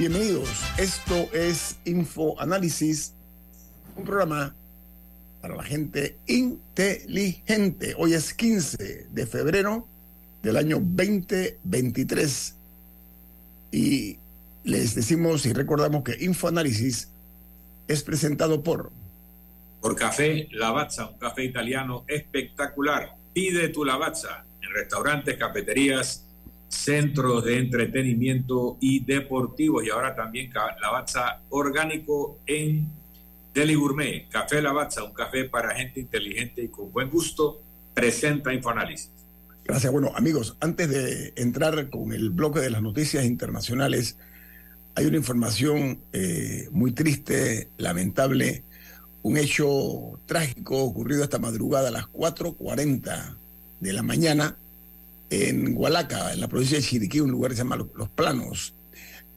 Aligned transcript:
Bienvenidos. 0.00 0.48
Esto 0.78 1.28
es 1.34 1.78
Info 1.84 2.40
Análisis, 2.40 3.12
un 3.94 4.04
programa 4.06 4.56
para 5.42 5.54
la 5.54 5.62
gente 5.62 6.16
inteligente. 6.26 7.94
Hoy 7.98 8.14
es 8.14 8.32
15 8.32 9.08
de 9.10 9.26
febrero 9.26 9.86
del 10.42 10.56
año 10.56 10.76
2023 10.80 12.56
y 13.72 14.18
les 14.64 14.94
decimos 14.94 15.44
y 15.44 15.52
recordamos 15.52 16.02
que 16.02 16.16
Info 16.24 16.48
Análisis 16.48 17.10
es 17.86 18.02
presentado 18.02 18.62
por 18.62 18.90
por 19.82 19.96
Café 19.96 20.48
Lavazza, 20.52 21.10
un 21.10 21.18
café 21.18 21.44
italiano 21.44 22.06
espectacular. 22.08 23.16
Pide 23.34 23.68
tu 23.68 23.84
Lavazza 23.84 24.46
en 24.62 24.70
restaurantes, 24.72 25.36
cafeterías, 25.36 26.26
centros 26.70 27.44
de 27.44 27.58
entretenimiento 27.58 28.78
y 28.80 29.04
deportivos. 29.04 29.84
Y 29.84 29.90
ahora 29.90 30.14
también 30.14 30.52
Lavazza 30.80 31.42
orgánico 31.50 32.38
en 32.46 32.88
Deli 33.52 33.74
Gourmet. 33.74 34.28
Café 34.28 34.62
Lavazza, 34.62 35.02
un 35.02 35.12
café 35.12 35.44
para 35.44 35.74
gente 35.74 36.00
inteligente 36.00 36.62
y 36.62 36.68
con 36.68 36.92
buen 36.92 37.10
gusto, 37.10 37.60
presenta 37.92 38.54
Infoanálisis. 38.54 39.10
Gracias. 39.64 39.92
Bueno, 39.92 40.12
amigos, 40.14 40.56
antes 40.60 40.88
de 40.88 41.32
entrar 41.36 41.90
con 41.90 42.12
el 42.12 42.30
bloque 42.30 42.60
de 42.60 42.70
las 42.70 42.82
noticias 42.82 43.24
internacionales, 43.24 44.16
hay 44.94 45.06
una 45.06 45.16
información 45.16 46.00
eh, 46.12 46.68
muy 46.70 46.92
triste, 46.92 47.68
lamentable, 47.78 48.64
un 49.22 49.36
hecho 49.36 50.20
trágico 50.26 50.78
ocurrido 50.78 51.24
esta 51.24 51.38
madrugada 51.38 51.88
a 51.88 51.92
las 51.92 52.04
4.40 52.04 53.36
de 53.80 53.92
la 53.92 54.02
mañana 54.02 54.56
en 55.30 55.76
Hualaca, 55.76 56.32
en 56.32 56.40
la 56.40 56.48
provincia 56.48 56.76
de 56.76 56.84
Chiriquí, 56.84 57.20
un 57.20 57.30
lugar 57.30 57.52
que 57.52 57.56
se 57.56 57.62
llama 57.62 57.76
Los 57.76 58.08
Planos, 58.10 58.74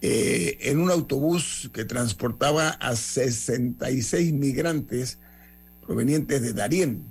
eh, 0.01 0.57
en 0.61 0.79
un 0.79 0.91
autobús 0.91 1.69
que 1.71 1.85
transportaba 1.85 2.69
a 2.69 2.95
66 2.95 4.33
migrantes 4.33 5.19
provenientes 5.85 6.41
de 6.41 6.53
Darién 6.53 7.03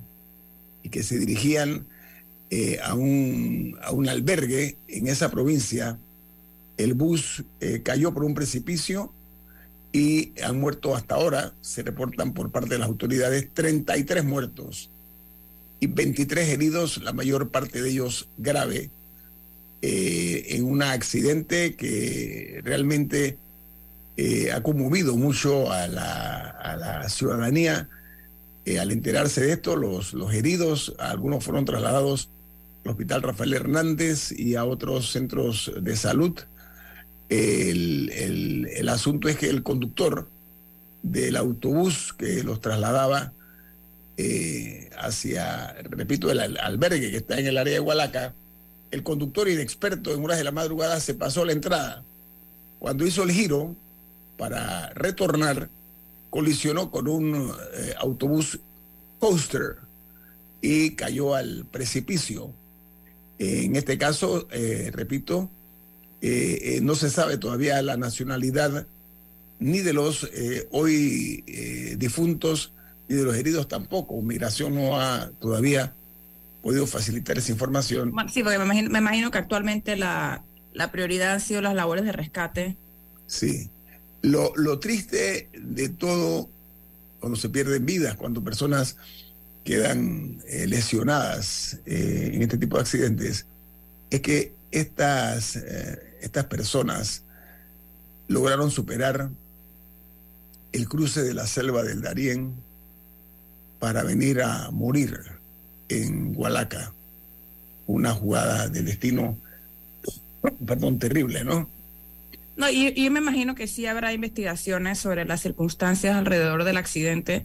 y 0.82 0.91
que 0.91 1.03
se 1.03 1.19
dirigían 1.19 1.87
eh, 2.50 2.81
a, 2.82 2.94
un, 2.94 3.78
a 3.82 3.92
un 3.92 4.09
albergue 4.09 4.76
en 4.88 5.06
esa 5.06 5.31
provincia. 5.31 5.98
El 6.76 6.94
bus 6.94 7.44
eh, 7.60 7.81
cayó 7.82 8.12
por 8.12 8.25
un 8.25 8.34
precipicio 8.34 9.15
y 9.92 10.38
han 10.42 10.59
muerto 10.59 10.97
hasta 10.97 11.15
ahora, 11.15 11.54
se 11.60 11.82
reportan 11.82 12.34
por 12.34 12.50
parte 12.50 12.71
de 12.71 12.78
las 12.78 12.88
autoridades, 12.88 13.48
33 13.54 14.25
muertos 14.25 14.91
y 15.82 15.88
23 15.88 16.48
heridos, 16.48 17.03
la 17.03 17.12
mayor 17.12 17.50
parte 17.50 17.82
de 17.82 17.91
ellos 17.91 18.28
grave, 18.38 18.91
eh, 19.81 20.47
en 20.50 20.65
un 20.65 20.81
accidente 20.81 21.75
que 21.75 22.60
realmente 22.62 23.37
eh, 24.16 24.53
ha 24.53 24.62
conmovido 24.62 25.16
mucho 25.16 25.72
a 25.72 25.88
la, 25.88 26.50
a 26.50 26.76
la 26.76 27.09
ciudadanía. 27.09 27.88
Eh, 28.65 28.78
al 28.78 28.92
enterarse 28.92 29.41
de 29.41 29.54
esto, 29.54 29.75
los, 29.75 30.12
los 30.12 30.32
heridos, 30.32 30.94
algunos 31.00 31.42
fueron 31.42 31.65
trasladados 31.65 32.28
al 32.84 32.92
Hospital 32.92 33.22
Rafael 33.22 33.53
Hernández 33.53 34.31
y 34.31 34.54
a 34.54 34.65
otros 34.65 35.10
centros 35.10 35.72
de 35.81 35.97
salud. 35.97 36.38
El, 37.28 38.09
el, 38.10 38.69
el 38.72 38.88
asunto 38.88 39.28
es 39.28 39.37
que 39.37 39.48
el 39.48 39.65
conductor 39.65 40.28
del 41.03 41.34
autobús 41.34 42.12
que 42.16 42.44
los 42.44 42.60
trasladaba 42.60 43.32
eh, 44.25 44.88
hacia, 44.99 45.72
repito, 45.91 46.31
el 46.31 46.38
albergue 46.38 47.10
que 47.10 47.16
está 47.16 47.41
en 47.41 47.49
el 47.49 47.59
área 47.59 47.75
de 47.75 47.81
Hualaca, 47.81 48.34
el 48.93 49.03
conductor 49.03 49.49
inexperto 49.49 50.15
en 50.15 50.22
horas 50.22 50.38
de 50.38 50.44
la 50.44 50.53
madrugada 50.53 51.00
se 51.00 51.15
pasó 51.15 51.44
la 51.44 51.50
entrada. 51.50 52.05
Cuando 52.78 53.05
hizo 53.05 53.25
el 53.25 53.33
giro 53.33 53.75
para 54.38 54.91
retornar, 54.91 55.71
colisionó 56.31 56.93
con 56.93 57.09
un 57.09 57.53
eh, 57.75 57.94
autobús 57.99 58.60
coaster 59.19 59.78
y 60.60 60.93
cayó 60.93 61.34
al 61.34 61.65
precipicio. 61.65 62.53
en 63.39 63.75
este 63.75 63.99
caso, 63.99 64.47
eh, 64.53 64.93
repito, 64.94 65.50
no 66.83 66.94
se 66.94 67.10
sabe 67.10 67.39
todavía 67.39 67.83
la 67.83 67.97
nacionalidad 67.97 68.87
ni 69.59 69.81
de 69.81 69.93
los 69.93 70.28
hoy 70.71 71.43
difuntos 71.99 72.72
y 73.12 73.16
de 73.16 73.24
los 73.24 73.36
heridos 73.36 73.68
tampoco. 73.68 74.20
Migración 74.22 74.74
no 74.74 74.98
ha 74.98 75.30
todavía 75.38 75.92
podido 76.62 76.86
facilitar 76.86 77.36
esa 77.36 77.52
información. 77.52 78.10
Sí, 78.32 78.42
porque 78.42 78.58
me 78.58 78.64
imagino, 78.64 78.90
me 78.90 78.98
imagino 79.00 79.30
que 79.30 79.36
actualmente 79.36 79.96
la, 79.96 80.42
la, 80.72 80.90
prioridad 80.90 81.32
han 81.32 81.40
sido 81.40 81.60
las 81.60 81.74
labores 81.74 82.06
de 82.06 82.12
rescate. 82.12 82.76
Sí. 83.26 83.68
Lo, 84.22 84.54
lo 84.56 84.78
triste 84.78 85.50
de 85.52 85.90
todo, 85.90 86.48
cuando 87.20 87.38
se 87.38 87.50
pierden 87.50 87.84
vidas, 87.84 88.16
cuando 88.16 88.42
personas 88.42 88.96
quedan 89.62 90.42
eh, 90.48 90.66
lesionadas 90.66 91.80
eh, 91.84 92.30
en 92.32 92.40
este 92.40 92.56
tipo 92.56 92.76
de 92.76 92.82
accidentes, 92.82 93.44
es 94.08 94.20
que 94.22 94.54
estas, 94.70 95.56
eh, 95.56 96.16
estas 96.22 96.46
personas 96.46 97.24
lograron 98.26 98.70
superar 98.70 99.28
el 100.72 100.88
cruce 100.88 101.22
de 101.22 101.34
la 101.34 101.46
selva 101.46 101.82
del 101.82 102.00
Darién, 102.00 102.54
para 103.82 104.04
venir 104.04 104.41
a 104.43 104.70
morir 104.70 105.19
en 105.88 106.37
Hualaca. 106.37 106.93
Una 107.88 108.12
jugada 108.12 108.69
de 108.69 108.81
destino, 108.82 109.37
perdón, 110.65 111.00
terrible, 111.00 111.43
¿no? 111.43 111.69
No, 112.54 112.71
y, 112.71 112.92
y, 112.94 113.10
me 113.10 113.19
imagino 113.19 113.56
que 113.56 113.66
sí 113.66 113.87
habrá 113.87 114.12
investigaciones 114.12 115.00
sobre 115.00 115.25
las 115.25 115.41
circunstancias 115.41 116.15
alrededor 116.15 116.62
del 116.62 116.76
accidente, 116.76 117.44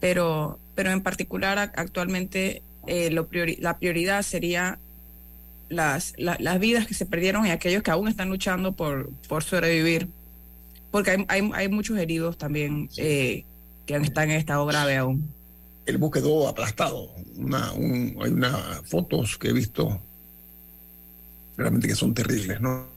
pero, 0.00 0.58
pero 0.74 0.90
en 0.90 1.02
particular 1.02 1.70
actualmente 1.76 2.64
eh, 2.88 3.10
lo 3.10 3.28
priori 3.28 3.54
la 3.60 3.78
prioridad 3.78 4.22
sería 4.22 4.80
las, 5.68 6.14
la, 6.16 6.36
las 6.40 6.58
vidas 6.58 6.88
que 6.88 6.94
se 6.94 7.06
perdieron 7.06 7.46
y 7.46 7.52
aquellos 7.52 7.84
que 7.84 7.92
aún 7.92 8.08
están 8.08 8.28
luchando 8.28 8.72
por, 8.72 9.08
por 9.28 9.44
sobrevivir, 9.44 10.08
porque 10.90 11.12
hay, 11.12 11.24
hay, 11.28 11.50
hay 11.54 11.68
muchos 11.68 11.96
heridos 11.96 12.38
también 12.38 12.88
eh, 12.96 13.44
que 13.86 13.94
están 13.94 14.32
en 14.32 14.38
estado 14.38 14.66
grave 14.66 14.96
aún 14.96 15.32
el 15.86 15.98
bus 15.98 16.12
quedó 16.12 16.48
aplastado. 16.48 17.10
Una, 17.36 17.72
un, 17.72 18.16
hay 18.22 18.30
unas 18.30 18.88
fotos 18.88 19.36
que 19.38 19.48
he 19.48 19.52
visto 19.52 20.00
realmente 21.56 21.88
que 21.88 21.94
son 21.94 22.14
terribles, 22.14 22.60
¿no? 22.60 22.88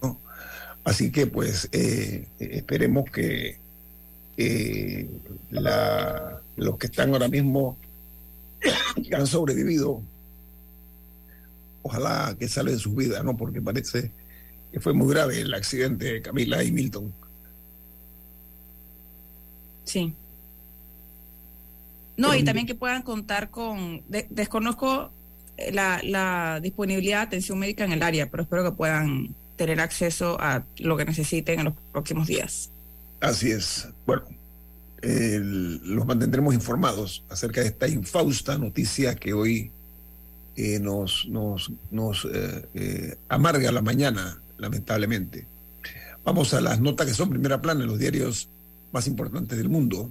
Así 0.84 1.12
que 1.12 1.28
pues 1.28 1.70
eh, 1.72 2.28
esperemos 2.40 3.10
que 3.12 3.60
eh, 4.38 5.10
los 6.56 6.78
que 6.78 6.88
están 6.88 7.14
ahora 7.14 7.28
mismo 7.28 7.78
que 9.04 9.16
han 9.16 9.28
sobrevivido, 9.28 10.02
ojalá 11.82 12.36
que 12.40 12.48
salen 12.48 12.76
de 12.76 12.80
sus 12.80 12.96
vidas, 12.96 13.24
¿no? 13.24 13.36
Porque 13.36 13.62
parece 13.62 14.12
que 14.72 14.80
fue 14.80 14.94
muy 14.94 15.14
grave 15.14 15.42
el 15.42 15.54
accidente 15.54 16.06
de 16.14 16.22
Camila 16.22 16.64
y 16.64 16.72
Milton. 16.72 17.14
Sí. 19.84 20.14
No, 22.18 22.36
y 22.36 22.44
también 22.44 22.66
que 22.68 22.76
puedan 22.76 23.04
contar 23.04 23.50
con, 23.50 24.04
de, 24.10 24.28
desconozco 24.30 25.12
la, 25.72 26.02
la 26.04 26.60
disponibilidad 26.62 27.20
de 27.20 27.28
atención 27.28 27.60
médica 27.60 27.86
en 27.86 27.92
el 27.94 28.04
área, 28.04 28.30
pero 28.30 28.44
espero 28.44 28.64
que 28.64 28.72
puedan 28.72 29.36
tener 29.56 29.80
acceso 29.80 30.38
a 30.40 30.64
lo 30.78 30.98
que 30.98 31.06
necesiten 31.06 31.60
en 31.60 31.66
los 31.66 31.74
próximos 31.92 32.28
días. 32.28 32.72
Así 33.20 33.52
es. 33.52 33.88
Bueno, 34.06 34.26
los 35.02 36.06
mantendremos 36.06 36.54
informados 36.54 37.24
acerca 37.30 37.62
de 37.62 37.68
esta 37.68 37.88
infausta 37.88 38.58
noticia 38.58 39.16
que 39.16 39.34
hoy 39.34 39.72
eh, 40.56 40.80
nos, 40.80 41.28
nos, 41.30 41.72
nos 41.92 42.26
eh, 42.26 42.68
eh, 42.74 43.18
amarga 43.30 43.72
la 43.72 43.82
mañana, 43.82 44.42
lamentablemente. 44.58 45.46
Vamos 46.24 46.54
a 46.54 46.62
las 46.62 46.80
notas 46.80 47.08
que 47.08 47.14
son 47.14 47.30
primera 47.30 47.62
plana 47.62 47.84
en 47.84 47.88
los 47.88 48.00
diarios 48.00 48.50
más 48.92 49.08
importantes 49.08 49.58
del 49.58 49.70
mundo. 49.70 50.10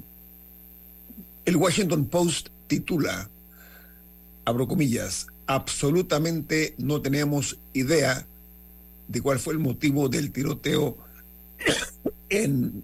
El 1.47 1.55
Washington 1.55 2.07
Post 2.07 2.49
titula, 2.67 3.31
abro 4.45 4.67
comillas, 4.67 5.29
absolutamente 5.47 6.75
no 6.77 7.01
tenemos 7.01 7.61
idea 7.73 8.27
de 9.07 9.21
cuál 9.21 9.39
fue 9.39 9.53
el 9.53 9.61
motivo 9.61 10.09
del 10.09 10.33
tiroteo 10.33 10.99
en 12.31 12.83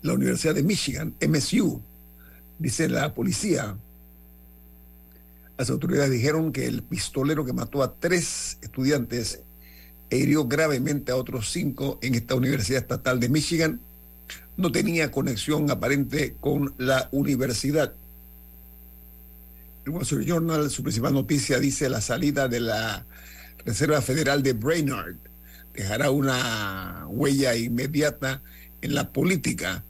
la 0.00 0.14
Universidad 0.14 0.54
de 0.54 0.62
Michigan, 0.62 1.14
MSU, 1.20 1.82
dice 2.58 2.88
la 2.88 3.12
policía. 3.12 3.76
Las 5.58 5.68
autoridades 5.68 6.10
dijeron 6.10 6.52
que 6.52 6.66
el 6.66 6.82
pistolero 6.82 7.44
que 7.44 7.52
mató 7.52 7.82
a 7.82 7.94
tres 7.96 8.56
estudiantes 8.62 9.42
e 10.08 10.16
hirió 10.16 10.46
gravemente 10.46 11.12
a 11.12 11.16
otros 11.16 11.50
cinco 11.50 11.98
en 12.00 12.14
esta 12.14 12.34
Universidad 12.34 12.80
Estatal 12.80 13.20
de 13.20 13.28
Michigan 13.28 13.82
no 14.56 14.70
tenía 14.70 15.10
conexión 15.10 15.70
aparente 15.70 16.36
con 16.40 16.74
la 16.78 17.08
universidad. 17.12 17.94
El 19.84 19.92
Wall 19.92 20.02
Street 20.02 20.26
Journal, 20.26 20.70
su 20.70 20.82
principal 20.82 21.14
noticia 21.14 21.58
dice 21.58 21.88
la 21.88 22.00
salida 22.00 22.48
de 22.48 22.60
la 22.60 23.04
Reserva 23.64 24.00
Federal 24.00 24.42
de 24.42 24.52
Brainerd 24.52 25.16
dejará 25.74 26.10
una 26.10 27.06
huella 27.08 27.56
inmediata 27.56 28.42
en 28.80 28.94
la 28.94 29.12
política. 29.12 29.84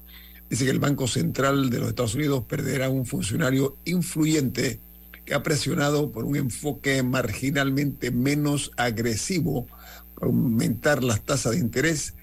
Dice 0.49 0.65
que 0.65 0.71
el 0.71 0.79
Banco 0.79 1.09
Central 1.09 1.71
de 1.71 1.79
los 1.79 1.89
Estados 1.89 2.15
Unidos 2.15 2.45
perderá 2.45 2.89
un 2.89 3.07
funcionario 3.07 3.77
influyente 3.85 4.81
que 5.25 5.35
ha 5.35 5.43
presionado 5.43 6.13
por 6.13 6.25
un 6.25 6.37
enfoque 6.37 7.03
marginalmente 7.03 8.11
menos 8.11 8.71
agresivo 8.77 9.67
para 10.15 10.27
aumentar 10.27 11.03
las 11.03 11.23
tasas 11.23 11.53
de 11.53 11.59
interés 11.59 12.15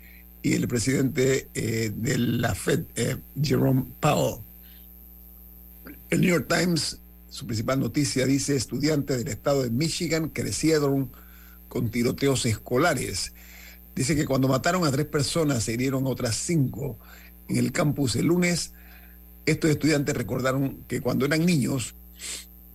y 0.41 0.53
el 0.53 0.67
presidente 0.67 1.49
eh, 1.53 1.91
de 1.95 2.17
la 2.17 2.55
Fed, 2.55 2.85
eh, 2.95 3.17
Jerome 3.41 3.85
Powell. 3.99 4.41
El 6.09 6.21
New 6.21 6.29
York 6.29 6.47
Times, 6.47 6.99
su 7.29 7.45
principal 7.45 7.79
noticia 7.79 8.25
dice, 8.25 8.55
estudiantes 8.55 9.17
del 9.17 9.27
estado 9.27 9.63
de 9.63 9.69
Michigan 9.69 10.29
crecieron 10.29 11.11
con 11.67 11.89
tiroteos 11.89 12.45
escolares. 12.45 13.33
Dice 13.95 14.15
que 14.15 14.25
cuando 14.25 14.47
mataron 14.47 14.85
a 14.85 14.91
tres 14.91 15.05
personas 15.05 15.63
se 15.63 15.73
hirieron 15.73 16.07
otras 16.07 16.35
cinco 16.35 16.97
en 17.47 17.57
el 17.57 17.71
campus 17.71 18.15
el 18.15 18.27
lunes. 18.27 18.73
Estos 19.45 19.71
estudiantes 19.71 20.15
recordaron 20.15 20.83
que 20.87 21.01
cuando 21.01 21.25
eran 21.25 21.45
niños, 21.45 21.95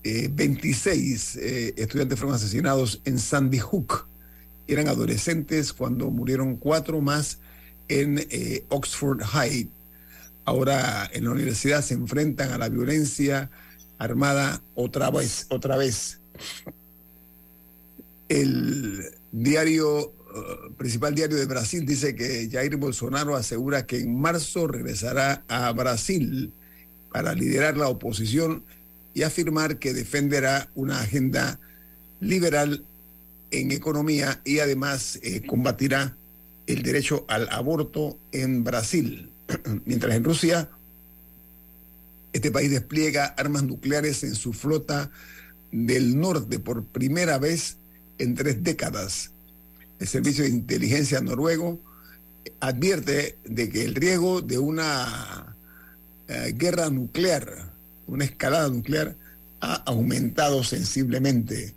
eh, 0.02 0.28
26 0.32 1.37
eh, 1.37 1.75
estudiantes 1.76 2.19
fueron 2.19 2.37
asesinados 2.37 3.00
en 3.05 3.19
Sandy 3.19 3.58
Hook. 3.58 4.06
Eran 4.66 4.88
adolescentes 4.88 5.72
cuando 5.72 6.11
murieron 6.11 6.56
cuatro 6.56 7.00
más 7.00 7.38
en 7.89 8.19
eh, 8.31 8.65
Oxford 8.69 9.23
High. 9.23 9.69
Ahora 10.45 11.11
en 11.13 11.25
la 11.25 11.31
universidad 11.31 11.83
se 11.83 11.95
enfrentan 11.95 12.53
a 12.53 12.59
la 12.59 12.69
violencia 12.69 13.51
armada 13.99 14.63
otra 14.75 15.11
vez, 15.11 15.47
otra 15.51 15.77
vez. 15.77 16.19
El 18.29 19.05
diario, 19.33 20.09
uh, 20.09 20.73
principal 20.77 21.15
diario 21.15 21.37
de 21.37 21.47
Brasil 21.47 21.87
dice 21.87 22.15
que 22.15 22.49
Jair 22.51 22.77
Bolsonaro 22.77 23.37
asegura 23.37 23.87
que 23.87 24.01
en 24.01 24.19
marzo 24.19 24.67
regresará 24.67 25.45
a 25.49 25.71
Brasil 25.73 26.53
para 27.13 27.35
liderar 27.35 27.77
la 27.77 27.89
oposición 27.89 28.65
y 29.15 29.23
afirmar 29.23 29.79
que 29.79 29.95
defenderá 29.95 30.69
una 30.75 31.01
agenda 31.01 31.61
liberal 32.21 32.85
en 33.51 33.71
economía 33.71 34.41
y 34.45 34.59
además 34.59 35.21
eh, 35.23 35.47
combatirá 35.47 36.17
el 36.66 36.82
derecho 36.82 37.25
al 37.28 37.49
aborto 37.50 38.19
en 38.32 38.64
Brasil. 38.64 39.31
Mientras 39.84 40.14
en 40.14 40.25
Rusia, 40.25 40.69
este 42.32 42.50
país 42.50 42.70
despliega 42.70 43.26
armas 43.26 43.62
nucleares 43.62 44.25
en 44.25 44.34
su 44.34 44.52
flota 44.52 45.11
del 45.70 46.19
norte 46.19 46.58
por 46.58 46.84
primera 46.84 47.38
vez 47.38 47.76
en 48.19 48.34
tres 48.34 48.62
décadas. 48.62 49.31
El 49.99 50.08
Servicio 50.08 50.44
de 50.44 50.50
Inteligencia 50.50 51.20
noruego 51.20 51.81
advierte 52.61 53.38
de 53.44 53.69
que 53.69 53.84
el 53.84 53.94
riesgo 53.94 54.43
de 54.43 54.58
una 54.58 55.56
eh, 56.28 56.55
guerra 56.56 56.90
nuclear, 56.90 57.72
una 58.06 58.25
escalada 58.25 58.69
nuclear, 58.69 59.16
ha 59.61 59.75
aumentado 59.87 60.62
sensiblemente. 60.64 61.75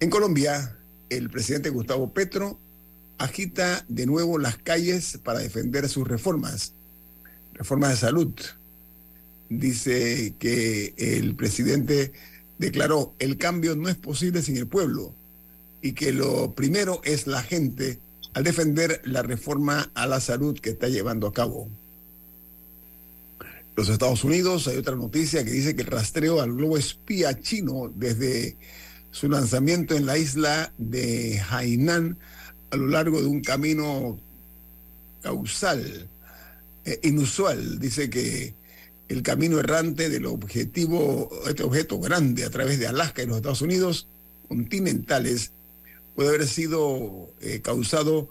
En 0.00 0.10
Colombia, 0.10 0.76
el 1.08 1.30
presidente 1.30 1.70
Gustavo 1.70 2.12
Petro 2.12 2.58
agita 3.18 3.84
de 3.88 4.06
nuevo 4.06 4.38
las 4.38 4.56
calles 4.56 5.18
para 5.22 5.40
defender 5.40 5.88
sus 5.88 6.06
reformas, 6.06 6.72
reformas 7.54 7.90
de 7.90 7.96
salud. 7.96 8.32
Dice 9.48 10.34
que 10.38 10.94
el 10.96 11.34
presidente 11.36 12.12
declaró, 12.58 13.14
el 13.18 13.38
cambio 13.38 13.76
no 13.76 13.88
es 13.88 13.96
posible 13.96 14.42
sin 14.42 14.56
el 14.56 14.66
pueblo 14.66 15.14
y 15.82 15.92
que 15.92 16.12
lo 16.12 16.54
primero 16.54 17.00
es 17.04 17.26
la 17.26 17.42
gente 17.42 17.98
al 18.34 18.44
defender 18.44 19.00
la 19.04 19.22
reforma 19.22 19.90
a 19.94 20.06
la 20.06 20.20
salud 20.20 20.58
que 20.58 20.70
está 20.70 20.88
llevando 20.88 21.26
a 21.26 21.32
cabo. 21.32 21.68
Los 23.76 23.88
Estados 23.90 24.24
Unidos, 24.24 24.66
hay 24.68 24.78
otra 24.78 24.96
noticia 24.96 25.44
que 25.44 25.50
dice 25.50 25.76
que 25.76 25.82
el 25.82 25.88
rastreo 25.88 26.40
al 26.40 26.52
globo 26.54 26.78
espía 26.78 27.38
chino 27.40 27.92
desde 27.94 28.56
su 29.10 29.28
lanzamiento 29.28 29.94
en 29.94 30.06
la 30.06 30.18
isla 30.18 30.72
de 30.78 31.40
Hainan 31.50 32.18
a 32.70 32.76
lo 32.76 32.86
largo 32.86 33.20
de 33.20 33.26
un 33.26 33.42
camino 33.42 34.18
causal, 35.22 36.08
eh, 36.84 37.00
inusual. 37.02 37.78
Dice 37.78 38.10
que 38.10 38.54
el 39.08 39.22
camino 39.22 39.58
errante 39.58 40.08
del 40.08 40.26
objetivo, 40.26 41.30
este 41.48 41.62
objeto 41.62 41.98
grande 41.98 42.44
a 42.44 42.50
través 42.50 42.78
de 42.78 42.86
Alaska 42.86 43.22
y 43.22 43.26
los 43.26 43.36
Estados 43.36 43.62
Unidos 43.62 44.08
continentales, 44.48 45.52
puede 46.14 46.30
haber 46.30 46.46
sido 46.46 47.30
eh, 47.40 47.60
causado 47.60 48.28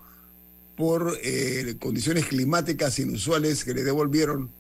por 0.76 1.18
eh, 1.24 1.76
condiciones 1.80 2.26
climáticas 2.26 3.00
inusuales 3.00 3.64
que 3.64 3.74
le 3.74 3.84
devolvieron 3.84 4.52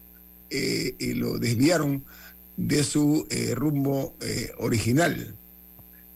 y 0.47 1.13
lo 1.15 1.37
desviaron 1.37 2.05
de 2.55 2.83
su 2.83 3.27
rumbo 3.55 4.15
original. 4.57 5.35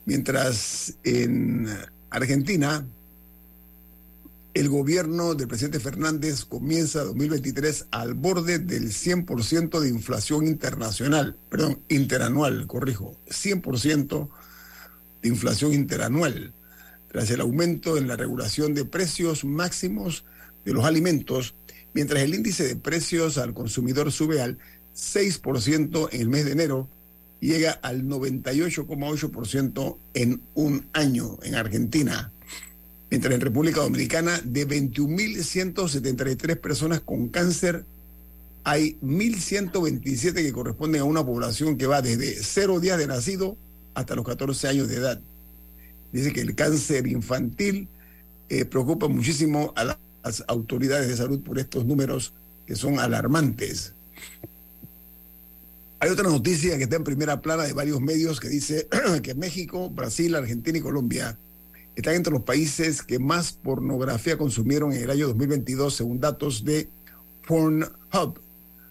Mientras 0.05 0.93
en 1.03 1.67
Argentina, 2.09 2.85
el 4.59 4.67
gobierno 4.67 5.35
del 5.35 5.47
presidente 5.47 5.79
Fernández 5.79 6.43
comienza 6.43 7.05
2023 7.05 7.85
al 7.91 8.13
borde 8.13 8.59
del 8.59 8.89
100% 8.89 9.79
de 9.79 9.87
inflación 9.87 10.47
internacional, 10.47 11.37
perdón, 11.49 11.79
interanual, 11.87 12.67
corrijo, 12.67 13.15
100% 13.29 14.27
de 15.21 15.29
inflación 15.29 15.73
interanual, 15.73 16.51
tras 17.07 17.31
el 17.31 17.39
aumento 17.39 17.95
en 17.95 18.09
la 18.09 18.17
regulación 18.17 18.73
de 18.73 18.83
precios 18.83 19.45
máximos 19.45 20.25
de 20.65 20.73
los 20.73 20.83
alimentos, 20.83 21.55
mientras 21.93 22.21
el 22.21 22.35
índice 22.35 22.67
de 22.67 22.75
precios 22.75 23.37
al 23.37 23.53
consumidor 23.53 24.11
sube 24.11 24.41
al 24.41 24.57
6% 24.93 26.09
en 26.11 26.19
el 26.19 26.27
mes 26.27 26.43
de 26.43 26.51
enero, 26.51 26.89
llega 27.39 27.79
al 27.81 28.03
98,8% 28.03 29.97
en 30.15 30.41
un 30.53 30.85
año 30.91 31.39
en 31.43 31.55
Argentina. 31.55 32.33
Mientras 33.09 33.33
en 33.33 33.41
República 33.41 33.81
Dominicana, 33.81 34.39
de 34.43 34.67
21.173 34.67 36.57
personas 36.59 36.99
con 37.01 37.29
cáncer, 37.29 37.85
hay 38.63 38.97
1.127 39.01 40.33
que 40.33 40.51
corresponden 40.51 41.01
a 41.01 41.05
una 41.05 41.25
población 41.25 41.77
que 41.77 41.87
va 41.87 42.01
desde 42.01 42.35
cero 42.43 42.79
días 42.79 42.97
de 42.99 43.07
nacido 43.07 43.57
hasta 43.95 44.15
los 44.15 44.25
14 44.25 44.67
años 44.67 44.87
de 44.89 44.97
edad. 44.97 45.19
Dice 46.11 46.31
que 46.33 46.41
el 46.41 46.55
cáncer 46.55 47.07
infantil 47.07 47.87
eh, 48.49 48.65
preocupa 48.65 49.07
muchísimo 49.07 49.73
a 49.75 49.83
la- 49.85 49.99
las 50.23 50.43
autoridades 50.47 51.07
de 51.07 51.15
salud 51.15 51.41
por 51.41 51.57
estos 51.59 51.85
números 51.85 52.33
que 52.67 52.75
son 52.75 52.99
alarmantes. 52.99 53.93
Hay 56.01 56.09
otra 56.09 56.29
noticia 56.29 56.77
que 56.77 56.83
está 56.83 56.97
en 56.97 57.03
primera 57.05 57.41
plana 57.41 57.63
de 57.63 57.73
varios 57.73 58.01
medios 58.01 58.39
que 58.39 58.49
dice 58.49 58.87
que 59.23 59.33
México, 59.33 59.89
Brasil, 59.89 60.35
Argentina 60.35 60.77
y 60.77 60.81
Colombia 60.81 61.37
están 61.99 62.15
entre 62.15 62.31
los 62.31 62.43
países 62.43 63.01
que 63.01 63.19
más 63.19 63.51
pornografía 63.51 64.37
consumieron 64.37 64.93
en 64.93 65.03
el 65.03 65.09
año 65.09 65.27
2022 65.27 65.93
según 65.93 66.19
datos 66.19 66.63
de 66.63 66.87
Pornhub 67.45 68.39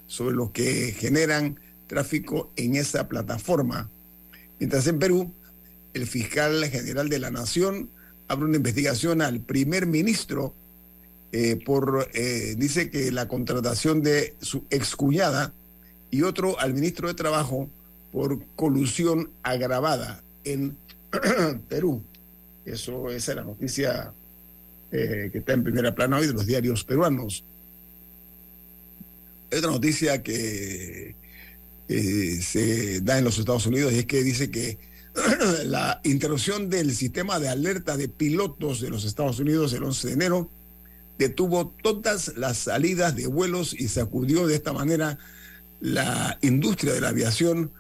sobre 0.07 0.37
los 0.37 0.51
que 0.51 0.93
generan 0.93 1.59
tráfico 1.87 2.51
en 2.57 2.77
esa 2.77 3.09
plataforma. 3.09 3.89
Mientras 4.59 4.87
en 4.89 4.99
Perú, 4.99 5.33
el 5.95 6.07
fiscal 6.07 6.65
general 6.67 7.09
de 7.09 7.19
la 7.19 7.31
Nación 7.31 7.89
abre 8.27 8.45
una 8.45 8.57
investigación 8.57 9.23
al 9.23 9.41
primer 9.41 9.87
ministro 9.87 10.55
eh, 11.33 11.59
por, 11.65 12.11
eh, 12.13 12.57
dice 12.59 12.91
que 12.91 13.11
la 13.11 13.27
contratación 13.27 14.03
de 14.03 14.35
su 14.41 14.65
excuñada 14.69 15.55
y 16.11 16.23
otro 16.23 16.59
al 16.61 16.75
ministro 16.75 17.09
de 17.09 17.15
Trabajo 17.15 17.71
por 18.13 18.45
colusión 18.55 19.31
agravada 19.43 20.23
en 20.45 20.77
Perú. 21.69 22.03
Eso 22.73 23.11
es 23.11 23.29
la 23.29 23.43
noticia 23.43 24.13
eh, 24.93 25.31
que 25.33 25.39
está 25.39 25.53
en 25.53 25.65
primera 25.65 25.95
plana 25.95 26.19
hoy 26.19 26.27
de 26.27 26.33
los 26.33 26.47
diarios 26.47 26.85
peruanos. 26.85 27.45
Otra 29.47 29.71
noticia 29.71 30.23
que 30.23 31.17
eh, 31.89 32.41
se 32.43 33.01
da 33.01 33.19
en 33.19 33.25
los 33.25 33.39
Estados 33.39 33.67
Unidos 33.67 33.93
y 33.93 34.01
es 34.01 34.07
que 34.07 34.23
dice 34.23 34.51
que 34.51 34.79
la 35.65 36.01
interrupción 36.05 36.69
del 36.69 36.95
sistema 36.95 37.39
de 37.39 37.49
alerta 37.49 37.97
de 37.97 38.09
pilotos 38.09 38.81
de 38.81 38.91
los 38.91 39.05
Estados 39.05 39.41
Unidos 39.41 39.73
el 39.73 39.85
11 39.85 40.09
de 40.09 40.15
enero 40.15 40.51
detuvo 41.19 41.75
todas 41.83 42.37
las 42.37 42.59
salidas 42.59 43.17
de 43.17 43.27
vuelos 43.27 43.75
y 43.75 43.89
sacudió 43.89 44.47
de 44.47 44.55
esta 44.55 44.73
manera 44.73 45.19
la 45.81 46.39
industria 46.43 46.93
de 46.93 47.01
la 47.01 47.09
aviación 47.09 47.73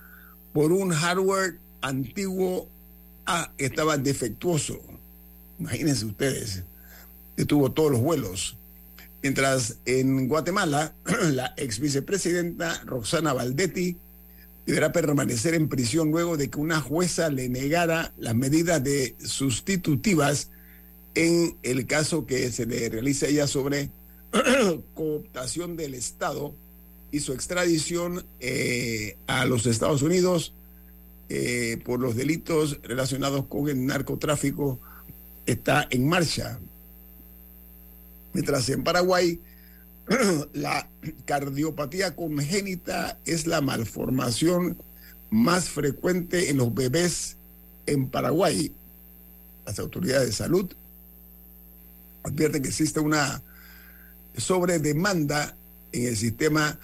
por 0.52 0.72
un 0.72 0.90
hardware 0.90 1.58
antiguo 1.82 2.68
ah, 3.28 3.52
estaba 3.58 3.96
defectuoso. 3.96 4.80
Imagínense 5.60 6.06
ustedes, 6.06 6.64
detuvo 7.36 7.70
todos 7.70 7.92
los 7.92 8.00
vuelos. 8.00 8.56
Mientras 9.22 9.78
en 9.84 10.28
Guatemala, 10.28 10.94
la 11.32 11.54
ex 11.56 11.78
vicepresidenta 11.78 12.80
Roxana 12.84 13.32
Valdetti 13.32 13.96
deberá 14.66 14.92
permanecer 14.92 15.54
en 15.54 15.68
prisión 15.68 16.10
luego 16.10 16.36
de 16.36 16.50
que 16.50 16.58
una 16.58 16.80
jueza 16.80 17.30
le 17.30 17.48
negara 17.48 18.12
las 18.16 18.34
medidas 18.34 18.82
de 18.82 19.16
sustitutivas 19.18 20.50
en 21.14 21.56
el 21.62 21.86
caso 21.86 22.26
que 22.26 22.50
se 22.52 22.66
le 22.66 22.88
realiza 22.88 23.26
a 23.26 23.28
ella 23.30 23.46
sobre 23.46 23.90
cooptación 24.94 25.76
del 25.76 25.94
Estado 25.94 26.54
y 27.10 27.20
su 27.20 27.32
extradición 27.32 28.24
eh, 28.40 29.16
a 29.26 29.46
los 29.46 29.66
Estados 29.66 30.02
Unidos 30.02 30.52
eh, 31.28 31.80
por 31.84 32.00
los 32.00 32.16
delitos 32.16 32.80
relacionados 32.82 33.46
con 33.46 33.68
el 33.68 33.84
narcotráfico 33.84 34.80
está 35.46 35.86
en 35.90 36.08
marcha. 36.08 36.58
Mientras 38.32 38.68
en 38.68 38.84
Paraguay 38.84 39.40
la 40.52 40.88
cardiopatía 41.24 42.16
congénita 42.16 43.18
es 43.24 43.46
la 43.46 43.60
malformación 43.60 44.78
más 45.30 45.68
frecuente 45.68 46.50
en 46.50 46.56
los 46.58 46.74
bebés 46.74 47.36
en 47.86 48.08
Paraguay. 48.08 48.72
Las 49.66 49.78
autoridades 49.78 50.28
de 50.28 50.32
salud 50.32 50.72
advierten 52.22 52.62
que 52.62 52.68
existe 52.68 53.00
una 53.00 53.42
sobredemanda 54.36 55.56
en 55.92 56.06
el 56.06 56.16
sistema 56.16 56.78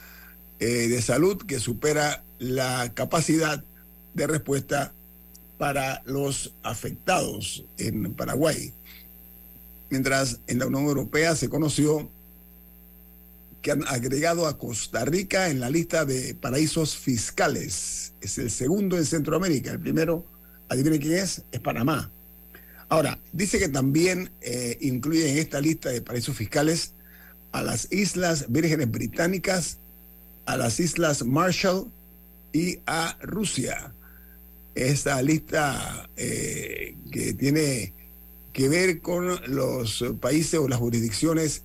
eh, 0.58 0.88
de 0.88 1.02
salud 1.02 1.42
que 1.46 1.60
supera 1.60 2.24
la 2.38 2.92
capacidad 2.94 3.64
de 4.14 4.26
respuesta 4.26 4.92
para 5.58 6.02
los 6.06 6.54
afectados 6.62 7.64
en 7.78 8.14
Paraguay. 8.14 8.72
Mientras 9.90 10.40
en 10.46 10.58
la 10.58 10.66
Unión 10.66 10.84
Europea 10.84 11.36
se 11.36 11.48
conoció 11.48 12.10
que 13.62 13.70
han 13.70 13.86
agregado 13.88 14.46
a 14.46 14.58
Costa 14.58 15.04
Rica 15.04 15.48
en 15.48 15.58
la 15.58 15.70
lista 15.70 16.04
de 16.04 16.34
paraísos 16.34 16.96
fiscales. 16.96 18.12
Es 18.20 18.36
el 18.36 18.50
segundo 18.50 18.98
en 18.98 19.06
Centroamérica. 19.06 19.70
El 19.70 19.80
primero, 19.80 20.26
adivinen 20.68 21.00
quién 21.00 21.14
es, 21.14 21.44
es 21.50 21.60
Panamá. 21.60 22.10
Ahora, 22.90 23.18
dice 23.32 23.58
que 23.58 23.68
también 23.68 24.30
eh, 24.42 24.76
incluye 24.82 25.30
en 25.30 25.38
esta 25.38 25.60
lista 25.60 25.88
de 25.88 26.02
paraísos 26.02 26.36
fiscales 26.36 26.92
a 27.52 27.62
las 27.62 27.90
Islas 27.90 28.46
Vírgenes 28.48 28.90
Británicas, 28.90 29.78
a 30.44 30.56
las 30.56 30.78
Islas 30.78 31.24
Marshall 31.24 31.90
y 32.52 32.80
a 32.86 33.16
Rusia. 33.22 33.94
Esta 34.74 35.22
lista 35.22 36.08
eh, 36.16 36.96
que 37.10 37.34
tiene 37.34 37.92
que 38.52 38.68
ver 38.68 39.00
con 39.00 39.38
los 39.46 40.04
países 40.20 40.58
o 40.60 40.68
las 40.68 40.78
jurisdicciones 40.78 41.62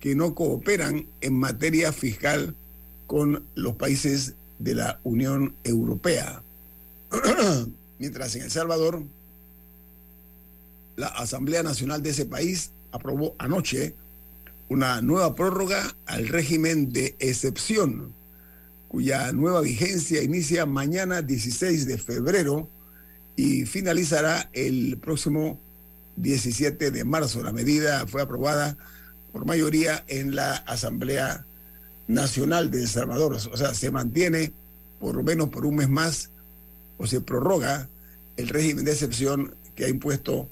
que 0.00 0.14
no 0.14 0.34
cooperan 0.34 1.06
en 1.20 1.34
materia 1.34 1.92
fiscal 1.92 2.54
con 3.06 3.44
los 3.54 3.76
países 3.76 4.34
de 4.58 4.74
la 4.74 5.00
Unión 5.04 5.54
Europea. 5.64 6.42
Mientras 7.98 8.34
en 8.36 8.42
El 8.42 8.50
Salvador, 8.50 9.02
la 10.96 11.08
Asamblea 11.08 11.62
Nacional 11.62 12.02
de 12.02 12.10
ese 12.10 12.26
país 12.26 12.72
aprobó 12.92 13.34
anoche 13.38 13.94
una 14.68 15.02
nueva 15.02 15.34
prórroga 15.34 15.94
al 16.06 16.28
régimen 16.28 16.92
de 16.92 17.16
excepción, 17.18 18.14
cuya 18.90 19.30
nueva 19.30 19.60
vigencia 19.60 20.20
inicia 20.20 20.66
mañana 20.66 21.22
16 21.22 21.86
de 21.86 21.96
febrero 21.96 22.68
y 23.36 23.64
finalizará 23.64 24.50
el 24.52 24.98
próximo 24.98 25.60
17 26.16 26.90
de 26.90 27.04
marzo. 27.04 27.40
La 27.44 27.52
medida 27.52 28.04
fue 28.08 28.20
aprobada 28.20 28.76
por 29.32 29.46
mayoría 29.46 30.04
en 30.08 30.34
la 30.34 30.56
Asamblea 30.56 31.46
Nacional 32.08 32.72
de 32.72 32.80
El 32.80 32.88
Salvador. 32.88 33.34
O 33.34 33.56
sea, 33.56 33.74
se 33.74 33.92
mantiene 33.92 34.52
por 34.98 35.14
lo 35.14 35.22
menos 35.22 35.50
por 35.50 35.66
un 35.66 35.76
mes 35.76 35.88
más 35.88 36.30
o 36.98 37.06
se 37.06 37.20
prorroga 37.20 37.88
el 38.36 38.48
régimen 38.48 38.84
de 38.84 38.90
excepción 38.90 39.54
que 39.76 39.84
ha 39.84 39.88
impuesto 39.88 40.50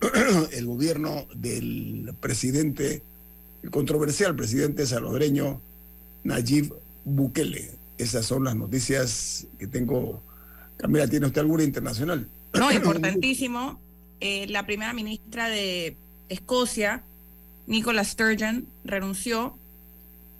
el 0.52 0.64
gobierno 0.64 1.26
del 1.34 2.14
presidente, 2.20 3.02
el 3.64 3.70
controversial 3.72 4.36
presidente 4.36 4.86
salvadoreño 4.86 5.60
Nayib 6.22 6.72
Bukele. 7.04 7.79
Esas 8.00 8.24
son 8.24 8.44
las 8.44 8.56
noticias 8.56 9.46
que 9.58 9.66
tengo. 9.66 10.22
Camila, 10.78 11.06
¿tiene 11.06 11.26
usted 11.26 11.42
alguna 11.42 11.64
internacional? 11.64 12.26
No, 12.54 12.72
importantísimo. 12.72 13.78
Eh, 14.20 14.46
la 14.48 14.64
primera 14.64 14.94
ministra 14.94 15.50
de 15.50 15.96
Escocia, 16.30 17.02
Nicola 17.66 18.02
Sturgeon, 18.02 18.66
renunció, 18.84 19.58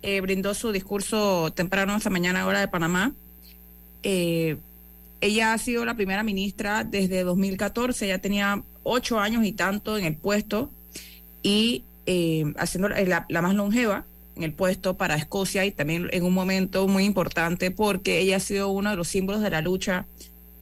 eh, 0.01 0.23
brindó 0.23 0.55
su 0.55 0.73
discurso 0.73 1.53
temprano 1.53 1.95
esta 1.95 2.09
mañana, 2.09 2.47
hora 2.47 2.61
de 2.61 2.69
Panamá. 2.69 3.13
Eh, 4.03 4.57
ella 5.21 5.53
ha 5.53 5.59
sido 5.59 5.85
la 5.85 5.95
primera 5.97 6.23
ministra 6.23 6.83
desde 6.83 7.25
2014, 7.25 8.09
ya 8.09 8.19
tenía 8.21 8.63
ocho 8.85 9.21
años 9.21 9.45
y 9.45 9.53
tanto 9.53 9.99
en 9.99 10.07
el 10.07 10.17
puesto 10.17 10.71
y 11.43 11.85
haciendo 12.57 12.89
la, 12.89 13.27
la, 13.29 13.43
más 13.43 13.55
longeva 13.55 14.05
en 14.41 14.45
el 14.45 14.55
puesto 14.55 14.97
para 14.97 15.17
Escocia 15.17 15.67
y 15.67 15.71
también 15.71 16.09
en 16.13 16.25
un 16.25 16.33
momento 16.33 16.89
muy 16.89 17.05
importante 17.05 17.71
porque 17.71 18.21
ella 18.21 18.37
ha 18.37 18.41
sido 18.41 18.71
uno 18.71 18.91
de 18.91 18.97
los 18.97 19.09
símbolos 19.09 19.43
de 19.43 19.51
la 19.51 19.61
lucha 19.61 20.07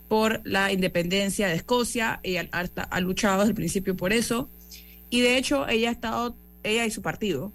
por 0.09 0.41
la 0.45 0.73
independencia 0.73 1.49
de 1.49 1.55
Escocia, 1.55 2.19
ella 2.23 2.49
ha, 2.51 2.61
ha 2.61 3.01
luchado 3.01 3.41
desde 3.41 3.51
el 3.51 3.55
principio 3.55 3.97
por 3.97 4.13
eso. 4.13 4.51
Y 5.11 5.21
de 5.21 5.37
hecho 5.37 5.69
ella 5.69 5.91
ha 5.91 5.93
estado, 5.93 6.35
ella 6.63 6.87
y 6.87 6.91
su 6.91 7.03
partido, 7.03 7.53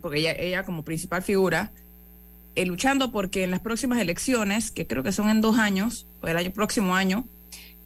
porque 0.00 0.20
ella, 0.20 0.32
ella 0.32 0.62
como 0.64 0.84
principal 0.84 1.22
figura, 1.22 1.72
eh, 2.54 2.64
luchando 2.64 3.12
porque 3.12 3.44
en 3.44 3.50
las 3.50 3.60
próximas 3.60 4.00
elecciones, 4.00 4.70
que 4.70 4.86
creo 4.86 5.02
que 5.02 5.12
son 5.12 5.28
en 5.28 5.40
dos 5.40 5.58
años, 5.58 6.06
o 6.22 6.26
el 6.26 6.36
año 6.36 6.52
próximo 6.52 6.94
año, 6.96 7.26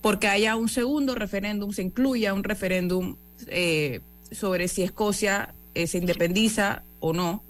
porque 0.00 0.28
haya 0.28 0.56
un 0.56 0.68
segundo 0.68 1.14
referéndum, 1.14 1.72
se 1.72 1.82
incluya 1.82 2.34
un 2.34 2.44
referéndum 2.44 3.16
eh, 3.48 4.00
sobre 4.30 4.68
si 4.68 4.82
Escocia 4.82 5.54
eh, 5.74 5.86
se 5.86 5.98
independiza 5.98 6.84
o 7.02 7.12
no 7.12 7.44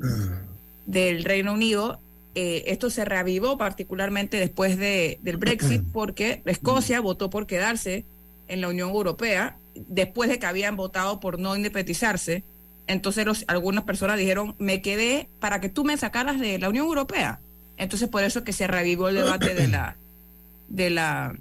del 0.87 1.23
Reino 1.25 1.53
Unido. 1.53 2.01
Eh, 2.35 2.65
esto 2.69 2.89
se 2.89 3.05
reavivó 3.05 3.59
particularmente 3.59 4.39
después 4.39 4.79
de, 4.79 5.19
del 5.23 5.37
Brexit 5.37 5.83
porque 5.93 6.43
Escocia 6.47 7.01
votó 7.01 7.29
por 7.29 7.47
quedarse 7.47 8.07
en 8.49 8.63
la 8.63 8.69
Unión 8.69 8.89
Europea 8.89 9.59
después 9.75 10.31
de 10.31 10.39
que 10.39 10.47
habían 10.47 10.77
votado 10.77 11.21
por 11.21 11.39
no 11.39 11.55
independizarse. 11.55 12.43
Entonces 12.87 13.27
los, 13.27 13.45
algunas 13.49 13.85
personas 13.85 14.19
dijeron, 14.19 14.57
me 14.59 14.81
quedé 14.81 15.29
para 15.41 15.61
que 15.61 15.69
tú 15.69 15.85
me 15.85 15.97
sacaras 15.99 16.41
de 16.41 16.59
la 16.59 16.71
Unión 16.71 16.87
Europea. 16.87 17.41
Entonces 17.77 18.09
por 18.09 18.25
eso 18.25 18.45
que 18.45 18.53
se 18.55 18.67
reavivó 18.67 19.11
el 19.11 19.17
debate 19.17 19.55
de 19.55 19.69
la, 19.69 19.99
de 20.69 20.89
la, 20.89 21.37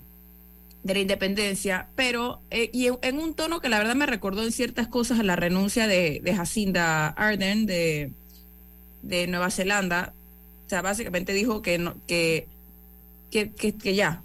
de 0.84 0.94
la 0.94 1.00
independencia, 1.00 1.90
pero 1.96 2.42
eh, 2.50 2.70
y 2.74 2.88
en, 2.88 2.98
en, 3.04 3.20
un 3.20 3.36
tono 3.36 3.60
que 3.60 3.70
la 3.70 3.78
verdad 3.78 3.96
me 3.96 4.08
recordó 4.08 4.44
en 4.44 4.52
ciertas 4.52 4.88
cosas 4.88 5.20
a 5.20 5.24
la 5.24 5.36
renuncia 5.36 5.88
de, 5.88 6.22
de 6.24 6.36
Jacinda 6.36 7.08
Ardern 7.10 7.66
de, 7.66 8.12
de 9.04 9.28
Nueva 9.28 9.52
Zelanda. 9.52 10.14
O 10.66 10.70
sea, 10.70 10.82
básicamente 10.82 11.34
dijo 11.34 11.62
que, 11.62 11.78
no, 11.78 11.96
que, 12.08 12.48
que, 13.30 13.52
que, 13.52 13.74
que 13.74 13.96
ya, 13.96 14.24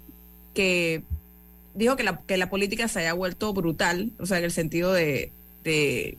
que 0.55 1.03
dijo 1.75 1.95
que 1.95 2.03
la, 2.03 2.21
que 2.25 2.37
la 2.37 2.49
política 2.49 2.87
se 2.87 2.99
haya 3.01 3.13
vuelto 3.13 3.53
brutal, 3.53 4.11
o 4.19 4.25
sea, 4.25 4.39
en 4.39 4.45
el 4.45 4.51
sentido 4.51 4.93
de, 4.93 5.31
de, 5.63 6.17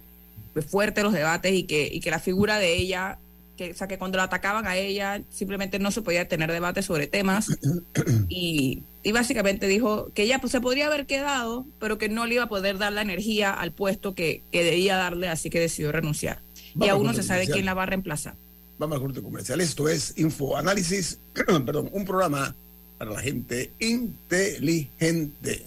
de 0.54 0.62
fuerte 0.62 1.02
los 1.02 1.12
debates 1.12 1.52
y 1.52 1.64
que, 1.64 1.88
y 1.92 2.00
que 2.00 2.10
la 2.12 2.20
figura 2.20 2.58
de 2.58 2.76
ella 2.76 3.18
que, 3.58 3.72
o 3.72 3.74
sea, 3.74 3.88
que 3.88 3.98
cuando 3.98 4.16
la 4.16 4.24
atacaban 4.24 4.66
a 4.66 4.76
ella 4.76 5.20
simplemente 5.30 5.78
no 5.78 5.90
se 5.90 6.00
podía 6.00 6.28
tener 6.28 6.50
debate 6.50 6.80
sobre 6.80 7.08
temas 7.08 7.48
y, 8.28 8.82
y, 9.08 9.12
básicamente 9.12 9.66
dijo 9.66 10.10
que 10.14 10.22
ella 10.22 10.38
pues, 10.40 10.52
se 10.52 10.60
podría 10.60 10.86
haber 10.86 11.06
quedado, 11.06 11.66
pero 11.78 11.98
que 11.98 12.08
no 12.08 12.26
le 12.26 12.34
iba 12.34 12.44
a 12.44 12.48
poder 12.48 12.78
dar 12.78 12.92
la 12.92 13.02
energía 13.02 13.52
al 13.52 13.72
puesto 13.72 14.14
que, 14.14 14.42
que 14.52 14.64
debía 14.64 14.96
darle, 14.96 15.28
así 15.28 15.50
que 15.50 15.60
decidió 15.60 15.92
renunciar. 15.92 16.40
y 16.74 16.88
aún 16.88 17.06
no 17.06 17.14
se 17.14 17.22
sabe 17.22 17.46
quién 17.46 17.64
la 17.64 17.74
va 17.74 17.84
a 17.84 17.86
reemplazar. 17.86 18.34
Vamos 18.78 18.96
al 18.96 19.02
corte 19.02 19.22
comercial. 19.22 19.60
Esto 19.60 19.88
es 19.88 20.14
Info 20.18 20.56
Análisis, 20.56 21.18
perdón, 21.34 21.88
un 21.92 22.04
programa 22.04 22.54
para 22.98 23.12
la 23.12 23.20
gente 23.20 23.72
inteligente. 23.78 25.66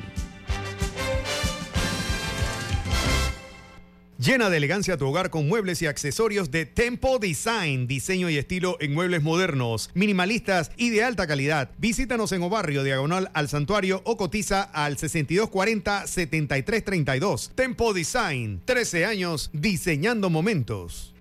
Llena 4.21 4.49
de 4.51 4.57
elegancia 4.57 4.97
tu 4.97 5.07
hogar 5.07 5.31
con 5.31 5.47
muebles 5.47 5.81
y 5.81 5.87
accesorios 5.87 6.51
de 6.51 6.67
Tempo 6.67 7.17
Design, 7.17 7.87
diseño 7.87 8.29
y 8.29 8.37
estilo 8.37 8.77
en 8.79 8.93
muebles 8.93 9.23
modernos, 9.23 9.89
minimalistas 9.95 10.69
y 10.77 10.91
de 10.91 11.03
alta 11.03 11.25
calidad. 11.25 11.71
Visítanos 11.79 12.31
en 12.31 12.43
Obarrio, 12.43 12.83
diagonal 12.83 13.31
al 13.33 13.49
santuario 13.49 14.03
o 14.05 14.17
cotiza 14.17 14.61
al 14.61 14.97
6240-7332. 14.97 17.49
Tempo 17.55 17.95
Design, 17.95 18.61
13 18.63 19.05
años 19.05 19.49
diseñando 19.53 20.29
momentos. 20.29 21.15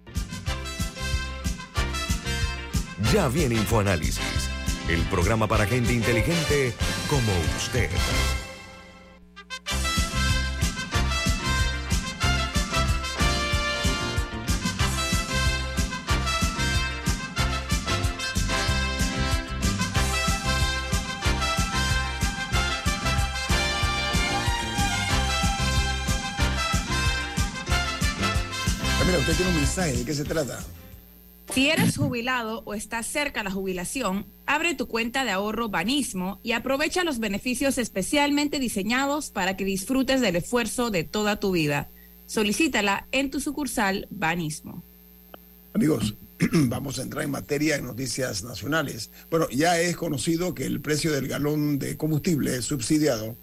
Ya 3.15 3.29
viene 3.29 3.55
InfoAnálisis, 3.55 4.21
el 4.91 5.01
programa 5.05 5.49
para 5.49 5.65
gente 5.65 5.95
inteligente 5.95 6.75
como 7.09 7.33
usted. 7.57 7.89
Usted 29.21 29.37
tiene 29.37 29.51
un 29.51 29.57
mensaje, 29.59 29.93
¿de 29.93 30.05
qué 30.05 30.15
se 30.15 30.25
trata? 30.25 30.59
Si 31.53 31.69
eres 31.69 31.97
jubilado 31.97 32.63
o 32.65 32.75
estás 32.75 33.07
cerca 33.07 33.41
de 33.41 33.45
la 33.45 33.51
jubilación, 33.51 34.25
abre 34.47 34.75
tu 34.75 34.87
cuenta 34.87 35.25
de 35.25 35.31
ahorro 35.31 35.69
Banismo 35.69 36.41
y 36.43 36.53
aprovecha 36.53 37.05
los 37.05 37.19
beneficios 37.19 37.77
especialmente 37.77 38.59
diseñados 38.59 39.31
para 39.31 39.57
que 39.57 39.65
disfrutes 39.65 40.21
del 40.21 40.37
esfuerzo 40.37 40.91
de 40.91 41.05
toda 41.05 41.37
tu 41.37 41.53
vida. 41.53 41.89
Solicítala 42.27 43.07
en 43.13 43.31
tu 43.31 43.41
sucursal 43.41 44.07
Banismo. 44.11 44.83
Amigos, 45.75 46.15
vamos 46.53 46.99
a 46.99 47.03
entrar 47.03 47.25
en 47.25 47.33
materia 47.33 47.77
en 47.77 47.85
noticias 47.85 48.43
nacionales. 48.43 49.11
Bueno, 49.31 49.49
ya 49.51 49.79
es 49.81 49.97
conocido 49.97 50.55
que 50.55 50.65
el 50.65 50.81
precio 50.81 51.13
del 51.13 51.29
galón 51.29 51.79
de 51.79 51.97
combustible 51.97 52.63
subsidiado 52.63 53.37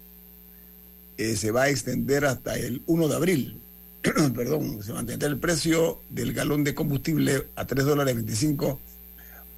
eh, 1.18 1.36
se 1.36 1.50
va 1.52 1.64
a 1.64 1.68
extender 1.68 2.24
hasta 2.24 2.56
el 2.56 2.82
1 2.86 3.08
de 3.08 3.14
abril. 3.14 3.60
Perdón, 4.34 4.82
se 4.82 4.92
mantendrá 4.92 5.28
el 5.28 5.38
precio 5.38 6.00
del 6.08 6.32
galón 6.32 6.64
de 6.64 6.74
combustible 6.74 7.48
a 7.56 7.66
3 7.66 7.84
dólares 7.84 8.14
25 8.14 8.80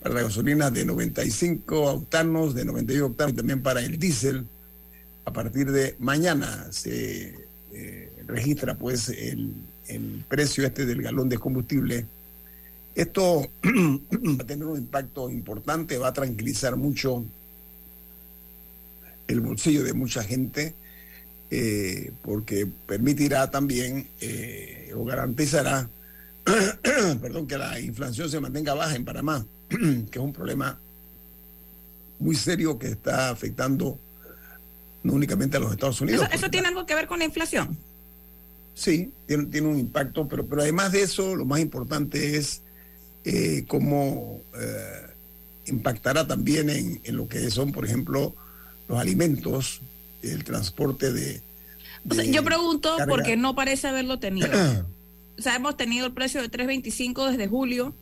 para 0.03 0.15
la 0.15 0.23
gasolina 0.23 0.71
de 0.71 0.85
95 0.85 1.83
octanos, 1.83 2.55
de 2.55 2.65
91 2.65 3.07
octanos 3.07 3.33
y 3.35 3.37
también 3.37 3.63
para 3.63 3.81
el 3.81 3.99
diésel. 3.99 4.47
A 5.27 5.33
partir 5.33 5.71
de 5.71 5.95
mañana 5.99 6.69
se 6.71 7.35
eh, 7.73 8.13
registra 8.27 8.77
pues 8.77 9.11
el, 9.11 9.53
el 9.89 10.25
precio 10.27 10.65
este 10.65 10.87
del 10.87 11.03
galón 11.03 11.29
de 11.29 11.39
combustible. 11.39 12.07
Esto 12.95 13.47
va 13.65 14.43
a 14.43 14.47
tener 14.47 14.67
un 14.67 14.79
impacto 14.79 15.29
importante, 15.31 15.99
va 15.99 16.09
a 16.09 16.13
tranquilizar 16.13 16.77
mucho 16.77 17.25
el 19.29 19.41
bolsillo 19.41 19.85
de 19.85 19.93
mucha 19.93 20.25
gente, 20.25 20.75
eh, 21.51 22.13
porque 22.23 22.67
permitirá 22.87 23.51
también 23.51 24.09
eh, 24.21 24.93
o 24.95 25.05
garantizará 25.05 25.89
perdón, 27.21 27.47
que 27.47 27.59
la 27.59 27.81
inflación 27.81 28.31
se 28.31 28.41
mantenga 28.41 28.75
baja 28.75 28.97
en 28.97 29.05
Panamá, 29.05 29.45
que 29.69 30.19
es 30.19 30.25
un 30.25 30.33
problema 30.33 30.79
muy 32.19 32.35
serio 32.35 32.79
que 32.79 32.89
está 32.89 33.31
afectando 33.31 33.99
no 35.03 35.15
únicamente 35.15 35.57
a 35.57 35.61
los 35.61 35.73
Estados 35.73 36.01
Unidos. 36.01 36.27
¿Eso, 36.27 36.35
eso 36.35 36.51
tiene 36.51 36.69
algo 36.69 36.85
que 36.85 36.95
ver 36.95 37.07
con 37.07 37.19
la 37.19 37.25
inflación? 37.25 37.79
Sí, 38.75 39.13
tiene, 39.27 39.47
tiene 39.47 39.69
un 39.69 39.79
impacto, 39.79 40.29
pero, 40.29 40.47
pero 40.47 40.63
además 40.63 40.93
de 40.93 41.03
eso, 41.03 41.35
lo 41.35 41.45
más 41.45 41.61
importante 41.61 42.37
es 42.37 42.63
eh, 43.25 43.65
cómo 43.67 44.43
eh, 44.55 45.07
impactará 45.67 46.27
también 46.27 46.71
en, 46.71 47.01
en 47.05 47.17
lo 47.17 47.29
que 47.29 47.51
son, 47.51 47.73
por 47.73 47.87
ejemplo, 47.87 48.35
los 48.89 48.99
alimentos, 48.99 49.81
el 50.23 50.45
transporte 50.45 51.13
de... 51.13 51.43
O 52.09 52.15
sea, 52.15 52.25
de 52.25 52.33
yo 52.33 52.43
pregunto 52.45 52.97
carga. 52.97 53.13
porque 53.13 53.37
no 53.37 53.55
parece 53.55 53.89
haberlo 53.89 54.19
tenido. 54.19 54.49
o 55.39 55.43
sea, 55.43 55.57
hemos 55.57 55.77
tenido 55.77 56.07
el 56.07 56.13
precio 56.13 56.41
de 56.43 56.51
3.25 56.51 57.31
desde 57.31 57.49
julio 57.49 57.95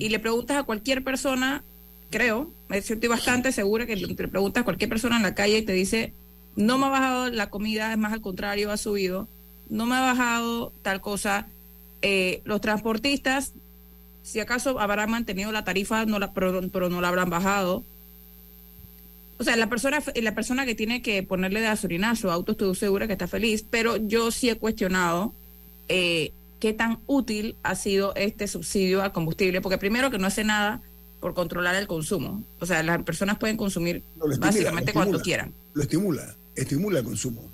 y 0.00 0.08
le 0.08 0.18
preguntas 0.18 0.56
a 0.56 0.64
cualquier 0.64 1.04
persona, 1.04 1.62
creo, 2.10 2.50
me 2.68 2.78
estoy 2.78 3.08
bastante 3.08 3.52
segura 3.52 3.86
que 3.86 3.94
le 3.94 4.08
le 4.08 4.14
preguntas 4.14 4.62
a 4.62 4.64
cualquier 4.64 4.90
persona 4.90 5.16
en 5.16 5.22
la 5.22 5.36
calle 5.36 5.58
y 5.58 5.62
te 5.62 5.72
dice, 5.72 6.12
no 6.56 6.78
me 6.78 6.86
ha 6.86 6.88
bajado 6.88 7.30
la 7.30 7.48
comida, 7.48 7.92
es 7.92 7.98
más 7.98 8.12
al 8.12 8.20
contrario, 8.20 8.72
ha 8.72 8.76
subido, 8.76 9.28
no 9.70 9.86
me 9.86 9.94
ha 9.94 10.00
bajado 10.00 10.72
tal 10.82 11.00
cosa. 11.00 11.46
Eh, 12.02 12.42
los 12.44 12.60
transportistas, 12.60 13.52
si 14.22 14.40
acaso 14.40 14.80
habrán 14.80 15.10
mantenido 15.10 15.52
la 15.52 15.64
tarifa, 15.64 16.04
no 16.04 16.18
la, 16.18 16.32
pero, 16.32 16.60
pero 16.70 16.88
no 16.88 17.00
la 17.00 17.08
habrán 17.08 17.30
bajado. 17.30 17.84
O 19.38 19.44
sea, 19.44 19.56
la 19.56 19.68
persona, 19.68 20.02
la 20.20 20.34
persona 20.34 20.66
que 20.66 20.74
tiene 20.74 21.00
que 21.02 21.22
ponerle 21.22 21.60
gasolina 21.60 22.10
a 22.10 22.16
su 22.16 22.30
auto, 22.30 22.52
estoy 22.52 22.74
segura 22.74 23.06
que 23.06 23.12
está 23.12 23.28
feliz, 23.28 23.64
pero 23.68 23.96
yo 23.96 24.30
sí 24.30 24.48
he 24.50 24.56
cuestionado 24.56 25.32
eh, 25.88 26.32
qué 26.60 26.72
tan 26.72 26.98
útil 27.06 27.54
ha 27.62 27.74
sido 27.76 28.14
este 28.16 28.48
subsidio 28.48 29.02
al 29.02 29.12
combustible, 29.12 29.60
porque 29.60 29.78
primero 29.78 30.10
que 30.10 30.18
no 30.18 30.26
hace 30.26 30.42
nada 30.44 30.82
por 31.20 31.34
controlar 31.34 31.74
el 31.76 31.86
consumo. 31.86 32.42
O 32.60 32.66
sea, 32.66 32.82
las 32.82 33.02
personas 33.04 33.38
pueden 33.38 33.56
consumir 33.56 34.02
No, 34.16 34.26
lo 34.26 34.32
estimula, 34.32 34.46
básicamente 34.52 34.90
estimula. 34.90 35.22
quieran. 35.22 35.52
Lo 35.74 35.82
estimula, 35.82 36.34
estimula 36.56 36.98
el 36.98 37.04
consumo. 37.04 37.48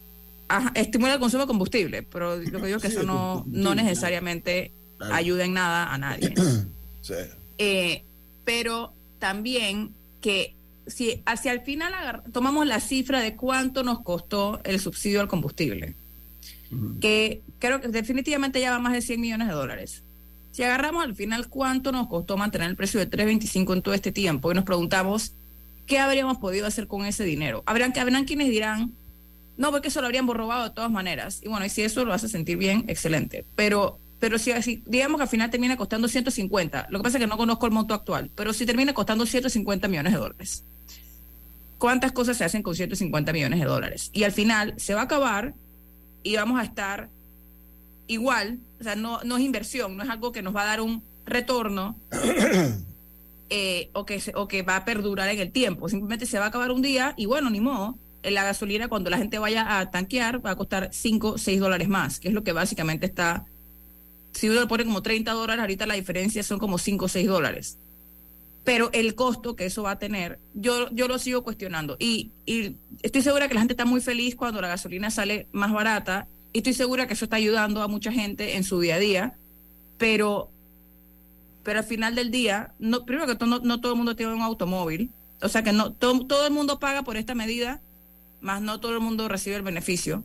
Ajá, 0.49 0.73
estimula 0.75 1.15
el 1.15 1.21
consumo 1.21 1.43
de 1.43 1.47
combustible, 1.49 2.03
pero 2.03 2.37
lo 2.37 2.61
que 2.61 2.67
digo 2.67 2.77
es 2.77 2.83
que 2.83 2.89
Sí, 2.91 2.97
eso 2.97 3.03
no, 3.07 3.45
no 3.47 3.75
necesariamente 3.75 4.71
Claro. 4.97 5.15
ayuda 5.15 5.45
en 5.45 5.53
nada 5.55 5.93
a 5.93 5.99
nadie. 5.99 6.33
Sí. 7.03 7.13
Eh, 7.59 8.03
pero 8.47 8.95
también 9.19 9.91
que 10.23 10.55
si 10.87 11.23
hacia 11.27 11.53
el 11.53 11.61
final 11.61 12.23
tomamos 12.33 12.67
la 12.67 12.81
cifra 12.81 13.21
de 13.21 13.37
cuánto 13.37 13.83
nos 13.83 14.01
costó 14.03 14.61
el 14.65 14.81
subsidio 14.81 15.21
al 15.21 15.29
combustible, 15.29 15.95
que 17.01 17.43
creo 17.59 17.81
que 17.81 17.89
definitivamente 17.89 18.61
ya 18.61 18.71
va 18.71 18.79
más 18.79 18.93
de 18.93 19.03
100 19.03 19.21
millones 19.21 19.49
de 19.49 19.55
dólares. 19.55 20.03
Si 20.53 20.63
agarramos 20.63 21.05
al 21.05 21.15
final 21.15 21.49
cuánto 21.49 21.91
nos 21.91 22.09
costó 22.09 22.37
mantener 22.37 22.71
el 22.71 22.77
precio 22.77 23.01
de 23.01 23.11
3.25 23.11 23.73
en 23.73 23.83
todo 23.83 23.95
este 23.95 24.13
tiempo 24.13 24.53
y 24.53 24.55
nos 24.55 24.65
preguntamos 24.65 25.33
qué 25.87 25.99
habríamos 25.99 26.39
podido 26.39 26.67
hacer 26.67 26.87
con 26.87 27.05
ese 27.05 27.25
dinero, 27.25 27.63
habrán, 27.67 27.97
habrán 27.99 28.25
quienes 28.25 28.51
dirán, 28.51 28.93
no, 29.57 29.71
porque 29.71 29.89
eso 29.89 30.01
lo 30.01 30.07
habríamos 30.07 30.37
robado 30.37 30.65
de 30.65 30.71
todas 30.71 30.91
maneras. 30.91 31.41
Y 31.43 31.49
bueno, 31.49 31.67
y 31.67 31.71
si 31.71 31.83
eso 31.83 32.05
lo 32.05 32.13
hace 32.13 32.29
sentir 32.29 32.57
bien, 32.57 32.85
excelente. 32.89 33.45
Pero 33.55 33.99
pero 34.25 34.39
si, 34.39 34.53
digamos 34.87 35.19
que 35.19 35.25
al 35.25 35.29
final 35.29 35.51
termina 35.51 35.77
costando 35.77 36.09
150, 36.09 36.87
lo 36.89 36.99
que 36.99 37.03
pasa 37.03 37.19
es 37.19 37.21
que 37.21 37.27
no 37.27 37.37
conozco 37.37 37.67
el 37.67 37.73
monto 37.73 37.93
actual, 37.93 38.31
pero 38.35 38.55
si 38.55 38.65
termina 38.65 38.95
costando 38.95 39.27
150 39.27 39.87
millones 39.87 40.15
de 40.15 40.19
dólares. 40.19 40.65
¿Cuántas 41.85 42.13
cosas 42.13 42.39
se 42.39 42.45
hacen 42.45 42.63
con 42.63 42.75
150 42.75 43.31
millones 43.35 43.61
de 43.61 43.67
dólares? 43.67 44.09
Y 44.15 44.23
al 44.23 44.33
final 44.33 44.73
se 44.79 44.95
va 44.95 45.03
a 45.03 45.05
acabar 45.05 45.53
y 46.23 46.35
vamos 46.35 46.59
a 46.59 46.65
estar 46.65 47.11
igual, 48.07 48.61
o 48.81 48.85
sea, 48.85 48.97
no, 48.97 49.23
no 49.23 49.37
es 49.37 49.43
inversión, 49.43 49.95
no 49.95 50.03
es 50.03 50.09
algo 50.09 50.33
que 50.33 50.41
nos 50.41 50.57
va 50.57 50.63
a 50.63 50.65
dar 50.65 50.81
un 50.81 51.05
retorno 51.27 52.01
eh, 53.51 53.91
o, 53.93 54.07
que 54.07 54.19
o 54.35 54.49
que 54.49 54.63
va 54.63 54.77
a 54.77 54.87
perdurar 54.87 55.29
en 55.29 55.39
el 55.41 55.53
tiempo, 55.53 55.91
simplemente 55.91 56.25
se 56.25 56.39
va 56.39 56.47
a 56.47 56.49
acabar 56.49 56.71
un 56.71 56.81
día 56.81 57.13
y 57.19 57.27
bueno, 57.27 57.51
ni 57.51 57.61
modo, 57.61 57.99
la 58.23 58.45
gasolina 58.45 58.89
cuando 58.89 59.11
la 59.11 59.19
gente 59.19 59.39
vaya 59.39 59.79
a 59.79 59.91
tanquear 59.91 60.43
va 60.43 60.53
a 60.53 60.57
costar 60.57 60.89
5, 60.91 61.37
6 61.37 61.61
dólares 61.61 61.91
más, 61.91 62.19
que 62.19 62.29
es 62.29 62.35
lo 62.35 62.45
que 62.45 62.53
básicamente 62.53 63.05
está 63.05 63.45
si 64.33 64.49
uno 64.49 64.63
le 64.63 64.67
pone 64.69 64.87
como 64.87 65.03
30 65.03 65.31
dólares, 65.33 65.61
ahorita 65.61 65.85
la 65.85 65.95
diferencia 65.97 66.43
son 66.43 66.59
como 66.59 66.79
5 66.79 67.05
o 67.05 67.09
6 67.09 67.27
dólares. 67.27 67.79
Pero 68.65 68.91
el 68.93 69.15
costo 69.15 69.57
que 69.57 69.67
eso 69.67 69.83
va 69.83 69.93
a 69.93 69.99
tener, 69.99 70.39
yo, 70.55 70.89
yo 70.91 71.07
lo 71.07 71.19
sigo 71.19 71.45
cuestionando. 71.45 71.97
Y, 71.99 72.33
y 72.47 72.77
estoy 73.03 73.21
segura 73.21 73.47
que 73.47 73.55
la 73.55 73.61
gente 73.61 73.75
está 73.75 73.85
muy 73.85 74.01
feliz 74.01 74.35
cuando 74.37 74.61
la 74.63 74.69
gasolina 74.69 75.11
sale 75.11 75.47
más 75.53 75.73
barata. 75.73 76.27
Y 76.53 76.59
estoy 76.59 76.73
segura 76.73 77.07
que 77.07 77.13
eso 77.13 77.27
está 77.27 77.37
ayudando 77.37 77.83
a 77.83 77.89
mucha 77.89 78.11
gente 78.11 78.57
en 78.57 78.65
su 78.65 78.81
día 78.81 78.95
a 78.95 78.99
día. 78.99 79.35
Pero, 79.99 80.51
pero 81.63 81.81
al 81.81 81.85
final 81.85 82.15
del 82.15 82.31
día, 82.31 82.73
no, 82.79 83.05
primero 83.05 83.27
que 83.27 83.35
todo, 83.35 83.49
no, 83.49 83.59
no 83.59 83.81
todo 83.81 83.93
el 83.93 83.99
mundo 83.99 84.17
tiene 84.17 84.33
un 84.33 84.41
automóvil. 84.41 85.11
O 85.43 85.49
sea 85.49 85.63
que 85.63 85.73
no 85.73 85.93
todo, 85.93 86.27
todo 86.27 86.47
el 86.47 86.53
mundo 86.53 86.79
paga 86.79 87.03
por 87.03 87.19
esta 87.19 87.35
medida, 87.35 87.83
más 88.41 88.63
no 88.63 88.81
todo 88.81 88.93
el 88.93 89.01
mundo 89.01 89.29
recibe 89.29 89.57
el 89.57 89.63
beneficio. 89.63 90.25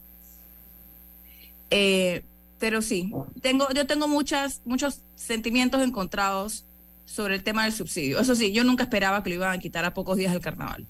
Eh, 1.72 2.24
pero 2.58 2.82
sí, 2.82 3.12
tengo, 3.42 3.68
yo 3.74 3.86
tengo 3.86 4.08
muchas, 4.08 4.62
muchos 4.66 5.02
sentimientos 5.16 5.82
encontrados 5.82 6.66
sobre 7.10 7.34
el 7.34 7.44
tema 7.44 7.64
del 7.64 7.74
subsidio. 7.74 8.20
Eso 8.20 8.36
sí, 8.36 8.52
yo 8.52 8.64
nunca 8.64 8.84
esperaba 8.84 9.24
que 9.24 9.32
lo 9.32 9.38
iban 9.38 9.58
a 9.58 9.60
quitar 9.60 9.84
a 9.84 9.96
pocos 9.96 10.16
días 10.16 10.32
del 10.32 10.42
carnaval. 10.42 10.86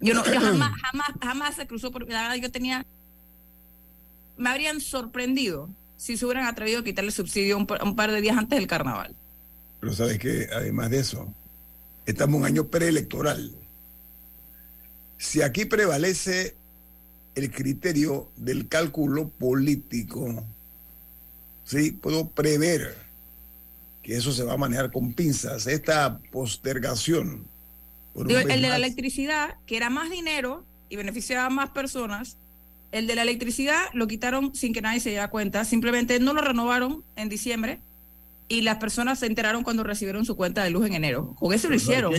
Yo 0.00 0.14
no, 0.14 0.24
yo 0.24 0.40
jamás, 0.40 0.72
jamás, 0.82 1.08
jamás 1.20 1.56
se 1.56 1.66
cruzó 1.66 1.90
por 1.90 2.08
la 2.08 2.22
verdad 2.22 2.36
yo 2.36 2.52
tenía, 2.52 2.86
me 4.36 4.50
habrían 4.50 4.80
sorprendido 4.80 5.68
si 5.96 6.16
se 6.16 6.24
hubieran 6.24 6.46
atrevido 6.46 6.78
a 6.78 6.84
quitarle 6.84 7.08
el 7.08 7.14
subsidio 7.14 7.56
un, 7.58 7.66
un 7.82 7.96
par 7.96 8.12
de 8.12 8.20
días 8.20 8.38
antes 8.38 8.56
del 8.56 8.68
carnaval. 8.68 9.16
Pero 9.80 9.92
sabes 9.92 10.20
que 10.20 10.48
además 10.52 10.90
de 10.90 11.00
eso, 11.00 11.34
estamos 12.06 12.36
en 12.36 12.40
un 12.42 12.46
año 12.46 12.68
preelectoral. 12.68 13.52
Si 15.16 15.42
aquí 15.42 15.64
prevalece 15.64 16.54
el 17.34 17.50
criterio 17.50 18.30
del 18.36 18.68
cálculo 18.68 19.28
político, 19.28 20.44
¿sí? 21.64 21.90
Puedo 21.90 22.28
prever 22.28 23.07
que 24.08 24.16
eso 24.16 24.32
se 24.32 24.42
va 24.42 24.54
a 24.54 24.56
manejar 24.56 24.90
con 24.90 25.12
pinzas. 25.12 25.66
Esta 25.66 26.18
postergación. 26.32 27.46
el 28.16 28.26
de 28.62 28.68
la 28.70 28.76
electricidad, 28.76 29.56
que 29.66 29.76
era 29.76 29.90
más 29.90 30.10
dinero 30.10 30.64
y 30.88 30.96
beneficiaba 30.96 31.44
a 31.44 31.50
más 31.50 31.70
personas, 31.72 32.38
el 32.90 33.06
de 33.06 33.14
la 33.14 33.20
electricidad 33.20 33.82
lo 33.92 34.06
quitaron 34.06 34.54
sin 34.54 34.72
que 34.72 34.80
nadie 34.80 35.00
se 35.00 35.10
diera 35.10 35.28
cuenta, 35.28 35.66
simplemente 35.66 36.20
no 36.20 36.32
lo 36.32 36.40
renovaron 36.40 37.04
en 37.16 37.28
diciembre 37.28 37.80
y 38.48 38.62
las 38.62 38.78
personas 38.78 39.18
se 39.18 39.26
enteraron 39.26 39.62
cuando 39.62 39.84
recibieron 39.84 40.24
su 40.24 40.36
cuenta 40.36 40.64
de 40.64 40.70
luz 40.70 40.86
en 40.86 40.94
enero. 40.94 41.34
Con 41.38 41.52
eso 41.52 41.68
lo 41.68 41.74
hicieron. 41.74 42.14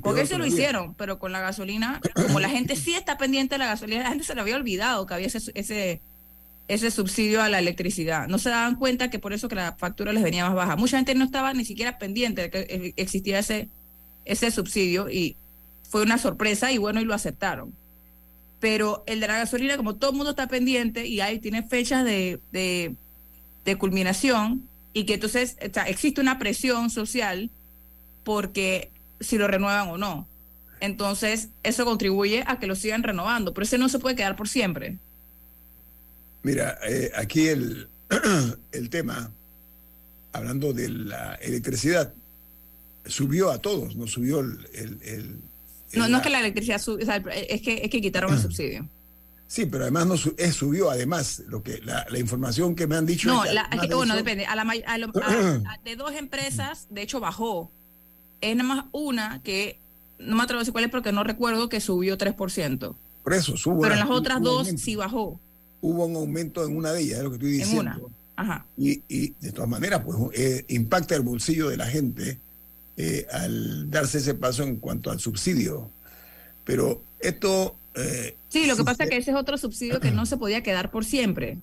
Con 0.00 0.18
eso 0.18 0.36
lo 0.36 0.46
hicieron, 0.46 0.94
pero 0.94 1.20
con 1.20 1.30
la 1.30 1.38
gasolina, 1.38 2.00
como 2.12 2.40
la 2.40 2.48
gente 2.48 2.74
sí 2.74 2.94
está 2.94 3.18
pendiente 3.18 3.54
de 3.54 3.60
la 3.60 3.66
gasolina, 3.66 4.02
la 4.02 4.08
gente 4.08 4.24
se 4.24 4.34
le 4.34 4.40
había 4.40 4.56
olvidado 4.56 5.06
que 5.06 5.14
había 5.14 5.28
ese, 5.28 5.52
ese 5.54 6.00
ese 6.70 6.92
subsidio 6.92 7.42
a 7.42 7.48
la 7.48 7.58
electricidad. 7.58 8.28
No 8.28 8.38
se 8.38 8.48
daban 8.48 8.76
cuenta 8.76 9.10
que 9.10 9.18
por 9.18 9.32
eso 9.32 9.48
que 9.48 9.56
la 9.56 9.72
factura 9.72 10.12
les 10.12 10.22
venía 10.22 10.46
más 10.46 10.54
baja. 10.54 10.76
Mucha 10.76 10.98
gente 10.98 11.16
no 11.16 11.24
estaba 11.24 11.52
ni 11.52 11.64
siquiera 11.64 11.98
pendiente 11.98 12.42
de 12.42 12.50
que 12.50 12.94
existía 12.96 13.40
ese, 13.40 13.68
ese 14.24 14.52
subsidio 14.52 15.10
y 15.10 15.36
fue 15.88 16.02
una 16.02 16.16
sorpresa 16.16 16.70
y 16.70 16.78
bueno, 16.78 17.00
y 17.00 17.04
lo 17.04 17.12
aceptaron. 17.12 17.74
Pero 18.60 19.02
el 19.08 19.18
de 19.18 19.26
la 19.26 19.38
gasolina, 19.38 19.76
como 19.76 19.96
todo 19.96 20.12
el 20.12 20.16
mundo 20.16 20.30
está 20.30 20.46
pendiente 20.46 21.08
y 21.08 21.20
ahí 21.20 21.40
tiene 21.40 21.64
fechas 21.64 22.04
de, 22.04 22.38
de, 22.52 23.76
culminación 23.76 24.68
y 24.92 25.06
que 25.06 25.14
entonces 25.14 25.56
existe 25.86 26.20
una 26.20 26.38
presión 26.38 26.90
social 26.90 27.50
porque 28.22 28.92
si 29.18 29.38
lo 29.38 29.48
renuevan 29.48 29.88
o 29.88 29.98
no. 29.98 30.28
Entonces, 30.78 31.48
eso 31.64 31.84
contribuye 31.84 32.44
a 32.46 32.60
que 32.60 32.68
lo 32.68 32.76
sigan 32.76 33.02
renovando, 33.02 33.54
pero 33.54 33.64
ese 33.64 33.76
no 33.76 33.88
se 33.88 33.98
puede 33.98 34.14
quedar 34.14 34.36
por 34.36 34.48
siempre. 34.48 34.98
Mira, 36.42 36.78
eh, 36.86 37.10
aquí 37.14 37.48
el, 37.48 37.88
el 38.72 38.90
tema, 38.90 39.30
hablando 40.32 40.72
de 40.72 40.88
la 40.88 41.34
electricidad, 41.36 42.14
subió 43.06 43.50
a 43.50 43.58
todos, 43.58 43.96
no 43.96 44.06
subió 44.06 44.40
el... 44.40 44.66
el, 44.72 45.40
no, 45.94 46.08
no 46.08 46.18
es 46.18 46.22
que 46.22 46.30
la 46.30 46.40
electricidad 46.40 46.80
subió, 46.80 47.06
es, 47.10 47.62
que, 47.62 47.80
es 47.82 47.90
que 47.90 48.00
quitaron 48.00 48.32
el 48.32 48.40
subsidio. 48.40 48.88
Sí, 49.48 49.66
pero 49.66 49.82
además 49.82 50.06
no 50.06 50.16
subió, 50.16 50.90
además, 50.90 51.42
lo 51.48 51.64
que 51.64 51.80
la, 51.82 52.06
información 52.16 52.76
que 52.76 52.86
me 52.86 52.94
han 52.94 53.04
dicho. 53.04 53.28
No, 53.28 53.42
bueno, 53.96 54.14
depende. 54.14 54.46
A 54.46 54.54
la, 54.54 54.64
de 55.84 55.96
dos 55.96 56.14
empresas, 56.14 56.86
de 56.88 57.02
hecho, 57.02 57.18
bajó. 57.18 57.72
Es 58.40 58.54
nada 58.54 58.68
más 58.68 58.84
una 58.92 59.42
que, 59.42 59.80
no 60.20 60.36
me 60.36 60.44
atrevo 60.44 60.60
a 60.60 60.62
decir 60.62 60.72
cuál 60.72 60.84
es 60.84 60.90
porque 60.90 61.10
no 61.10 61.24
recuerdo, 61.24 61.68
que 61.68 61.80
subió 61.80 62.16
3%. 62.16 62.94
Por 63.24 63.34
eso, 63.34 63.56
subió. 63.56 63.80
Pero 63.80 63.94
en 63.94 64.00
las 64.00 64.10
otras 64.10 64.40
dos 64.40 64.68
sí 64.76 64.94
bajó 64.94 65.40
hubo 65.80 66.06
un 66.06 66.16
aumento 66.16 66.64
en 66.64 66.76
una 66.76 66.92
de 66.92 67.02
ellas, 67.02 67.18
es 67.18 67.24
lo 67.24 67.30
que 67.30 67.36
estoy 67.36 67.52
diciendo. 67.52 67.80
En 67.80 67.98
una. 67.98 68.14
Ajá. 68.36 68.66
Y, 68.76 69.02
y, 69.08 69.34
de 69.40 69.52
todas 69.52 69.68
maneras, 69.68 70.02
pues 70.04 70.16
eh, 70.34 70.64
impacta 70.68 71.14
el 71.14 71.22
bolsillo 71.22 71.68
de 71.68 71.76
la 71.76 71.86
gente 71.86 72.38
eh, 72.96 73.26
al 73.32 73.90
darse 73.90 74.18
ese 74.18 74.34
paso 74.34 74.62
en 74.62 74.76
cuanto 74.76 75.10
al 75.10 75.20
subsidio. 75.20 75.90
Pero 76.64 77.02
esto... 77.20 77.76
Eh, 77.94 78.36
sí, 78.48 78.66
lo 78.66 78.76
que 78.76 78.84
pasa 78.84 79.04
es 79.04 79.10
que 79.10 79.16
ese 79.16 79.30
es 79.30 79.36
otro 79.36 79.58
subsidio 79.58 80.00
que 80.00 80.10
no 80.10 80.24
se 80.26 80.36
podía 80.36 80.62
quedar 80.62 80.90
por 80.90 81.04
siempre. 81.04 81.58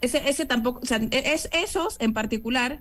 Ese, 0.00 0.28
ese 0.28 0.44
tampoco, 0.44 0.80
o 0.82 0.86
sea, 0.86 1.00
es 1.10 1.48
esos 1.52 1.96
en 2.00 2.12
particular 2.12 2.80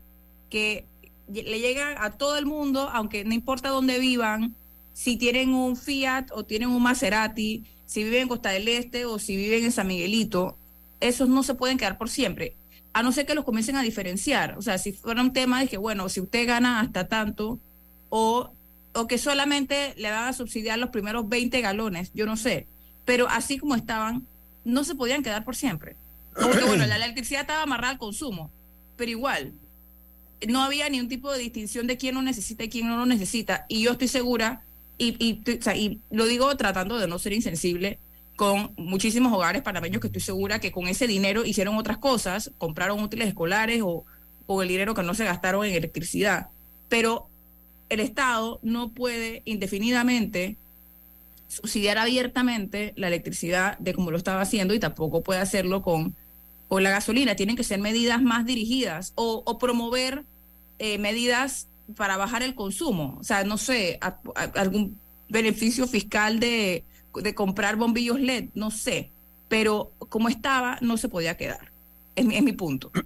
que 0.50 0.86
le 1.32 1.60
llegan 1.60 1.96
a 2.00 2.12
todo 2.12 2.38
el 2.38 2.46
mundo, 2.46 2.90
aunque 2.92 3.26
no 3.26 3.34
importa 3.34 3.70
dónde 3.70 4.00
vivan, 4.00 4.56
si 4.94 5.18
tienen 5.18 5.54
un 5.54 5.76
Fiat 5.76 6.32
o 6.32 6.44
tienen 6.44 6.70
un 6.70 6.82
Maserati, 6.82 7.64
si 7.88 8.04
viven 8.04 8.24
en 8.24 8.28
Costa 8.28 8.52
del 8.52 8.68
Este 8.68 9.06
o 9.06 9.18
si 9.18 9.36
viven 9.36 9.64
en 9.64 9.72
San 9.72 9.88
Miguelito, 9.88 10.58
esos 11.00 11.30
no 11.30 11.42
se 11.42 11.56
pueden 11.56 11.78
quedar 11.78 11.98
por 11.98 12.10
siempre, 12.10 12.56
a 12.94 13.02
no 13.02 13.12
ser 13.12 13.26
que 13.26 13.34
los 13.34 13.46
comiencen 13.46 13.78
a 13.78 13.82
diferenciar. 13.82 14.58
O 14.58 14.62
sea, 14.62 14.78
si 14.78 14.92
fuera 14.92 15.22
un 15.22 15.34
tema 15.34 15.62
de 15.62 15.68
que, 15.68 15.78
bueno, 15.78 16.10
si 16.10 16.20
usted 16.20 16.46
gana 16.46 16.82
hasta 16.82 17.08
tanto, 17.08 17.60
o, 18.10 18.52
o 18.94 19.08
que 19.08 19.18
solamente 19.18 19.94
le 19.98 20.12
van 20.12 20.26
a 20.28 20.34
subsidiar 20.34 20.78
los 20.80 20.90
primeros 20.90 21.28
20 21.30 21.62
galones, 21.62 22.12
yo 22.14 22.26
no 22.26 22.38
sé. 22.38 22.68
Pero 23.06 23.28
así 23.30 23.58
como 23.58 23.76
estaban, 23.76 24.28
no 24.66 24.84
se 24.84 24.96
podían 24.96 25.24
quedar 25.24 25.46
por 25.46 25.56
siempre. 25.56 25.96
Porque, 26.34 26.66
bueno, 26.66 26.86
la 26.86 26.98
electricidad 26.98 27.42
estaba 27.42 27.64
amarrada 27.64 27.94
al 27.94 27.98
consumo, 27.98 28.52
pero 28.96 29.10
igual, 29.10 29.54
no 30.48 30.62
había 30.62 30.90
ni 30.90 31.00
un 31.00 31.08
tipo 31.08 31.32
de 31.32 31.40
distinción 31.40 31.88
de 31.88 31.98
quién 31.98 32.16
lo 32.16 32.22
necesita 32.22 32.66
y 32.66 32.70
quién 32.70 32.88
no 32.88 32.98
lo 32.98 33.06
necesita. 33.06 33.66
Y 33.70 33.82
yo 33.82 33.94
estoy 33.94 34.08
segura 34.08 34.62
y, 34.98 35.16
y, 35.20 36.02
lo 36.10 36.26
digo 36.26 36.56
tratando 36.58 36.98
de 36.98 37.08
no 37.08 37.20
ser 37.20 37.34
insensible 37.34 38.00
con 38.36 38.74
muchísimos 38.78 39.34
hogares 39.34 39.62
panameños 39.62 40.02
que 40.02 40.08
estoy 40.08 40.22
segura 40.22 40.60
que 40.60 40.72
con 40.72 40.88
ese 40.88 41.08
dinero 41.08 41.46
hicieron 41.46 41.76
otras 41.76 41.98
cosas, 41.98 42.52
compraron 42.58 43.00
útiles 43.00 43.28
escolares 43.28 43.82
o, 43.84 44.06
o 44.46 44.62
el 44.62 44.68
dinero 44.68 44.94
que 44.94 45.04
no 45.04 45.14
se 45.16 45.26
gastaron 45.26 45.66
en 45.66 45.74
electricidad. 45.74 46.48
Pero 46.88 47.28
el 47.90 48.00
Estado 48.00 48.60
no 48.62 48.90
puede 48.90 49.42
indefinidamente 49.46 50.58
subsidiar 51.48 51.98
abiertamente 51.98 52.94
la 52.96 53.08
electricidad 53.08 53.78
de 53.80 53.94
como 53.94 54.12
lo 54.12 54.18
estaba 54.18 54.42
haciendo 54.42 54.74
y 54.74 54.80
tampoco 54.80 55.24
puede 55.24 55.40
hacerlo 55.40 55.82
con, 55.82 56.16
con 56.68 56.84
la 56.84 56.92
gasolina. 56.92 57.36
Tienen 57.36 57.56
que 57.56 57.64
ser 57.64 57.80
medidas 57.80 58.22
más 58.22 58.46
dirigidas 58.46 59.14
o, 59.16 59.44
o 59.46 59.58
promover 59.58 60.26
eh, 60.80 60.98
medidas 60.98 61.68
para 61.96 62.18
bajar 62.18 62.44
el 62.44 62.56
consumo. 62.56 63.18
O 63.20 63.24
sea, 63.24 63.44
no 63.44 63.58
sé, 63.58 64.00
algún 64.56 64.98
beneficio 65.30 65.88
fiscal 65.88 66.40
de, 66.40 66.84
comprar 67.36 67.76
bombillos 67.76 68.20
LED, 68.20 68.50
no 68.54 68.72
sé. 68.72 69.12
Pero 69.50 69.94
como 69.98 70.30
estaba, 70.30 70.78
no 70.82 70.98
se 70.98 71.10
podía 71.10 71.38
quedar. 71.38 71.72
Es, 72.16 72.26
mi 72.26 72.54
punto. 72.54 72.92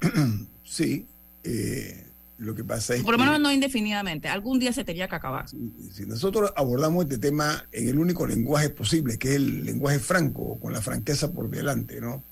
Sí. 0.63 1.06
Eh, 1.44 2.08
Lo 2.38 2.56
que 2.56 2.63
pasa 2.63 2.96
es 2.96 3.04
Por 3.04 3.12
lo 3.12 3.17
menos 3.17 3.41
no 3.41 3.52
indefinidamente. 3.52 4.30
Algún 4.30 4.58
día 4.58 4.72
se 4.72 4.86
tenía 4.86 5.10
que 5.10 5.15
acabar. 5.15 5.50
si 5.50 6.06
nosotros 6.06 6.54
abordamos 6.56 7.04
este 7.04 7.17
tema 7.17 7.65
en 7.74 7.89
el 7.89 8.00
único 8.00 8.26
lenguaje 8.26 8.70
posible, 8.70 9.17
que 9.17 9.32
es 9.32 9.36
el 9.36 9.65
lenguaje 9.65 10.00
franco, 10.00 10.58
con 10.62 10.72
la 10.72 10.82
franqueza 10.82 11.30
por 11.34 11.50
delante, 11.50 12.00
¿no? 12.00 12.24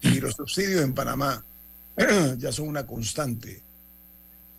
Y 0.00 0.20
los 0.20 0.34
subsidios 0.34 0.82
en 0.82 0.92
Panamá 0.92 1.44
ya 2.38 2.50
son 2.50 2.66
una 2.68 2.84
constante. 2.84 3.62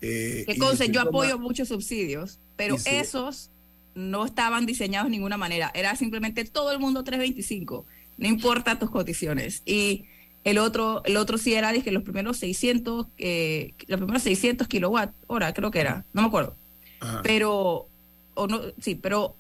Eh, 0.05 0.43
Que 0.45 0.57
conste, 0.57 0.89
yo 0.89 0.99
apoyo 0.99 1.39
muchos 1.39 1.69
subsidios, 1.69 2.37
pero 2.57 2.75
esos 2.85 3.49
no 3.95 4.25
estaban 4.25 4.65
diseñados 4.65 5.07
de 5.07 5.11
ninguna 5.11 5.37
manera. 5.37 5.71
Era 5.73 5.95
simplemente 5.95 6.43
todo 6.43 6.73
el 6.73 6.79
mundo 6.79 7.05
325. 7.05 7.85
No 8.17 8.27
importa 8.27 8.77
tus 8.77 8.89
condiciones. 8.89 9.61
Y 9.65 10.03
el 10.43 10.57
otro, 10.57 11.03
el 11.05 11.15
otro 11.15 11.37
sí 11.37 11.53
era 11.53 11.71
dije, 11.71 11.89
los 11.91 12.03
primeros 12.03 12.37
600, 12.37 13.07
eh, 13.17 13.73
los 13.87 13.97
primeros 13.97 14.23
600 14.23 14.67
kilowatt 14.67 15.13
hora, 15.27 15.53
creo 15.53 15.71
que 15.71 15.79
era. 15.79 16.03
No 16.11 16.21
me 16.21 16.27
acuerdo. 16.27 16.53
Ajá. 16.99 17.21
Pero, 17.23 17.87
o 18.33 18.47
no, 18.47 18.61
sí, 18.81 18.95
pero 18.95 19.37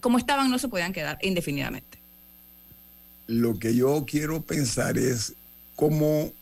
como 0.00 0.18
estaban 0.18 0.48
no 0.48 0.60
se 0.60 0.68
podían 0.68 0.92
quedar 0.92 1.18
indefinidamente. 1.22 1.98
Lo 3.26 3.58
que 3.58 3.74
yo 3.74 4.04
quiero 4.06 4.42
pensar 4.42 4.96
es 4.96 5.34
cómo 5.74 6.32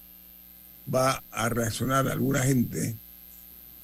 va 0.92 1.22
a 1.30 1.48
reaccionar 1.48 2.06
alguna 2.08 2.40
gente 2.42 2.96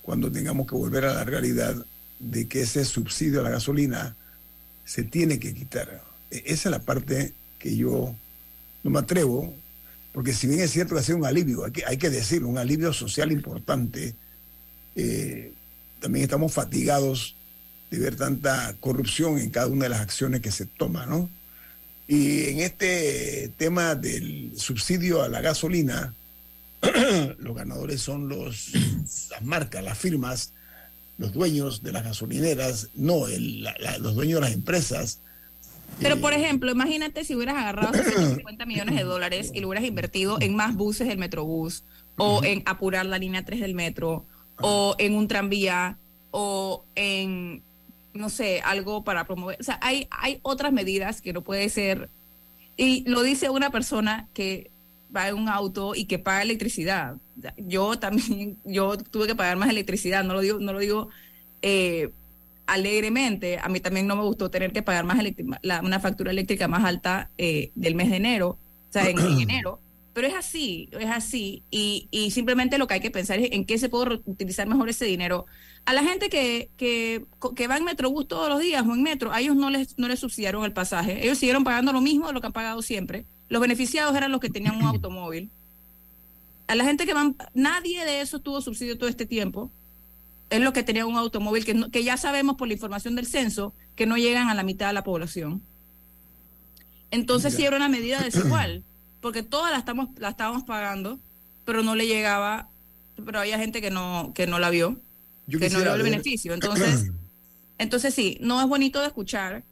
cuando 0.08 0.32
tengamos 0.32 0.66
que 0.66 0.74
volver 0.74 1.04
a 1.04 1.12
la 1.12 1.24
realidad 1.24 1.84
de 2.18 2.48
que 2.48 2.62
ese 2.62 2.86
subsidio 2.86 3.40
a 3.40 3.42
la 3.42 3.50
gasolina 3.50 4.16
se 4.86 5.04
tiene 5.04 5.38
que 5.38 5.52
quitar. 5.52 6.02
E- 6.30 6.44
Esa 6.46 6.70
es 6.70 6.72
la 6.72 6.78
parte 6.78 7.34
que 7.58 7.76
yo 7.76 8.14
no 8.84 8.90
me 8.90 9.00
atrevo, 9.00 9.54
porque 10.14 10.32
si 10.32 10.46
bien 10.46 10.60
es 10.60 10.70
cierto 10.70 10.94
que 10.94 11.00
ha 11.00 11.04
sido 11.04 11.18
un 11.18 11.26
alivio, 11.26 11.62
hay 11.86 11.98
que, 11.98 12.08
decirlo, 12.08 12.48
un 12.48 12.56
alivio 12.56 12.94
social 12.94 13.30
importante, 13.32 14.14
eh, 14.96 15.52
también 16.00 16.22
estamos 16.22 16.54
fatigados 16.54 17.36
de 17.90 17.98
ver 17.98 18.16
tanta 18.16 18.74
corrupción 18.80 19.36
en 19.36 19.50
cada 19.50 19.66
una 19.66 19.84
de 19.84 19.90
las 19.90 20.00
acciones 20.00 20.40
que 20.40 20.50
se 20.52 20.64
toman, 20.64 21.10
¿no? 21.10 21.28
Y 22.06 22.44
en 22.44 22.60
este 22.60 23.52
tema 23.58 23.94
del 23.94 24.52
subsidio 24.56 25.20
a 25.20 25.28
la 25.28 25.42
gasolina, 25.42 26.14
los 27.38 27.56
ganadores 27.56 28.00
son 28.00 28.28
los, 28.28 28.70
las 29.30 29.42
marcas, 29.42 29.82
las 29.84 29.98
firmas, 29.98 30.52
los 31.18 31.32
dueños 31.32 31.82
de 31.82 31.92
las 31.92 32.04
gasolineras, 32.04 32.88
no 32.94 33.26
el- 33.28 33.62
la- 33.64 33.74
la- 33.80 33.98
los 33.98 34.14
dueños 34.14 34.36
de 34.40 34.46
las 34.46 34.52
empresas. 34.54 35.20
Pero, 36.00 36.20
por 36.20 36.32
ejemplo, 36.32 36.70
imagínate 36.70 37.24
si 37.24 37.34
hubieras 37.34 37.56
agarrado 37.56 37.92
50 38.36 38.66
millones 38.66 38.94
de 38.94 39.02
dólares 39.02 39.50
y 39.52 39.60
lo 39.60 39.68
hubieras 39.68 39.84
invertido 39.88 40.38
en 40.40 40.54
más 40.54 40.76
buses 40.76 41.08
del 41.08 41.18
Metrobús, 41.18 41.82
o 42.16 42.42
en 42.44 42.62
apurar 42.66 43.06
la 43.06 43.18
línea 43.18 43.44
3 43.44 43.60
del 43.60 43.74
metro, 43.74 44.24
o 44.60 44.94
en 44.98 45.14
un 45.14 45.26
tranvía, 45.28 45.96
o 46.30 46.84
en, 46.94 47.62
no 48.12 48.28
sé, 48.28 48.60
algo 48.60 49.02
para 49.02 49.24
promover. 49.24 49.56
O 49.60 49.62
sea, 49.64 49.78
hay, 49.82 50.06
hay 50.10 50.38
otras 50.42 50.72
medidas 50.72 51.20
que 51.20 51.32
no 51.32 51.42
puede 51.42 51.68
ser. 51.68 52.08
Y 52.76 53.08
lo 53.08 53.22
dice 53.22 53.50
una 53.50 53.70
persona 53.70 54.28
que 54.34 54.70
va 55.14 55.28
en 55.28 55.34
un 55.36 55.48
auto 55.48 55.94
y 55.94 56.04
que 56.06 56.18
paga 56.18 56.42
electricidad. 56.42 57.16
Yo 57.56 57.98
también, 57.98 58.56
yo 58.64 58.96
tuve 58.98 59.26
que 59.26 59.34
pagar 59.34 59.56
más 59.56 59.70
electricidad, 59.70 60.24
no 60.24 60.34
lo 60.34 60.40
digo, 60.40 60.58
no 60.58 60.72
lo 60.72 60.78
digo 60.78 61.08
eh, 61.62 62.10
alegremente. 62.66 63.58
A 63.58 63.68
mí 63.68 63.80
también 63.80 64.06
no 64.06 64.16
me 64.16 64.22
gustó 64.22 64.50
tener 64.50 64.72
que 64.72 64.82
pagar 64.82 65.04
más 65.04 65.18
la- 65.62 65.80
una 65.80 66.00
factura 66.00 66.30
eléctrica 66.30 66.68
más 66.68 66.84
alta 66.84 67.30
eh, 67.38 67.70
del 67.74 67.94
mes 67.94 68.10
de 68.10 68.16
enero, 68.16 68.50
o 68.90 68.92
sea, 68.92 69.08
en, 69.08 69.18
en 69.18 69.40
enero. 69.40 69.80
Pero 70.12 70.26
es 70.26 70.34
así, 70.34 70.88
es 70.98 71.08
así. 71.10 71.62
Y, 71.70 72.08
y 72.10 72.32
simplemente 72.32 72.76
lo 72.76 72.86
que 72.88 72.94
hay 72.94 73.00
que 73.00 73.10
pensar 73.10 73.38
es 73.38 73.52
en 73.52 73.64
qué 73.64 73.78
se 73.78 73.88
puede 73.88 74.20
utilizar 74.24 74.66
mejor 74.66 74.88
ese 74.88 75.04
dinero. 75.04 75.46
A 75.84 75.92
la 75.92 76.02
gente 76.02 76.28
que, 76.28 76.70
que, 76.76 77.24
que 77.54 77.68
va 77.68 77.76
en 77.76 77.84
Metrobús 77.84 78.26
todos 78.26 78.48
los 78.48 78.60
días 78.60 78.84
o 78.86 78.92
en 78.94 79.02
metro, 79.02 79.32
a 79.32 79.40
ellos 79.40 79.54
no 79.54 79.70
les, 79.70 79.96
no 79.96 80.08
les 80.08 80.18
subsidiaron 80.18 80.64
el 80.64 80.72
pasaje. 80.72 81.24
Ellos 81.24 81.38
siguieron 81.38 81.62
pagando 81.62 81.92
lo 81.92 82.00
mismo 82.00 82.26
de 82.26 82.32
lo 82.32 82.40
que 82.40 82.48
han 82.48 82.52
pagado 82.52 82.82
siempre. 82.82 83.24
Los 83.48 83.60
beneficiados 83.60 84.14
eran 84.16 84.30
los 84.32 84.40
que 84.40 84.50
tenían 84.50 84.76
un 84.76 84.82
automóvil. 84.84 85.50
A 86.66 86.74
la 86.74 86.84
gente 86.84 87.06
que 87.06 87.14
van, 87.14 87.34
nadie 87.54 88.04
de 88.04 88.20
esos 88.20 88.42
tuvo 88.42 88.60
subsidio 88.60 88.98
todo 88.98 89.08
este 89.08 89.24
tiempo. 89.26 89.70
Es 90.50 90.60
lo 90.60 90.72
que 90.72 90.82
tenía 90.82 91.06
un 91.06 91.16
automóvil 91.16 91.64
que, 91.64 91.74
no- 91.74 91.90
que 91.90 92.04
ya 92.04 92.16
sabemos 92.16 92.56
por 92.56 92.68
la 92.68 92.74
información 92.74 93.14
del 93.16 93.26
censo 93.26 93.72
que 93.96 94.06
no 94.06 94.16
llegan 94.16 94.48
a 94.48 94.54
la 94.54 94.62
mitad 94.62 94.86
de 94.88 94.92
la 94.92 95.04
población. 95.04 95.62
Entonces 97.10 97.54
sí 97.54 97.64
era 97.64 97.76
una 97.76 97.88
medida 97.88 98.20
desigual, 98.20 98.84
porque 99.20 99.42
todas 99.42 99.72
la 99.72 99.78
estamos, 99.78 100.08
la 100.18 100.28
estábamos 100.30 100.64
pagando, 100.64 101.18
pero 101.64 101.82
no 101.82 101.94
le 101.94 102.06
llegaba, 102.06 102.68
pero 103.24 103.40
había 103.40 103.58
gente 103.58 103.80
que 103.80 103.90
no, 103.90 104.32
que 104.34 104.46
no 104.46 104.58
la 104.58 104.68
vio, 104.70 105.00
Yo 105.46 105.58
que 105.58 105.70
no 105.70 105.78
vio 105.78 105.94
el 105.94 106.02
beneficio. 106.10 106.52
Entonces, 106.54 107.04
entonces 107.78 108.14
sí, 108.14 108.36
no 108.42 108.60
es 108.60 108.66
bonito 108.68 109.00
de 109.00 109.06
escuchar, 109.06 109.64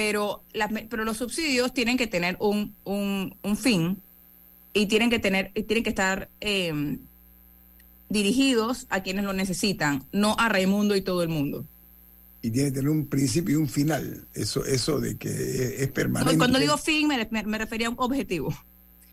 pero, 0.00 0.42
me- 0.70 0.82
pero 0.90 1.06
los 1.06 1.16
subsidios 1.16 1.72
tienen 1.72 1.96
que 1.96 2.06
tener 2.06 2.36
un, 2.38 2.74
un, 2.84 3.34
un 3.42 3.56
fin 3.56 3.96
y 4.74 4.84
tienen 4.88 5.08
que 5.08 5.18
tener, 5.18 5.52
y 5.54 5.62
tienen 5.62 5.82
que 5.84 5.88
estar 5.88 6.28
eh, 6.42 6.98
dirigidos 8.10 8.86
a 8.90 9.02
quienes 9.02 9.24
lo 9.24 9.32
necesitan, 9.32 10.04
no 10.12 10.36
a 10.38 10.50
Raimundo 10.50 10.96
y 10.96 11.00
todo 11.00 11.22
el 11.22 11.30
mundo. 11.30 11.64
y 12.42 12.50
tiene 12.50 12.68
que 12.68 12.74
tener 12.74 12.90
un 12.90 13.06
principio 13.06 13.54
y 13.54 13.56
un 13.56 13.70
final. 13.70 14.26
Eso, 14.34 14.66
eso 14.66 15.00
de 15.00 15.16
que 15.16 15.82
es, 15.82 15.88
permanente. 15.92 16.34
No, 16.34 16.38
Cuando 16.38 16.58
digo 16.58 16.76
fin, 16.76 17.08
me, 17.08 17.26
me- 17.30 17.42
me 17.44 17.56
refería 17.56 17.86
a 17.86 17.90
un 17.90 17.96
objetivo, 17.98 18.54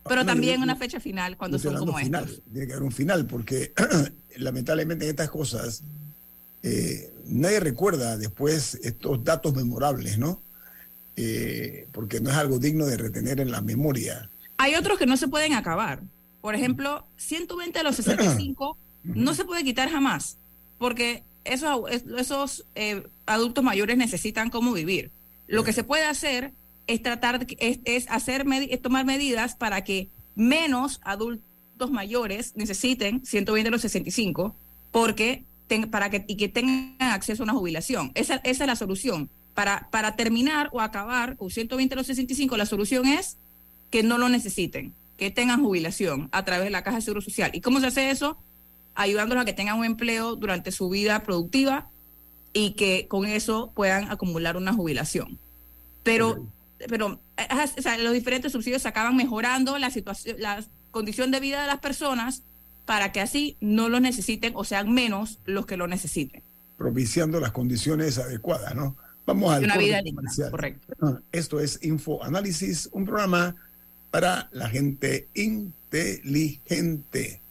pero 0.04 0.18
No, 0.18 0.22
yo- 0.24 0.28
también 0.28 0.58
yo- 0.58 0.64
una 0.64 0.76
fecha 0.76 1.00
final 1.00 1.38
cuando 1.38 1.58
son 1.60 1.78
como 1.78 1.98
final, 1.98 2.26
estos. 2.26 2.42
Tiene 2.52 2.68
que 2.68 2.74
haber 2.74 2.84
un 2.84 2.92
final, 2.92 3.26
porque 3.26 3.72
lamentablemente 4.36 5.06
en 5.06 5.12
estas 5.12 5.30
cosas 5.30 5.82
eh, 6.62 7.10
nadie 7.26 7.62
recuerda 7.62 8.18
después 8.18 8.78
estos 8.84 9.24
datos 9.24 9.56
memorables, 9.56 10.18
¿no? 10.18 10.42
Eh, 11.16 11.88
porque 11.92 12.20
no 12.20 12.30
es 12.32 12.36
algo 12.38 12.58
digno 12.60 12.86
de 12.86 12.98
retener 12.98 13.40
en 13.40 13.52
la 13.52 13.62
memoria. 13.62 14.30
Hay 14.58 14.76
otros 14.76 14.98
que 14.98 15.06
no 15.06 15.18
se 15.18 15.28
pueden 15.28 15.54
acabar. 15.54 16.02
Por 16.42 16.56
ejemplo, 16.56 17.06
120 17.18 17.78
de 17.80 17.84
los 17.84 17.96
65 17.96 18.78
no 19.04 19.34
se 19.34 19.46
puede 19.46 19.64
quitar 19.64 19.90
jamás, 19.90 20.38
porque 20.78 21.24
esos, 21.46 21.90
esos 22.18 22.66
eh, 22.76 23.04
adultos 23.26 23.64
mayores 23.64 23.98
necesitan 23.98 24.50
cómo 24.50 24.74
vivir. 24.74 25.12
Lo 25.48 25.64
que 25.64 25.74
se 25.74 25.84
puede 25.84 26.06
hacer 26.06 26.52
es 26.88 27.02
tratar, 27.04 27.46
es, 27.60 27.80
es 27.86 28.10
hacer, 28.10 28.46
es 28.70 28.82
tomar 28.82 29.06
medidas 29.06 29.56
para 29.56 29.84
que 29.84 30.08
menos 30.36 31.00
adultos 31.04 31.92
mayores 31.92 32.54
necesiten 32.56 33.26
120 33.26 33.68
de 33.68 33.72
los 33.72 33.82
65, 33.82 34.56
porque 34.92 35.44
ten- 35.68 35.90
para 35.92 36.10
que, 36.10 36.26
y 36.28 36.38
que 36.38 36.48
tengan 36.50 36.96
acceso 37.00 37.44
a 37.44 37.46
una 37.46 37.54
jubilación. 37.54 38.12
Esa, 38.16 38.36
esa 38.38 38.64
es 38.64 38.68
la 38.68 38.76
solución. 38.76 39.30
Para, 39.54 39.88
para 39.92 40.16
terminar 40.16 40.70
o 40.72 40.82
acabar 40.82 41.38
con 41.38 41.50
120 41.50 41.94
de 41.94 41.96
los 41.96 42.08
65, 42.08 42.58
la 42.58 42.66
solución 42.66 43.06
es 43.06 43.38
que 43.92 44.02
no 44.02 44.18
lo 44.18 44.28
necesiten, 44.30 44.94
que 45.18 45.30
tengan 45.30 45.62
jubilación 45.62 46.30
a 46.32 46.44
través 46.44 46.66
de 46.66 46.72
la 46.72 46.84
Caja 46.84 46.98
de 46.98 47.04
Seguro 47.04 47.22
Social. 47.22 47.52
¿Y 47.54 47.62
cómo 47.62 47.80
se 47.80 47.88
hace 47.88 48.10
eso? 48.10 48.38
Ayudándolos 48.96 49.44
a 49.44 49.46
que 49.46 49.54
tengan 49.54 49.78
un 49.78 49.86
empleo 49.86 50.36
durante 50.36 50.72
su 50.72 50.90
vida 50.90 51.22
productiva 51.24 51.90
y 52.54 52.72
que 52.72 53.08
con 53.08 53.26
eso 53.26 53.72
puedan 53.76 54.12
acumular 54.12 54.58
una 54.58 54.74
jubilación. 54.74 55.38
Pero, 56.04 56.48
pero 56.90 57.20
o 57.78 57.82
sea, 57.82 57.98
los 57.98 58.14
diferentes 58.14 58.52
subsidios 58.52 58.86
acaban 58.86 59.16
mejorando 59.16 59.78
la 59.78 59.92
situación, 59.92 60.38
la 60.40 60.64
condición 60.92 61.32
de 61.32 61.40
vida 61.40 61.62
de 61.62 61.68
las 61.68 61.80
personas 61.80 62.44
para 62.86 63.12
que 63.12 63.22
así 63.22 63.58
no 63.62 63.90
lo 63.90 64.00
necesiten 64.00 64.54
o 64.56 64.64
sean 64.64 64.92
menos 64.92 65.40
los 65.46 65.66
que 65.66 65.78
lo 65.78 65.88
necesiten. 65.88 66.42
propiciando 66.78 67.40
las 67.40 67.52
condiciones 67.52 68.18
adecuadas, 68.18 68.76
¿no? 68.76 68.98
Vamos 69.26 69.54
al 69.54 69.64
una 69.64 69.78
vida 69.78 70.02
digna, 70.02 70.32
correcto. 70.52 71.22
Esto 71.32 71.60
es 71.60 71.80
Info 71.84 72.24
Análisis, 72.24 72.90
un 72.92 73.06
programa 73.06 73.56
para 74.12 74.50
la 74.52 74.70
gente 74.70 75.30
inteligente. 75.34 77.42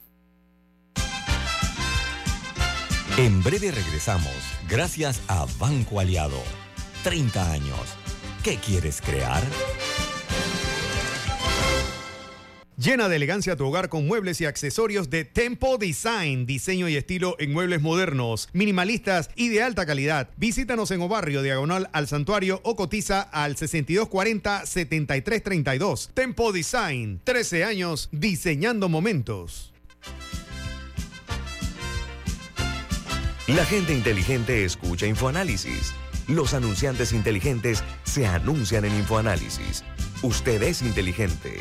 En 3.18 3.42
breve 3.42 3.70
regresamos, 3.70 4.32
gracias 4.68 5.20
a 5.28 5.46
Banco 5.58 6.00
Aliado. 6.00 6.42
30 7.04 7.52
años. 7.52 7.80
¿Qué 8.42 8.56
quieres 8.56 9.00
crear? 9.00 9.42
Llena 12.78 13.10
de 13.10 13.16
elegancia 13.16 13.54
tu 13.54 13.66
hogar 13.66 13.90
con 13.90 14.06
muebles 14.06 14.40
y 14.40 14.46
accesorios 14.46 15.10
de 15.10 15.26
Tempo 15.26 15.76
Design, 15.76 16.46
diseño 16.46 16.88
y 16.88 16.96
estilo 16.96 17.36
en 17.38 17.52
muebles 17.52 17.82
modernos, 17.82 18.48
minimalistas 18.54 19.28
y 19.36 19.50
de 19.50 19.62
alta 19.62 19.84
calidad. 19.84 20.30
Visítanos 20.38 20.90
en 20.90 21.02
Obarrio, 21.02 21.42
diagonal 21.42 21.90
al 21.92 22.08
santuario 22.08 22.62
o 22.64 22.74
cotiza 22.74 23.20
al 23.20 23.56
6240-7332. 23.56 26.12
Tempo 26.14 26.50
Design, 26.50 27.20
13 27.24 27.64
años 27.64 28.08
diseñando 28.10 28.88
momentos. 28.88 29.74
La 33.48 33.66
gente 33.66 33.92
inteligente 33.92 34.64
escucha 34.64 35.06
InfoAnálisis. 35.06 35.92
Los 36.26 36.54
anunciantes 36.54 37.12
inteligentes 37.12 37.84
se 38.04 38.26
anuncian 38.26 38.86
en 38.86 38.94
InfoAnálisis. 38.94 39.84
Usted 40.22 40.62
es 40.62 40.80
inteligente. 40.80 41.60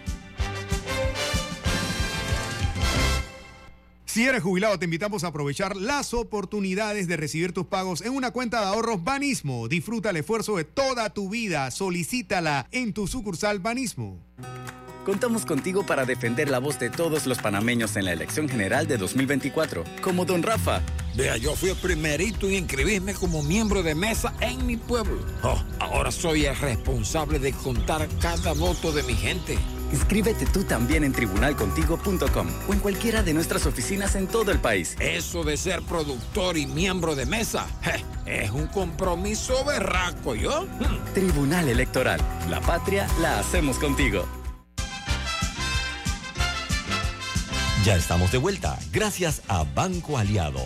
Si 4.11 4.25
eres 4.25 4.43
jubilado, 4.43 4.77
te 4.77 4.83
invitamos 4.83 5.23
a 5.23 5.27
aprovechar 5.27 5.77
las 5.77 6.13
oportunidades 6.13 7.07
de 7.07 7.15
recibir 7.15 7.53
tus 7.53 7.67
pagos 7.67 8.01
en 8.01 8.13
una 8.13 8.31
cuenta 8.31 8.59
de 8.59 8.65
ahorros 8.65 9.05
Banismo. 9.05 9.69
Disfruta 9.69 10.09
el 10.09 10.17
esfuerzo 10.17 10.57
de 10.57 10.65
toda 10.65 11.11
tu 11.11 11.29
vida. 11.29 11.71
Solicítala 11.71 12.67
en 12.73 12.91
tu 12.91 13.07
sucursal 13.07 13.59
Banismo. 13.59 14.19
Contamos 15.05 15.45
contigo 15.45 15.85
para 15.85 16.03
defender 16.03 16.49
la 16.49 16.59
voz 16.59 16.77
de 16.77 16.89
todos 16.89 17.25
los 17.25 17.37
panameños 17.37 17.95
en 17.95 18.03
la 18.03 18.11
elección 18.11 18.49
general 18.49 18.85
de 18.85 18.97
2024, 18.97 19.85
como 20.01 20.25
don 20.25 20.43
Rafa. 20.43 20.81
Vea, 21.15 21.37
yo 21.37 21.55
fui 21.55 21.69
el 21.69 21.77
primerito 21.77 22.47
en 22.47 22.55
inscribirme 22.55 23.13
como 23.13 23.41
miembro 23.41 23.81
de 23.81 23.95
mesa 23.95 24.33
en 24.41 24.65
mi 24.65 24.75
pueblo. 24.75 25.25
Oh, 25.41 25.63
ahora 25.79 26.11
soy 26.11 26.47
el 26.47 26.57
responsable 26.57 27.39
de 27.39 27.53
contar 27.53 28.09
cada 28.19 28.51
voto 28.51 28.91
de 28.91 29.03
mi 29.03 29.13
gente. 29.13 29.57
Inscríbete 29.91 30.45
tú 30.45 30.63
también 30.63 31.03
en 31.03 31.11
tribunalcontigo.com 31.11 32.47
o 32.67 32.73
en 32.73 32.79
cualquiera 32.79 33.23
de 33.23 33.33
nuestras 33.33 33.65
oficinas 33.65 34.15
en 34.15 34.27
todo 34.27 34.51
el 34.51 34.59
país. 34.59 34.95
Eso 34.99 35.43
de 35.43 35.57
ser 35.57 35.81
productor 35.81 36.57
y 36.57 36.65
miembro 36.65 37.15
de 37.15 37.25
mesa 37.25 37.67
es 38.25 38.51
un 38.51 38.67
compromiso 38.67 39.65
berraco, 39.65 40.35
¿yo? 40.35 40.63
Hmm. 40.63 41.13
Tribunal 41.13 41.69
Electoral. 41.69 42.19
La 42.49 42.61
patria 42.61 43.07
la 43.21 43.39
hacemos 43.39 43.77
contigo. 43.77 44.25
Ya 47.83 47.95
estamos 47.95 48.31
de 48.31 48.37
vuelta, 48.37 48.77
gracias 48.91 49.41
a 49.47 49.63
Banco 49.63 50.17
Aliado. 50.17 50.61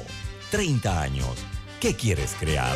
30 0.52 1.02
años. 1.02 1.30
¿Qué 1.80 1.96
quieres 1.96 2.36
crear? 2.40 2.76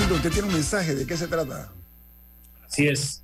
Domingo, 0.00 0.16
usted 0.16 0.32
tiene 0.32 0.48
un 0.48 0.54
mensaje, 0.54 0.94
¿de 0.94 1.06
qué 1.06 1.14
se 1.14 1.28
trata? 1.28 1.70
Así 2.66 2.88
es. 2.88 3.22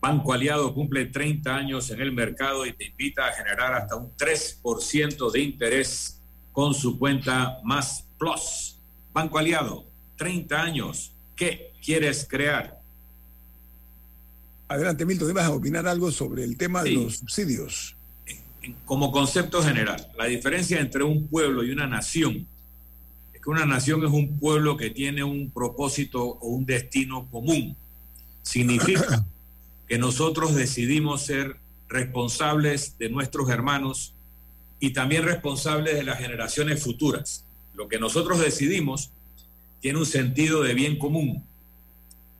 Banco 0.00 0.32
Aliado 0.32 0.72
cumple 0.72 1.04
30 1.04 1.54
años 1.54 1.90
en 1.90 2.00
el 2.00 2.10
mercado 2.10 2.64
y 2.64 2.72
te 2.72 2.86
invita 2.86 3.26
a 3.26 3.32
generar 3.32 3.74
hasta 3.74 3.94
un 3.96 4.10
3% 4.16 5.30
de 5.30 5.40
interés 5.40 6.18
con 6.52 6.72
su 6.72 6.98
cuenta 6.98 7.58
Más 7.64 8.06
Plus. 8.18 8.78
Banco 9.12 9.36
Aliado, 9.36 9.84
30 10.16 10.58
años. 10.58 11.12
¿Qué 11.36 11.72
quieres 11.84 12.26
crear? 12.26 12.80
Adelante, 14.68 15.04
Milton, 15.04 15.28
¿ibas 15.28 15.44
a 15.44 15.50
opinar 15.50 15.86
algo 15.86 16.10
sobre 16.10 16.44
el 16.44 16.56
tema 16.56 16.82
de 16.82 16.92
los 16.92 17.18
subsidios? 17.18 17.94
Como 18.86 19.12
concepto 19.12 19.62
general, 19.62 20.10
la 20.16 20.24
diferencia 20.24 20.80
entre 20.80 21.04
un 21.04 21.28
pueblo 21.28 21.62
y 21.62 21.72
una 21.72 21.86
nación 21.86 22.48
que 23.44 23.50
una 23.50 23.66
nación 23.66 24.02
es 24.02 24.10
un 24.10 24.38
pueblo 24.38 24.78
que 24.78 24.88
tiene 24.88 25.22
un 25.22 25.50
propósito 25.50 26.24
o 26.24 26.48
un 26.48 26.64
destino 26.64 27.28
común. 27.30 27.76
Significa 28.42 29.26
que 29.86 29.98
nosotros 29.98 30.54
decidimos 30.54 31.26
ser 31.26 31.58
responsables 31.88 32.96
de 32.96 33.10
nuestros 33.10 33.50
hermanos 33.50 34.14
y 34.80 34.90
también 34.90 35.24
responsables 35.24 35.94
de 35.94 36.04
las 36.04 36.18
generaciones 36.18 36.82
futuras. 36.82 37.44
Lo 37.74 37.86
que 37.86 37.98
nosotros 37.98 38.40
decidimos 38.40 39.10
tiene 39.80 39.98
un 39.98 40.06
sentido 40.06 40.62
de 40.62 40.72
bien 40.72 40.98
común. 40.98 41.44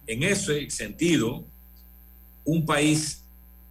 En 0.06 0.22
ese 0.22 0.70
sentido, 0.70 1.44
un 2.46 2.64
país 2.64 3.24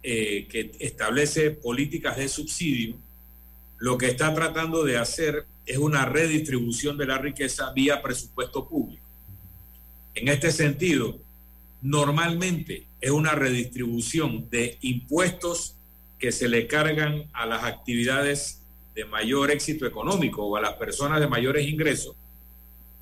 eh, 0.04 0.46
que 0.48 0.70
establece 0.78 1.50
políticas 1.50 2.16
de 2.16 2.28
subsidio, 2.28 2.96
lo 3.78 3.98
que 3.98 4.06
está 4.06 4.34
tratando 4.34 4.84
de 4.84 4.98
hacer 4.98 5.46
es 5.66 5.78
una 5.78 6.04
redistribución 6.04 6.96
de 6.96 7.06
la 7.06 7.18
riqueza 7.18 7.72
vía 7.72 8.02
presupuesto 8.02 8.68
público. 8.68 9.04
En 10.14 10.28
este 10.28 10.52
sentido, 10.52 11.18
normalmente 11.82 12.86
es 13.00 13.10
una 13.10 13.32
redistribución 13.32 14.48
de 14.50 14.78
impuestos 14.80 15.76
que 16.18 16.32
se 16.32 16.48
le 16.48 16.66
cargan 16.66 17.28
a 17.32 17.46
las 17.46 17.64
actividades 17.64 18.60
de 18.94 19.04
mayor 19.04 19.50
éxito 19.50 19.86
económico 19.86 20.44
o 20.46 20.56
a 20.56 20.60
las 20.60 20.74
personas 20.74 21.20
de 21.20 21.26
mayores 21.26 21.66
ingresos 21.66 22.16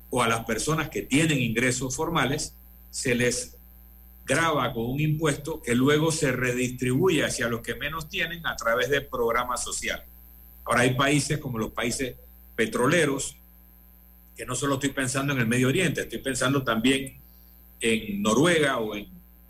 o 0.09 0.21
a 0.21 0.27
las 0.27 0.45
personas 0.45 0.89
que 0.89 1.01
tienen 1.01 1.39
ingresos 1.39 1.95
formales, 1.95 2.53
se 2.91 3.15
les 3.15 3.57
graba 4.25 4.71
con 4.71 4.85
un 4.85 4.99
impuesto 4.99 5.61
que 5.61 5.73
luego 5.73 6.11
se 6.11 6.31
redistribuye 6.31 7.25
hacia 7.25 7.47
los 7.47 7.61
que 7.61 7.75
menos 7.75 8.09
tienen 8.09 8.45
a 8.45 8.55
través 8.55 8.89
de 8.89 9.01
programas 9.01 9.63
sociales. 9.63 10.05
Ahora 10.65 10.81
hay 10.81 10.93
países 10.95 11.39
como 11.39 11.57
los 11.57 11.71
países 11.71 12.15
petroleros, 12.55 13.35
que 14.35 14.45
no 14.45 14.55
solo 14.55 14.75
estoy 14.75 14.89
pensando 14.89 15.33
en 15.33 15.39
el 15.39 15.47
Medio 15.47 15.67
Oriente, 15.67 16.01
estoy 16.01 16.19
pensando 16.19 16.63
también 16.63 17.19
en 17.79 18.21
Noruega 18.21 18.77
o 18.77 18.95
en 18.95 19.07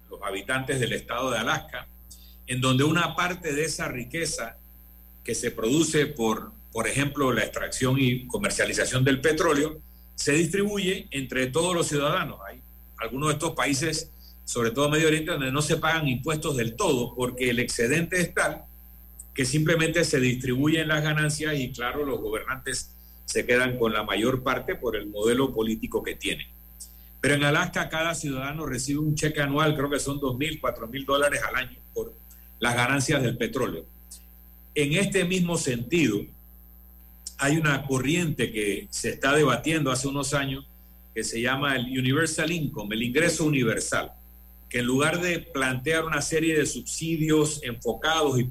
los 0.10 0.21
habitantes 0.23 0.80
del 0.80 0.93
estado 0.93 1.32
de 1.32 1.38
Alaska, 1.38 1.88
en 2.47 2.60
donde 2.60 2.84
una 2.84 3.15
parte 3.15 3.54
de 3.54 3.65
esa 3.65 3.88
riqueza 3.88 4.58
que 5.23 5.36
se 5.36 5.52
produce 5.52 6.08
por, 6.08 6.52
por 6.71 6.88
ejemplo, 6.88 7.32
la 7.32 7.43
extracción 7.43 7.95
y 7.99 8.28
comercialización 8.28 9.04
del 9.04 9.21
petróleo, 9.21 9.80
se 10.15 10.34
distribuye 10.34 11.08
entre 11.12 11.47
todos 11.47 11.73
los 11.73 11.88
ciudadanos. 11.88 12.39
Hay 12.47 12.62
algunos 12.97 13.30
de 13.30 13.34
estos 13.34 13.52
países, 13.52 14.10
sobre 14.45 14.71
todo 14.71 14.89
Medio 14.89 15.08
Oriente, 15.08 15.32
donde 15.32 15.52
no 15.52 15.62
se 15.62 15.78
pagan 15.78 16.08
impuestos 16.08 16.58
del 16.58 16.76
todo, 16.76 17.15
porque 17.15 17.49
el 17.49 17.60
excedente 17.60 18.19
es 18.19 18.34
tal 18.34 18.65
que 19.34 19.46
simplemente 19.46 20.04
se 20.06 20.19
distribuyen 20.19 20.88
las 20.88 21.04
ganancias 21.04 21.58
y 21.58 21.72
claro, 21.72 22.06
los 22.06 22.19
gobernantes 22.19 22.91
se 23.26 23.46
quedan 23.46 23.78
con 23.78 23.93
la 23.93 24.04
mayor 24.04 24.43
parte 24.43 24.76
por 24.76 24.96
el 24.96 25.08
modelo 25.08 25.54
político 25.54 26.04
que 26.04 26.15
tienen. 26.15 26.48
Pero 27.19 27.36
en 27.36 27.43
Alaska 27.43 27.89
cada 27.89 28.13
ciudadano 28.15 28.65
recibe 28.65 29.00
un 29.00 29.15
cheque 29.15 29.41
anual, 29.41 29.76
creo 29.76 29.89
que 29.89 30.00
son 30.00 30.19
dos 30.19 30.38
mil, 30.38 30.60
cuatro 30.60 30.88
mil 30.88 31.06
dólares 31.06 31.41
al 31.48 31.56
año 31.56 31.78
por 31.93 32.13
las 32.60 32.76
ganancias 32.76 33.24
del 33.24 33.38
petróleo. 33.38 33.86
En 34.76 34.93
este 34.93 35.24
mismo 35.24 35.58
sentido, 35.58 36.22
hay 37.38 37.58
una 37.58 37.86
corriente 37.86 38.52
que 38.52 38.88
se 38.89 39.10
está 39.10 39.34
debatiendo 39.36 39.91
hace 39.91 40.08
unos 40.08 40.34
años 40.34 40.65
que 41.13 41.24
se 41.24 41.41
llama 41.41 41.76
el 41.76 41.86
Universal 41.98 42.52
Income, 42.52 42.96
el 42.96 43.04
ingreso 43.04 43.46
universal, 43.46 44.12
que 44.69 44.80
en 44.80 44.86
lugar 44.86 45.22
de 45.22 45.39
plantear 45.39 46.06
una 46.06 46.22
serie 46.22 46.58
de 46.58 46.65
subsidios 46.65 47.62
enfocados 47.63 48.39
y 48.39 48.50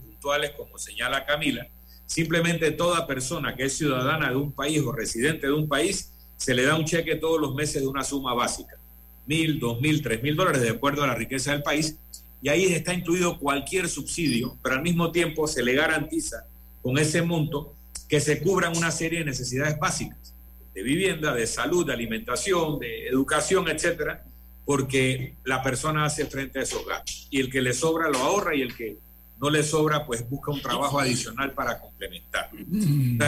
como 0.57 0.79
señala 0.79 1.27
Camila, 1.27 1.67
simplemente 2.07 2.71
toda 2.71 3.07
persona 3.07 3.55
que 3.57 3.65
es 3.65 3.77
ciudadana 3.77 4.31
de 4.31 4.37
un 4.37 4.53
país 4.53 4.81
o 4.81 4.93
residente 4.93 5.47
de 5.49 5.53
un 5.53 5.69
país, 5.69 6.13
se 6.37 6.55
le 6.55 6.65
da 6.65 6.77
un 6.77 6.85
cheque 6.85 7.17
todos 7.17 7.41
los 7.41 7.55
meses 7.55 7.83
de 7.83 7.89
una 7.89 8.05
suma 8.05 8.33
básica, 8.35 8.79
mil, 9.27 9.59
dos 9.59 9.81
mil, 9.81 10.01
tres 10.01 10.23
mil 10.23 10.37
dólares, 10.37 10.63
de 10.63 10.71
acuerdo 10.71 11.03
a 11.03 11.07
la 11.07 11.15
riqueza 11.15 11.53
del 11.53 11.63
país, 11.63 11.97
y 12.41 12.49
ahí 12.49 12.65
está 12.67 12.95
incluido 12.95 13.39
cualquier 13.39 13.89
subsidio, 13.89 14.57
pero 14.63 14.77
al 14.77 14.83
mismo 14.83 15.13
tiempo 15.13 15.47
se 15.47 15.63
le 15.63 15.75
garantiza 15.75 16.47
con 16.83 16.99
ese 16.99 17.23
monto 17.23 17.75
que 18.09 18.21
se 18.21 18.41
cubran 18.41 18.77
una 18.77 18.91
serie 18.91 19.21
de 19.21 19.25
necesidades 19.25 19.79
básicas 19.79 20.35
de 20.75 20.83
vivienda, 20.83 21.35
de 21.35 21.47
salud, 21.47 21.87
de 21.87 21.93
alimentación, 21.93 22.79
de 22.79 23.07
educación, 23.07 23.69
etcétera, 23.69 24.25
porque 24.65 25.35
la 25.45 25.63
persona 25.63 26.05
hace 26.05 26.27
frente 26.27 26.59
a 26.59 26.63
esos 26.63 26.87
gastos. 26.87 27.29
Y 27.31 27.41
el 27.41 27.51
que 27.51 27.61
le 27.61 27.73
sobra 27.73 28.09
lo 28.09 28.19
ahorra 28.19 28.55
y 28.55 28.63
el 28.63 28.75
que 28.75 28.97
no 29.43 29.51
le 29.51 29.65
sobra, 29.65 30.07
pues 30.07 30.29
busca 30.31 30.53
un 30.53 30.63
trabajo 30.63 31.01
adicional 31.01 31.53
para 31.53 31.81
complementar. 31.81 32.49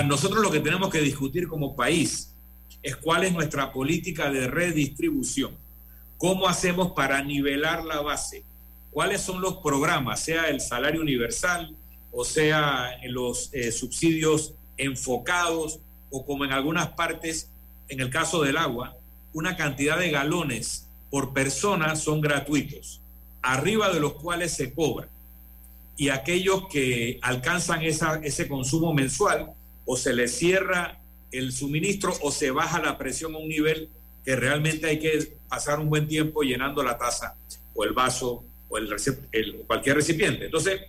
nosotros 0.07 0.41
lo 0.43 0.51
que 0.53 0.61
tenemos 0.61 0.89
que 0.89 1.01
discutir 1.01 1.49
como 1.49 1.75
país 1.75 2.33
es 2.85 2.95
cuál 2.97 3.25
es 3.25 3.33
nuestra 3.33 3.73
política 3.73 4.31
de 4.31 4.47
redistribución. 4.47 5.57
¿Cómo 6.17 6.47
hacemos 6.47 6.93
para 6.93 7.21
nivelar 7.25 7.85
la 7.85 8.01
base? 8.01 8.45
¿Cuáles 8.93 9.23
son 9.23 9.41
los 9.41 9.57
programas, 9.57 10.21
sea 10.21 10.49
el 10.49 10.61
salario 10.61 11.01
universal 11.01 11.75
o 12.13 12.25
sea 12.25 12.97
los 13.09 13.53
eh, 13.53 13.73
subsidios 13.73 14.55
enfocados 14.77 15.81
o 16.11 16.25
como 16.25 16.45
en 16.45 16.53
algunas 16.53 16.91
partes, 16.91 17.51
en 17.89 17.99
el 17.99 18.11
caso 18.11 18.41
del 18.41 18.57
agua, 18.57 18.97
una 19.33 19.57
cantidad 19.57 19.99
de 19.99 20.13
galones 20.13 20.87
por 21.11 21.33
persona 21.33 21.97
son 21.97 22.21
gratuitos, 22.21 23.01
arriba 23.43 23.93
de 23.93 23.99
los 23.99 24.13
cuales 24.13 24.53
se 24.53 24.73
cobra. 24.73 25.09
Y 25.97 26.09
aquellos 26.09 26.67
que 26.69 27.19
alcanzan 27.23 27.83
esa, 27.83 28.21
ese 28.23 28.49
consumo 28.49 28.93
mensual, 28.93 29.53
o 29.85 29.97
se 29.97 30.13
les 30.13 30.35
cierra 30.37 30.99
el 31.31 31.53
suministro 31.53 32.13
o 32.23 32.31
se 32.31 32.51
baja 32.51 32.81
la 32.81 32.97
presión 32.97 33.35
a 33.35 33.39
un 33.39 33.49
nivel 33.49 33.91
que 34.25 34.37
realmente 34.37 34.87
hay 34.87 34.99
que 34.99 35.37
pasar 35.49 35.79
un 35.79 35.91
buen 35.91 36.09
tiempo 36.09 36.43
llenando 36.43 36.83
la 36.83 36.97
taza 36.97 37.35
o 37.75 37.85
el 37.85 37.93
vaso 37.93 38.45
o 38.69 38.79
el, 38.79 38.89
cualquier 39.67 39.97
recipiente. 39.97 40.47
Entonces, 40.47 40.81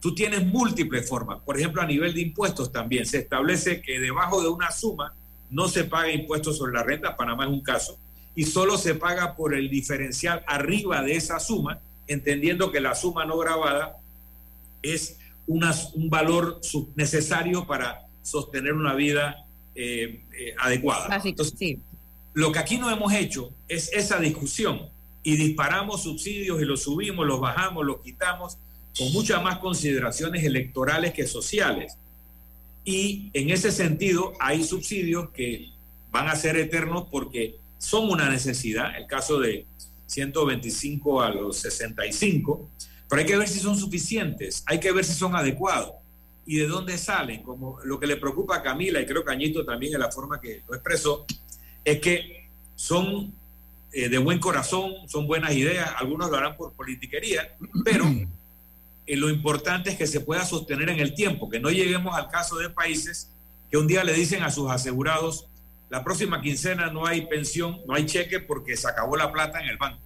Tú 0.00 0.14
tienes 0.14 0.46
múltiples 0.46 1.06
formas. 1.06 1.40
Por 1.40 1.58
ejemplo, 1.58 1.82
a 1.82 1.86
nivel 1.86 2.14
de 2.14 2.22
impuestos 2.22 2.72
también 2.72 3.04
se 3.04 3.18
establece 3.18 3.82
que 3.82 4.00
debajo 4.00 4.42
de 4.42 4.48
una 4.48 4.70
suma 4.70 5.12
no 5.50 5.68
se 5.68 5.84
paga 5.84 6.10
impuestos 6.10 6.56
sobre 6.56 6.72
la 6.72 6.82
renta, 6.82 7.16
Panamá 7.16 7.44
es 7.44 7.50
un 7.50 7.60
caso, 7.60 7.98
y 8.34 8.44
solo 8.44 8.78
se 8.78 8.94
paga 8.94 9.34
por 9.34 9.54
el 9.54 9.68
diferencial 9.68 10.42
arriba 10.46 11.02
de 11.02 11.16
esa 11.16 11.38
suma 11.38 11.80
entendiendo 12.06 12.72
que 12.72 12.80
la 12.80 12.94
suma 12.94 13.24
no 13.24 13.36
grabada 13.38 13.96
es 14.82 15.18
una- 15.46 15.74
un 15.94 16.08
valor 16.10 16.60
necesario 16.96 17.66
para 17.66 18.06
sostener 18.22 18.72
una 18.74 18.94
vida 18.94 19.44
eh, 19.74 20.24
eh, 20.38 20.54
adecuada. 20.58 21.08
Básico, 21.08 21.28
Entonces, 21.28 21.58
sí. 21.58 21.78
lo 22.34 22.50
que 22.52 22.58
aquí 22.58 22.76
no 22.76 22.90
hemos 22.90 23.12
hecho 23.14 23.50
es 23.68 23.90
esa 23.92 24.18
discusión 24.18 24.88
y 25.22 25.36
disparamos 25.36 26.02
subsidios 26.02 26.60
y 26.60 26.64
los 26.64 26.82
subimos, 26.82 27.26
los 27.26 27.40
bajamos, 27.40 27.86
los 27.86 28.00
quitamos 28.02 28.58
con 28.98 29.12
muchas 29.12 29.42
más 29.42 29.58
consideraciones 29.58 30.44
electorales 30.44 31.12
que 31.14 31.26
sociales. 31.26 31.96
Y 32.84 33.30
en 33.32 33.50
ese 33.50 33.70
sentido 33.70 34.32
hay 34.40 34.64
subsidios 34.64 35.30
que 35.30 35.70
van 36.10 36.28
a 36.28 36.34
ser 36.36 36.56
eternos 36.56 37.06
porque 37.10 37.56
son 37.78 38.10
una 38.10 38.28
necesidad, 38.28 38.96
el 38.98 39.06
caso 39.06 39.38
de 39.38 39.66
125 40.06 41.22
a 41.22 41.30
los 41.30 41.56
65, 41.58 42.68
pero 43.10 43.20
hay 43.20 43.26
que 43.26 43.36
ver 43.36 43.48
si 43.48 43.58
son 43.58 43.76
suficientes, 43.76 44.62
hay 44.66 44.78
que 44.78 44.92
ver 44.92 45.04
si 45.04 45.14
son 45.14 45.34
adecuados 45.34 45.94
y 46.46 46.58
de 46.58 46.68
dónde 46.68 46.96
salen, 46.96 47.42
como 47.42 47.80
lo 47.82 47.98
que 47.98 48.06
le 48.06 48.16
preocupa 48.16 48.56
a 48.56 48.62
Camila 48.62 49.00
y 49.00 49.06
creo 49.06 49.24
que 49.24 49.32
Añito 49.32 49.64
también 49.64 49.94
en 49.94 50.00
la 50.00 50.12
forma 50.12 50.40
que 50.40 50.62
lo 50.68 50.76
expresó, 50.76 51.26
es 51.84 52.00
que 52.00 52.48
son 52.76 53.34
eh, 53.92 54.08
de 54.08 54.18
buen 54.18 54.38
corazón, 54.38 54.92
son 55.08 55.26
buenas 55.26 55.52
ideas, 55.52 55.90
algunos 55.96 56.30
lo 56.30 56.36
harán 56.36 56.56
por 56.56 56.72
politiquería, 56.72 57.56
pero 57.84 58.04
eh, 59.06 59.16
lo 59.16 59.28
importante 59.28 59.90
es 59.90 59.98
que 59.98 60.06
se 60.06 60.20
pueda 60.20 60.44
sostener 60.44 60.88
en 60.88 61.00
el 61.00 61.12
tiempo, 61.14 61.50
que 61.50 61.58
no 61.58 61.70
lleguemos 61.70 62.16
al 62.16 62.28
caso 62.28 62.58
de 62.58 62.70
países 62.70 63.32
que 63.72 63.76
un 63.76 63.88
día 63.88 64.04
le 64.04 64.12
dicen 64.12 64.44
a 64.44 64.52
sus 64.52 64.70
asegurados, 64.70 65.46
la 65.88 66.04
próxima 66.04 66.40
quincena 66.40 66.92
no 66.92 67.06
hay 67.06 67.26
pensión, 67.26 67.80
no 67.88 67.94
hay 67.94 68.06
cheque 68.06 68.38
porque 68.38 68.76
se 68.76 68.88
acabó 68.88 69.16
la 69.16 69.32
plata 69.32 69.60
en 69.60 69.68
el 69.68 69.78
banco. 69.78 70.00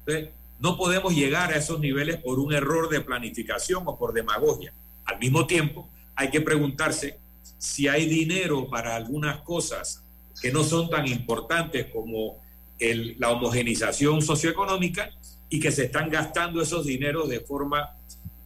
Entonces, 0.00 0.34
no 0.62 0.76
podemos 0.76 1.12
llegar 1.12 1.52
a 1.52 1.56
esos 1.56 1.80
niveles 1.80 2.18
por 2.18 2.38
un 2.38 2.54
error 2.54 2.88
de 2.88 3.00
planificación 3.00 3.82
o 3.84 3.98
por 3.98 4.12
demagogia. 4.12 4.72
Al 5.04 5.18
mismo 5.18 5.44
tiempo, 5.44 5.88
hay 6.14 6.30
que 6.30 6.40
preguntarse 6.40 7.18
si 7.58 7.88
hay 7.88 8.06
dinero 8.06 8.70
para 8.70 8.94
algunas 8.94 9.38
cosas 9.38 10.04
que 10.40 10.52
no 10.52 10.62
son 10.62 10.88
tan 10.88 11.08
importantes 11.08 11.86
como 11.92 12.40
la 12.78 13.30
homogenización 13.30 14.22
socioeconómica 14.22 15.10
y 15.50 15.58
que 15.58 15.72
se 15.72 15.86
están 15.86 16.08
gastando 16.08 16.62
esos 16.62 16.86
dineros 16.86 17.28
de 17.28 17.40
forma 17.40 17.96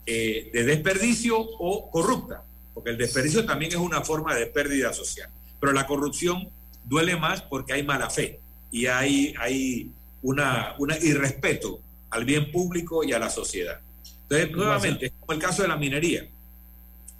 eh, 0.06 0.50
de 0.54 0.64
desperdicio 0.64 1.38
o 1.38 1.90
corrupta, 1.90 2.42
porque 2.72 2.90
el 2.90 2.96
desperdicio 2.96 3.44
también 3.44 3.72
es 3.72 3.78
una 3.78 4.00
forma 4.00 4.34
de 4.34 4.46
pérdida 4.46 4.94
social. 4.94 5.28
Pero 5.60 5.74
la 5.74 5.86
corrupción 5.86 6.48
duele 6.82 7.14
más 7.16 7.42
porque 7.42 7.74
hay 7.74 7.82
mala 7.82 8.08
fe 8.08 8.40
y 8.70 8.86
hay, 8.86 9.34
hay 9.38 9.90
una 10.22 10.74
irrespeto 11.02 11.80
al 12.10 12.24
bien 12.24 12.50
público 12.50 13.04
y 13.04 13.12
a 13.12 13.18
la 13.18 13.30
sociedad. 13.30 13.80
Entonces, 14.22 14.50
nuevamente, 14.50 15.12
como 15.20 15.32
el 15.32 15.38
caso 15.38 15.62
de 15.62 15.68
la 15.68 15.76
minería, 15.76 16.28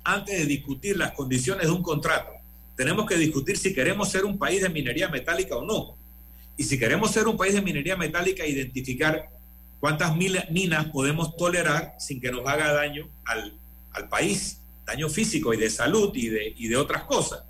antes 0.04 0.38
de 0.38 0.46
discutir 0.46 0.96
las 0.96 1.12
condiciones 1.12 1.66
de 1.66 1.72
un 1.72 1.82
contrato, 1.82 2.30
tenemos 2.76 3.06
que 3.06 3.16
discutir 3.16 3.56
si 3.56 3.74
queremos 3.74 4.10
ser 4.10 4.24
un 4.24 4.38
país 4.38 4.62
de 4.62 4.68
minería 4.68 5.08
metálica 5.08 5.56
o 5.56 5.64
no. 5.64 5.96
Y 6.56 6.64
si 6.64 6.78
queremos 6.78 7.10
ser 7.10 7.26
un 7.26 7.36
país 7.36 7.54
de 7.54 7.62
minería 7.62 7.96
metálica, 7.96 8.46
identificar 8.46 9.28
cuántas 9.80 10.16
minas 10.16 10.86
podemos 10.86 11.36
tolerar 11.36 11.94
sin 11.98 12.20
que 12.20 12.30
nos 12.30 12.46
haga 12.46 12.72
daño 12.72 13.08
al, 13.24 13.54
al 13.92 14.08
país, 14.08 14.60
daño 14.84 15.08
físico 15.08 15.52
y 15.52 15.56
de 15.56 15.70
salud 15.70 16.12
y 16.14 16.28
de, 16.28 16.54
y 16.56 16.68
de 16.68 16.76
otras 16.76 17.04
cosas. 17.04 17.42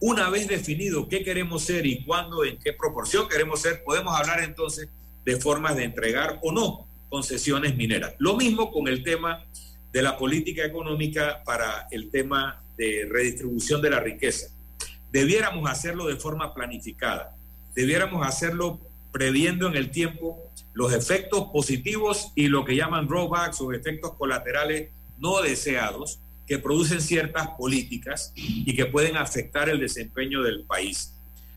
Una 0.00 0.28
vez 0.28 0.48
definido 0.48 1.08
qué 1.08 1.22
queremos 1.22 1.62
ser 1.62 1.86
y 1.86 2.04
cuándo, 2.04 2.44
en 2.44 2.58
qué 2.58 2.72
proporción 2.72 3.28
queremos 3.28 3.60
ser, 3.62 3.82
podemos 3.84 4.14
hablar 4.18 4.42
entonces 4.42 4.88
de 5.24 5.36
formas 5.36 5.76
de 5.76 5.84
entregar 5.84 6.38
o 6.42 6.52
no 6.52 6.86
concesiones 7.08 7.76
mineras. 7.76 8.14
Lo 8.18 8.36
mismo 8.36 8.72
con 8.72 8.88
el 8.88 9.02
tema 9.02 9.44
de 9.92 10.02
la 10.02 10.18
política 10.18 10.64
económica 10.64 11.42
para 11.44 11.86
el 11.90 12.10
tema 12.10 12.62
de 12.76 13.08
redistribución 13.08 13.80
de 13.80 13.90
la 13.90 14.00
riqueza. 14.00 14.48
Debiéramos 15.12 15.70
hacerlo 15.70 16.06
de 16.06 16.16
forma 16.16 16.52
planificada, 16.52 17.36
debiéramos 17.74 18.26
hacerlo 18.26 18.80
previendo 19.12 19.68
en 19.68 19.76
el 19.76 19.92
tiempo 19.92 20.50
los 20.72 20.92
efectos 20.92 21.50
positivos 21.52 22.32
y 22.34 22.48
lo 22.48 22.64
que 22.64 22.74
llaman 22.74 23.06
drawbacks 23.06 23.60
o 23.60 23.72
efectos 23.72 24.14
colaterales 24.14 24.90
no 25.18 25.40
deseados 25.40 26.18
que 26.48 26.58
producen 26.58 27.00
ciertas 27.00 27.48
políticas 27.56 28.32
y 28.34 28.74
que 28.74 28.86
pueden 28.86 29.16
afectar 29.16 29.68
el 29.68 29.78
desempeño 29.78 30.42
del 30.42 30.64
país. 30.64 31.13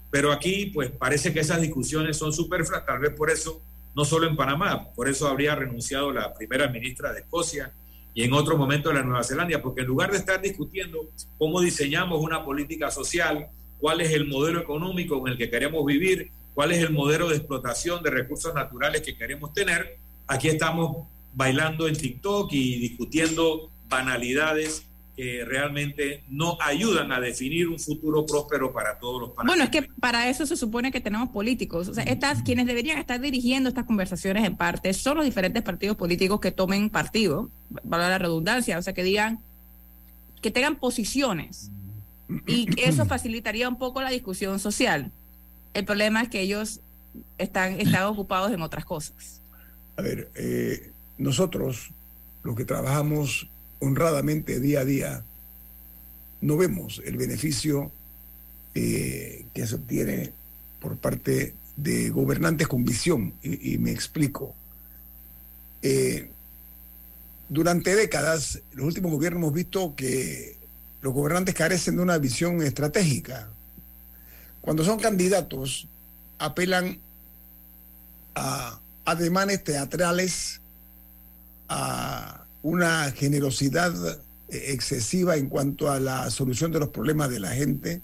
Pero 0.10 0.32
aquí, 0.32 0.68
pues 0.68 0.92
parece 0.92 1.34
que 1.34 1.42
esas 1.42 1.62
discusiones 1.62 2.18
son 2.18 2.32
superfluas, 2.32 2.86
tal 2.86 3.00
vez 3.00 3.14
por 3.14 3.30
eso, 3.30 3.62
no 3.96 4.06
solo 4.06 4.28
en 4.28 4.36
Panamá, 4.36 4.90
por 4.96 5.10
eso 5.10 5.28
habría 5.28 5.56
renunciado 5.56 6.12
la 6.12 6.34
primera 6.34 6.68
ministra 6.68 7.12
de 7.12 7.22
Escocia 7.22 7.74
y 8.14 8.24
en 8.24 8.34
otro 8.34 8.58
momento 8.58 8.90
de 8.90 8.96
la 8.96 9.04
Nueva 9.04 9.24
Zelanda, 9.24 9.62
porque 9.62 9.82
en 9.82 9.88
lugar 9.88 10.12
de 10.12 10.18
estar 10.18 10.42
discutiendo 10.42 11.10
cómo 11.38 11.62
diseñamos 11.62 12.20
una 12.20 12.44
política 12.44 12.90
social, 12.90 13.48
cuál 13.80 14.02
es 14.02 14.12
el 14.12 14.28
modelo 14.28 14.60
económico 14.60 15.20
en 15.20 15.34
el 15.34 15.38
que 15.38 15.50
queremos 15.50 15.86
vivir, 15.86 16.32
cuál 16.54 16.72
es 16.72 16.80
el 16.80 16.92
modelo 16.92 17.30
de 17.30 17.36
explotación 17.36 18.02
de 18.02 18.10
recursos 18.10 18.54
naturales 18.56 19.02
que 19.02 19.16
queremos 19.16 19.54
tener, 19.54 19.98
aquí 20.26 20.48
estamos 20.48 21.08
bailando 21.34 21.88
en 21.88 21.96
TikTok 21.96 22.52
y 22.54 22.80
discutiendo 22.80 23.70
banalidades 23.88 24.88
que 25.18 25.44
realmente 25.44 26.24
no 26.30 26.60
ayudan 26.62 27.12
a 27.12 27.20
definir 27.20 27.68
un 27.68 27.80
futuro 27.80 28.24
próspero 28.24 28.72
para 28.72 29.00
todos 29.00 29.22
los 29.22 29.36
Bueno, 29.48 29.64
es 29.64 29.72
que 29.72 29.82
para 30.00 30.30
eso 30.30 30.46
se 30.46 30.56
supone 30.56 30.92
que 30.92 31.02
tenemos 31.02 31.30
políticos. 31.30 31.88
O 31.88 31.94
sea, 31.96 32.04
estas, 32.04 32.44
quienes 32.44 32.68
deberían 32.68 33.00
estar 33.00 33.20
dirigiendo 33.20 33.68
estas 33.68 33.86
conversaciones 33.86 34.46
en 34.46 34.56
parte 34.56 34.94
son 34.94 35.18
los 35.18 35.26
diferentes 35.26 35.64
partidos 35.64 35.98
políticos 35.98 36.40
que 36.40 36.52
tomen 36.52 36.92
partido, 36.92 37.50
valga 37.84 38.10
la 38.10 38.20
redundancia, 38.20 38.78
o 38.78 38.82
sea, 38.84 38.94
que 38.94 39.02
digan, 39.02 39.40
que 40.40 40.52
tengan 40.52 40.76
posiciones. 40.76 41.72
Y 42.46 42.68
eso 42.80 43.06
facilitaría 43.08 43.68
un 43.68 43.80
poco 43.80 44.04
la 44.04 44.12
discusión 44.12 44.60
social. 44.60 45.12
El 45.74 45.84
problema 45.84 46.22
es 46.22 46.30
que 46.30 46.42
ellos 46.42 46.80
están, 47.40 47.82
están 47.82 48.04
ocupados 48.04 48.52
en 48.52 48.62
otras 48.62 48.86
cosas. 48.86 49.42
A 49.96 50.04
ver, 50.04 50.30
eh, 50.36 50.92
nosotros, 51.18 51.90
los 52.44 52.56
que 52.56 52.66
trabajamos 52.66 53.50
honradamente 53.80 54.60
día 54.60 54.82
a 54.82 54.86
día, 54.86 55.24
no 56.42 56.58
vemos 56.58 57.02
el 57.06 57.18
beneficio 57.18 57.92
eh, 58.76 59.46
que 59.54 59.66
se 59.66 59.76
obtiene 59.76 60.34
por 60.80 60.98
parte 60.98 61.54
de 61.76 62.10
gobernantes 62.10 62.68
con 62.68 62.84
visión. 62.84 63.34
Y, 63.42 63.78
me 63.78 63.92
explico. 63.92 64.56
Eh, 65.82 66.30
durante 67.50 67.96
décadas, 67.96 68.62
los 68.74 68.86
últimos 68.86 69.12
gobiernos 69.12 69.42
hemos 69.42 69.54
visto 69.54 69.96
que 69.96 70.58
los 71.02 71.14
gobernantes 71.14 71.56
carecen 71.56 71.96
de 71.96 72.02
una 72.02 72.18
visión 72.18 72.62
estratégica. 72.62 73.50
Cuando 74.62 74.84
son 74.84 75.00
candidatos, 75.00 75.88
apelan 76.40 77.00
a 78.36 78.80
ademanes 79.06 79.64
teatrales, 79.64 80.62
a 81.70 82.47
una 82.68 83.12
generosidad 83.12 83.94
eh, 84.50 84.74
excesiva 84.74 85.38
en 85.38 85.48
cuanto 85.48 85.90
a 85.90 86.02
la 86.02 86.30
solución 86.30 86.74
de 86.74 86.80
los 86.80 86.90
problemas 86.90 87.30
de 87.30 87.40
la 87.40 87.52
gente, 87.52 88.02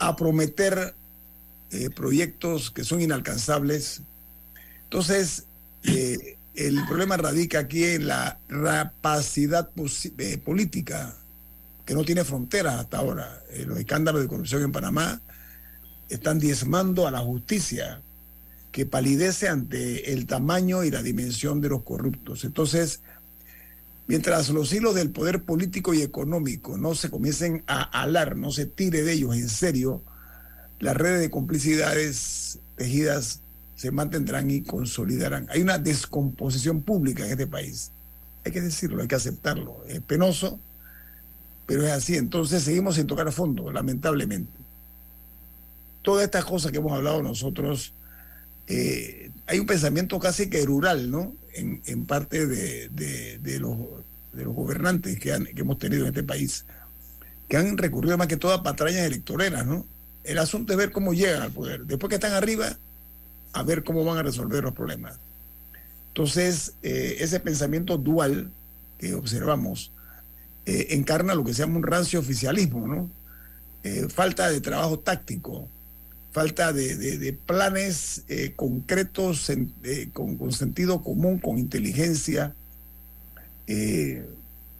a 0.00 0.16
prometer 0.16 0.94
eh, 1.70 1.90
proyectos 1.90 2.72
que 2.72 2.82
son 2.82 3.00
inalcanzables. 3.00 4.02
Entonces, 4.84 5.44
eh, 5.84 6.36
el 6.56 6.84
problema 6.86 7.16
radica 7.16 7.60
aquí 7.60 7.84
en 7.84 8.08
la 8.08 8.40
rapacidad 8.48 9.70
eh, 10.18 10.38
política 10.38 11.14
que 11.84 11.94
no 11.94 12.04
tiene 12.04 12.24
fronteras 12.24 12.74
hasta 12.74 12.98
ahora. 12.98 13.42
Los 13.66 13.78
escándalos 13.78 14.22
de 14.22 14.28
corrupción 14.28 14.62
en 14.62 14.72
Panamá 14.72 15.20
están 16.08 16.40
diezmando 16.40 17.06
a 17.06 17.10
la 17.12 17.20
justicia 17.20 18.02
que 18.72 18.84
palidece 18.84 19.48
ante 19.48 20.12
el 20.12 20.26
tamaño 20.26 20.84
y 20.84 20.90
la 20.90 21.02
dimensión 21.02 21.60
de 21.60 21.68
los 21.68 21.82
corruptos. 21.82 22.44
Entonces, 22.44 23.00
mientras 24.08 24.48
los 24.48 24.72
hilos 24.72 24.94
del 24.94 25.10
poder 25.10 25.44
político 25.44 25.94
y 25.94 26.02
económico 26.02 26.76
no 26.76 26.94
se 26.94 27.10
comiencen 27.10 27.62
a 27.66 27.82
alar, 27.82 28.36
no 28.36 28.50
se 28.50 28.66
tire 28.66 29.02
de 29.02 29.12
ellos 29.12 29.36
en 29.36 29.48
serio, 29.48 30.02
las 30.80 30.96
redes 30.96 31.20
de 31.20 31.30
complicidades 31.30 32.58
tejidas 32.74 33.42
se 33.76 33.90
mantendrán 33.90 34.50
y 34.50 34.62
consolidarán. 34.62 35.46
Hay 35.50 35.60
una 35.60 35.78
descomposición 35.78 36.82
pública 36.82 37.24
en 37.24 37.32
este 37.32 37.46
país. 37.46 37.92
Hay 38.44 38.50
que 38.50 38.60
decirlo, 38.60 39.02
hay 39.02 39.08
que 39.08 39.14
aceptarlo. 39.14 39.84
Es 39.86 40.00
penoso, 40.00 40.58
pero 41.66 41.86
es 41.86 41.92
así. 41.92 42.16
Entonces 42.16 42.62
seguimos 42.62 42.96
sin 42.96 43.06
tocar 43.06 43.28
a 43.28 43.32
fondo, 43.32 43.70
lamentablemente. 43.70 44.52
Todas 46.02 46.24
estas 46.24 46.44
cosas 46.44 46.72
que 46.72 46.78
hemos 46.78 46.92
hablado 46.92 47.22
nosotros, 47.22 47.92
eh, 48.68 49.30
hay 49.46 49.58
un 49.58 49.66
pensamiento 49.66 50.18
casi 50.18 50.48
que 50.48 50.64
rural, 50.64 51.10
¿no? 51.10 51.34
En, 51.58 51.82
en 51.86 52.06
parte 52.06 52.46
de, 52.46 52.88
de- 52.90 53.38
de 53.38 53.58
los, 53.58 53.76
de 54.32 54.44
los 54.44 54.54
gobernantes 54.54 55.18
que, 55.18 55.32
han- 55.32 55.46
que 55.46 55.60
hemos 55.60 55.78
tenido 55.78 56.02
en 56.02 56.08
este 56.08 56.22
país, 56.22 56.64
que 57.48 57.56
han 57.56 57.76
recurrido 57.78 58.16
más 58.18 58.28
que 58.28 58.36
todo 58.36 58.52
a 58.52 58.62
patrañas 58.62 59.06
electoreras, 59.06 59.66
¿no? 59.66 59.86
El 60.24 60.38
asunto 60.38 60.72
es 60.72 60.78
ver 60.78 60.92
cómo 60.92 61.14
llegan 61.14 61.42
al 61.42 61.50
poder. 61.52 61.84
Después 61.84 62.08
que 62.10 62.16
están 62.16 62.32
arriba, 62.34 62.78
a 63.52 63.62
ver 63.62 63.82
cómo 63.82 64.04
van 64.04 64.18
a 64.18 64.22
resolver 64.22 64.62
los 64.62 64.74
problemas. 64.74 65.18
Entonces, 66.08 66.74
eh, 66.82 67.16
ese 67.20 67.40
pensamiento 67.40 67.96
dual 67.96 68.50
que 68.98 69.14
observamos 69.14 69.92
eh, 70.66 70.88
encarna 70.90 71.34
lo 71.34 71.44
que 71.44 71.54
se 71.54 71.60
llama 71.62 71.76
un 71.78 71.82
rancio 71.84 72.20
oficialismo, 72.20 72.86
¿no? 72.86 73.10
Eh, 73.84 74.06
falta 74.08 74.50
de 74.50 74.60
trabajo 74.60 74.98
táctico, 74.98 75.68
falta 76.32 76.72
de, 76.72 77.38
planes 77.46 78.24
concretos 78.56 79.50
con, 80.12 80.36
con, 80.36 80.52
sentido 80.52 81.02
común, 81.02 81.38
con 81.38 81.58
inteligencia. 81.58 82.54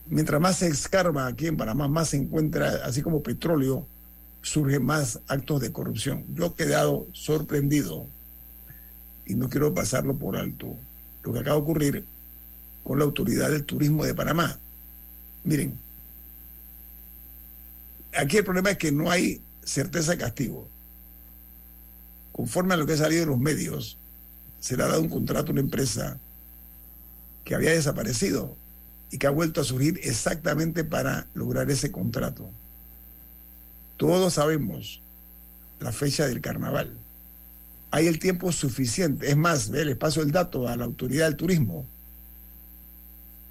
mientras 0.07 0.41
más 0.41 0.59
se 0.59 0.69
escarba 0.69 1.27
aquí 1.27 1.47
en 1.47 1.57
Panamá, 1.57 1.89
más 1.89 2.11
se 2.11 2.19
encuentra, 2.19 2.85
así 2.85 3.03
como 3.03 3.23
petróleo, 3.23 3.87
surgen 4.43 4.85
más 4.85 5.21
actos 5.29 5.61
de 5.61 5.73
corrupción. 5.73 6.25
Yo 6.35 6.47
he 6.47 6.55
quedado 6.55 7.07
sorprendido 7.13 8.07
y 9.27 9.35
no 9.35 9.49
quiero 9.49 9.75
pasarlo 9.75 10.17
por 10.17 10.37
alto 10.37 10.77
lo 11.23 11.33
que 11.33 11.41
acaba 11.41 11.57
de 11.57 11.63
ocurrir 11.63 12.05
con 12.83 12.99
la 12.99 13.05
autoridad 13.05 13.51
del 13.51 13.65
turismo 13.65 14.05
de 14.05 14.15
Panamá. 14.15 14.59
Miren, 15.45 15.79
aquí 18.17 18.39
el 18.39 18.45
problema 18.45 18.71
es 18.71 18.79
que 18.79 18.93
no 18.93 19.11
hay 19.11 19.43
certeza 19.63 20.13
de 20.13 20.19
castigo. 20.19 20.69
Conforme 22.39 22.75
a 22.75 22.77
lo 22.77 22.87
que 22.87 22.95
ha 22.95 22.97
salido 22.97 23.25
en 23.25 23.29
los 23.31 23.39
medios, 23.39 23.99
se 24.61 24.77
le 24.77 24.85
ha 24.85 24.87
dado 24.87 25.03
un 25.03 25.11
contrato 25.11 25.49
a 25.49 25.53
una 25.53 25.61
empresa 25.61 26.19
que 27.45 27.55
había 27.55 27.73
desaparecido 27.73 28.57
y 29.11 29.19
que 29.19 29.27
ha 29.27 29.31
vuelto 29.31 29.61
a 29.61 29.65
surgir 29.65 30.01
exactamente 30.03 30.85
para 30.85 31.27
lograr 31.35 31.71
ese 31.71 31.93
contrato. 31.93 32.49
Todos 33.99 34.35
sabemos 34.35 35.03
la 35.81 35.93
fecha 35.93 36.27
del 36.27 36.41
carnaval 36.41 36.97
hay 37.91 38.07
el 38.07 38.19
tiempo 38.19 38.53
suficiente. 38.53 39.29
Es 39.29 39.37
más, 39.37 39.69
les 39.69 39.97
paso 39.97 40.23
el 40.23 40.31
dato 40.31 40.69
a 40.69 40.77
la 40.77 40.85
autoridad 40.85 41.27
del 41.27 41.37
turismo. 41.37 41.87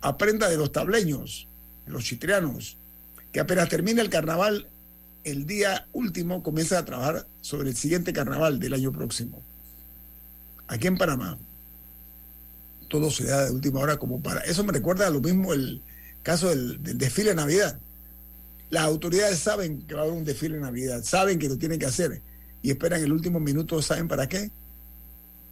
Aprenda 0.01 0.47
de 0.49 0.57
los 0.57 0.71
tableños, 0.71 1.47
los 1.87 2.03
chitrianos, 2.03 2.77
que 3.31 3.39
apenas 3.39 3.69
termina 3.69 4.01
el 4.01 4.09
carnaval, 4.09 4.67
el 5.23 5.45
día 5.45 5.87
último 5.93 6.43
comienza 6.43 6.79
a 6.79 6.85
trabajar 6.85 7.27
sobre 7.41 7.69
el 7.69 7.75
siguiente 7.75 8.13
carnaval 8.13 8.59
del 8.59 8.73
año 8.73 8.91
próximo. 8.91 9.41
Aquí 10.67 10.87
en 10.87 10.97
Panamá, 10.97 11.37
todo 12.87 13.11
se 13.11 13.25
da 13.25 13.45
de 13.45 13.51
última 13.51 13.79
hora 13.79 13.97
como 13.97 14.21
para... 14.21 14.41
Eso 14.41 14.63
me 14.63 14.73
recuerda 14.73 15.07
a 15.07 15.09
lo 15.09 15.21
mismo 15.21 15.53
el 15.53 15.81
caso 16.23 16.49
del, 16.49 16.81
desfile 16.81 17.29
de 17.29 17.35
Navidad. 17.35 17.79
Las 18.69 18.83
autoridades 18.83 19.39
saben 19.39 19.81
que 19.83 19.93
va 19.93 20.01
a 20.01 20.03
haber 20.03 20.17
un 20.17 20.25
desfile 20.25 20.55
de 20.55 20.61
Navidad, 20.61 21.03
saben 21.03 21.39
que 21.39 21.47
lo 21.47 21.57
tienen 21.57 21.79
que 21.79 21.85
hacer 21.85 22.21
y 22.61 22.71
esperan 22.71 23.01
el 23.01 23.13
último 23.13 23.39
minuto, 23.39 23.81
¿saben 23.81 24.07
para 24.07 24.27
qué? 24.27 24.51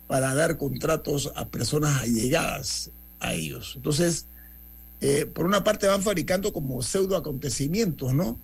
Para 0.08 0.34
dar 0.36 0.58
contratos 0.58 1.32
a 1.36 1.48
personas 1.48 2.02
allegadas 2.02 2.92
a 3.20 3.34
ellos. 3.34 3.74
Entonces, 3.78 4.28
eh, 5.02 5.26
por 5.26 5.46
una 5.46 5.64
parte 5.64 5.88
van 5.88 6.02
fabricando 6.02 6.52
como 6.52 6.82
pseudo 6.82 7.16
acontecimientos, 7.16 8.14
¿no? 8.14 8.40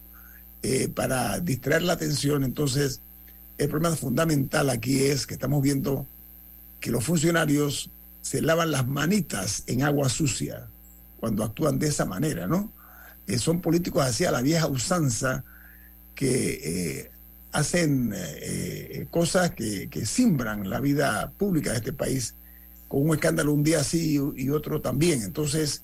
Eh, 0.64 0.90
para 0.90 1.40
distraer 1.40 1.82
la 1.82 1.94
atención. 1.94 2.44
Entonces, 2.44 3.02
el 3.58 3.68
problema 3.70 3.96
fundamental 3.96 4.70
aquí 4.70 5.04
es 5.04 5.26
que 5.26 5.34
estamos 5.34 5.62
viendo 5.62 6.06
que 6.80 6.92
los 6.92 7.04
funcionarios 7.04 7.90
se 8.22 8.42
lavan 8.42 8.72
las 8.72 8.88
manitas 8.88 9.64
en 9.68 9.84
agua 9.84 10.10
sucia 10.10 10.68
cuando 11.20 11.44
actúan 11.44 11.80
de 11.80 11.88
esa 11.88 12.06
manera, 12.06 12.48
¿no? 12.48 12.72
Eh, 13.28 13.38
son 13.38 13.62
políticos 13.62 14.06
hacia 14.06 14.32
la 14.32 14.42
vieja 14.42 14.68
usanza 14.68 15.44
que 16.16 17.12
hacen 17.52 18.14
eh, 18.14 18.20
eh, 18.20 19.08
cosas 19.10 19.52
que, 19.52 19.90
simbran 20.06 20.70
la 20.70 20.80
vida 20.80 21.32
pública 21.38 21.72
de 21.72 21.78
este 21.78 21.94
país, 21.94 22.36
con 22.88 23.08
un 23.08 23.16
escándalo 23.16 23.54
un 23.54 23.64
día 23.64 23.84
sí 23.84 24.20
y 24.36 24.50
otro 24.50 24.82
también. 24.82 25.22
Entonces, 25.22 25.84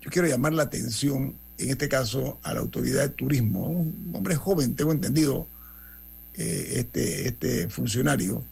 yo 0.00 0.10
quiero 0.10 0.28
llamar 0.28 0.52
la 0.52 0.64
atención, 0.64 1.34
en 1.62 1.70
este 1.70 1.88
caso, 1.88 2.38
a 2.42 2.54
la 2.54 2.60
autoridad 2.60 3.02
de 3.02 3.08
turismo, 3.10 3.66
un 3.68 4.12
hombre 4.14 4.36
joven, 4.36 4.74
tengo 4.74 4.92
entendido, 4.92 5.46
eh, 6.34 6.74
este, 6.76 7.28
este 7.28 7.68
funcionario, 7.68 8.44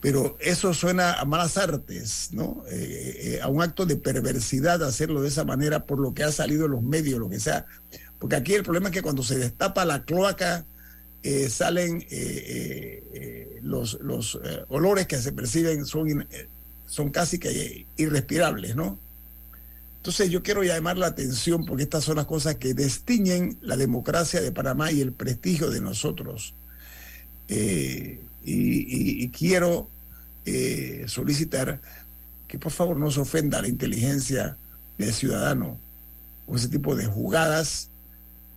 pero 0.00 0.36
eso 0.40 0.72
suena 0.74 1.14
a 1.14 1.24
malas 1.24 1.56
artes, 1.56 2.28
¿no? 2.32 2.62
a 3.42 3.48
un 3.48 3.62
acto 3.62 3.86
de 3.86 3.96
perversidad 3.96 4.84
hacerlo 4.84 5.22
de 5.22 5.28
esa 5.28 5.44
manera 5.44 5.84
por 5.84 5.98
lo 5.98 6.14
que 6.14 6.22
ha 6.22 6.30
salido 6.30 6.66
en 6.66 6.72
los 6.72 6.82
medios, 6.82 7.18
lo 7.18 7.28
que 7.28 7.40
sea. 7.40 7.66
Porque 8.18 8.36
aquí 8.36 8.54
el 8.54 8.62
problema 8.62 8.88
es 8.88 8.92
que 8.94 9.02
cuando 9.02 9.22
se 9.22 9.38
destapa 9.38 9.84
la 9.84 10.04
cloaca 10.04 10.64
eh, 11.22 11.50
salen 11.50 12.02
eh, 12.02 13.02
eh, 13.12 13.58
los, 13.62 13.98
los 14.00 14.38
olores 14.68 15.08
que 15.08 15.18
se 15.18 15.32
perciben 15.32 15.84
son, 15.84 16.24
son 16.86 17.10
casi 17.10 17.40
que 17.40 17.84
irrespirables, 17.96 18.76
¿no? 18.76 18.96
Entonces 20.06 20.30
yo 20.30 20.40
quiero 20.40 20.62
llamar 20.62 20.96
la 20.96 21.08
atención 21.08 21.64
porque 21.64 21.82
estas 21.82 22.04
son 22.04 22.14
las 22.14 22.26
cosas 22.26 22.54
que 22.54 22.74
destiñen 22.74 23.58
la 23.60 23.76
democracia 23.76 24.40
de 24.40 24.52
Panamá 24.52 24.92
y 24.92 25.00
el 25.00 25.10
prestigio 25.10 25.68
de 25.68 25.80
nosotros. 25.80 26.54
y, 27.48 29.28
quiero 29.30 29.90
solicitar 31.08 31.80
que 32.46 32.56
por 32.56 32.70
favor 32.70 32.96
no 32.96 33.10
se 33.10 33.18
ofenda 33.18 33.60
la 33.60 33.66
inteligencia 33.66 34.56
del 34.96 35.12
ciudadano 35.12 35.76
con 36.46 36.54
ese 36.54 36.68
tipo 36.68 36.94
de 36.94 37.06
jugadas 37.06 37.88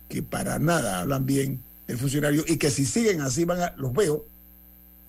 que 0.08 0.22
para 0.22 0.60
nada 0.60 1.00
hablan 1.00 1.26
bien 1.26 1.60
el 1.88 1.98
funcionario 1.98 2.44
y 2.46 2.58
que 2.58 2.70
si 2.70 2.86
siguen 2.86 3.22
así 3.22 3.44
van 3.44 3.60
a, 3.60 3.74
los 3.76 3.92
veo 3.92 4.24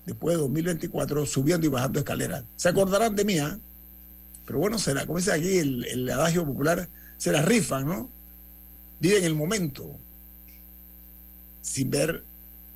después 0.06 0.34
de 0.34 0.42
2024 0.42 1.24
subiendo 1.24 1.68
y 1.68 1.70
bajando 1.70 2.00
escaleras. 2.00 2.42
Se 2.56 2.68
acordarán 2.68 3.14
de 3.14 3.24
mí, 3.24 3.38
¿ah? 3.38 3.60
Pero 4.52 4.60
bueno, 4.60 4.78
será, 4.78 5.06
como 5.06 5.18
dice 5.18 5.32
aquí 5.32 5.56
el, 5.56 6.10
adagio 6.10 6.44
popular, 6.44 6.86
se 7.16 7.32
la 7.32 7.40
rifan, 7.40 7.86
¿no? 7.86 8.10
Viven 9.00 9.24
el 9.24 9.34
momento 9.34 9.98
sin 11.62 11.88
ver 11.88 12.22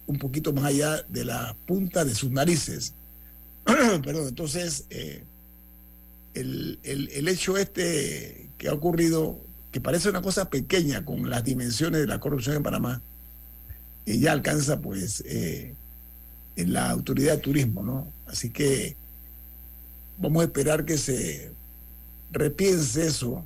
un 0.07 0.19
poquito 0.19 0.55
más 0.55 0.65
allá 0.65 1.03
de 1.03 1.27
la 1.27 1.55
punta 1.67 2.07
de 2.07 2.15
sus 2.15 2.31
narices. 2.31 2.95
Perdón, 3.67 4.27
entonces, 4.27 4.87
eh, 4.89 5.23
el, 6.33 6.79
el, 6.83 7.29
hecho 7.29 7.59
este 7.59 8.49
que 8.57 8.69
ha 8.69 8.73
ocurrido, 8.73 9.39
que 9.71 9.83
parece 9.83 10.09
una 10.09 10.23
cosa 10.23 10.49
pequeña 10.49 11.05
con 11.05 11.29
las 11.29 11.45
dimensiones 11.45 12.01
de 12.01 12.07
la 12.07 12.21
corrupción 12.21 12.57
en 12.57 12.63
Panamá, 12.63 13.03
y 14.07 14.19
ya 14.19 14.33
alcanza 14.33 14.81
pues 14.81 15.23
eh, 15.27 15.75
en 16.57 16.73
la 16.73 16.89
autoridad 16.89 17.35
de 17.35 17.43
turismo, 17.43 17.83
¿no? 17.83 18.11
Así 18.27 18.49
que 18.49 18.97
vamos 20.17 20.41
a 20.41 20.47
esperar 20.47 20.87
que 20.87 20.97
se 20.97 21.55
repiense 22.31 23.07
eso, 23.07 23.45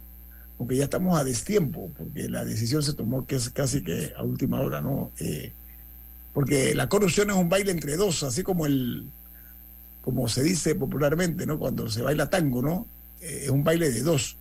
porque 0.58 0.76
ya 0.76 0.84
estamos 0.84 1.18
a 1.18 1.24
destiempo, 1.24 1.90
porque 1.96 2.28
la 2.28 2.44
decisión 2.44 2.82
se 2.82 2.94
tomó 2.94 3.26
que 3.26 3.36
es 3.36 3.50
casi 3.50 3.82
que 3.82 4.12
a 4.16 4.22
última 4.22 4.60
hora, 4.60 4.80
¿no? 4.80 5.10
Eh, 5.18 5.52
porque 6.32 6.74
la 6.74 6.88
corrupción 6.88 7.30
es 7.30 7.36
un 7.36 7.48
baile 7.48 7.70
entre 7.70 7.96
dos, 7.96 8.22
así 8.22 8.42
como 8.42 8.66
el, 8.66 9.08
como 10.02 10.28
se 10.28 10.42
dice 10.42 10.74
popularmente, 10.74 11.46
¿no? 11.46 11.58
Cuando 11.58 11.90
se 11.90 12.02
baila 12.02 12.30
tango, 12.30 12.62
¿no? 12.62 12.86
Eh, 13.20 13.42
es 13.44 13.50
un 13.50 13.64
baile 13.64 13.90
de 13.90 14.02
dos. 14.02 14.36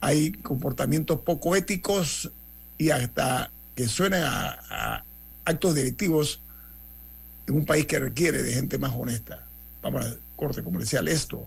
Hay 0.00 0.32
comportamientos 0.32 1.20
poco 1.20 1.56
éticos 1.56 2.30
y 2.78 2.90
hasta 2.90 3.50
que 3.74 3.88
suenan 3.88 4.22
a, 4.24 5.04
actos 5.44 5.74
delictivos 5.74 6.40
en 7.46 7.54
un 7.56 7.66
país 7.66 7.86
que 7.86 7.98
requiere 7.98 8.42
de 8.42 8.52
gente 8.52 8.78
más 8.78 8.92
honesta. 8.94 9.46
Vamos 9.82 10.06
a 10.06 10.16
corte 10.36 10.62
comercial. 10.62 11.08
Esto 11.08 11.46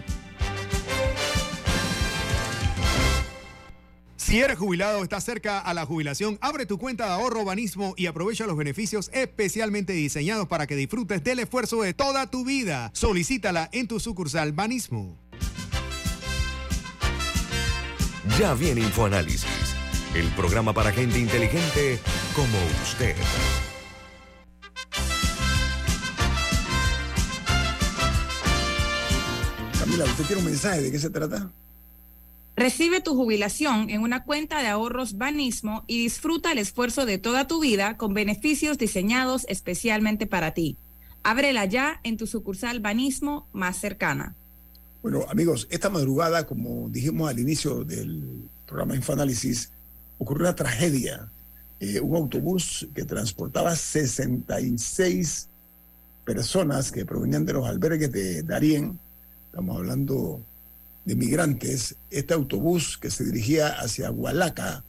Si 4.31 4.39
eres 4.39 4.57
jubilado 4.57 4.99
o 4.99 5.03
estás 5.03 5.25
cerca 5.25 5.59
a 5.59 5.73
la 5.73 5.85
jubilación, 5.85 6.37
abre 6.39 6.65
tu 6.65 6.77
cuenta 6.77 7.05
de 7.05 7.11
ahorro 7.11 7.43
Banismo 7.43 7.95
y 7.97 8.05
aprovecha 8.05 8.47
los 8.47 8.55
beneficios 8.55 9.09
especialmente 9.11 9.91
diseñados 9.91 10.47
para 10.47 10.67
que 10.67 10.77
disfrutes 10.77 11.21
del 11.21 11.39
esfuerzo 11.39 11.81
de 11.81 11.93
toda 11.93 12.31
tu 12.31 12.45
vida. 12.45 12.91
Solicítala 12.93 13.67
en 13.73 13.89
tu 13.89 13.99
sucursal 13.99 14.53
Banismo. 14.53 15.19
Ya 18.39 18.53
viene 18.53 18.79
InfoAnálisis, 18.79 19.75
el 20.15 20.29
programa 20.29 20.71
para 20.71 20.93
gente 20.93 21.19
inteligente 21.19 21.99
como 22.33 22.57
usted. 22.83 23.17
Camila, 29.77 30.05
¿usted 30.05 30.23
quiere 30.23 30.39
un 30.39 30.45
mensaje? 30.45 30.83
¿De 30.83 30.89
qué 30.89 30.99
se 30.99 31.09
trata? 31.09 31.51
Recibe 32.55 33.01
tu 33.01 33.15
jubilación 33.15 33.89
en 33.89 34.01
una 34.01 34.23
cuenta 34.23 34.61
de 34.61 34.67
ahorros 34.67 35.17
Banismo 35.17 35.83
y 35.87 36.03
disfruta 36.03 36.51
el 36.51 36.57
esfuerzo 36.57 37.05
de 37.05 37.17
toda 37.17 37.47
tu 37.47 37.61
vida 37.61 37.97
con 37.97 38.13
beneficios 38.13 38.77
diseñados 38.77 39.45
especialmente 39.47 40.27
para 40.27 40.53
ti. 40.53 40.77
Ábrela 41.23 41.65
ya 41.65 41.99
en 42.03 42.17
tu 42.17 42.27
sucursal 42.27 42.79
Banismo 42.79 43.47
más 43.53 43.77
cercana. 43.77 44.35
Bueno, 45.01 45.25
amigos, 45.29 45.67
esta 45.71 45.89
madrugada, 45.89 46.45
como 46.45 46.89
dijimos 46.89 47.29
al 47.29 47.39
inicio 47.39 47.83
del 47.83 48.43
programa 48.67 48.95
Infoanálisis, 48.95 49.71
ocurrió 50.17 50.43
una 50.43 50.55
tragedia. 50.55 51.29
Eh, 51.79 51.99
un 51.99 52.15
autobús 52.15 52.87
que 52.93 53.05
transportaba 53.05 53.75
66 53.75 55.47
personas 56.23 56.91
que 56.91 57.05
provenían 57.05 57.45
de 57.45 57.53
los 57.53 57.65
albergues 57.65 58.11
de 58.11 58.43
Darién, 58.43 58.99
estamos 59.47 59.77
hablando 59.77 60.41
de 61.15 61.79
este 62.09 62.33
autobús 62.33 62.97
que 62.97 63.11
se 63.11 63.23
dirigía 63.25 63.67
hacia 63.79 64.11
Hualaca, 64.11 64.83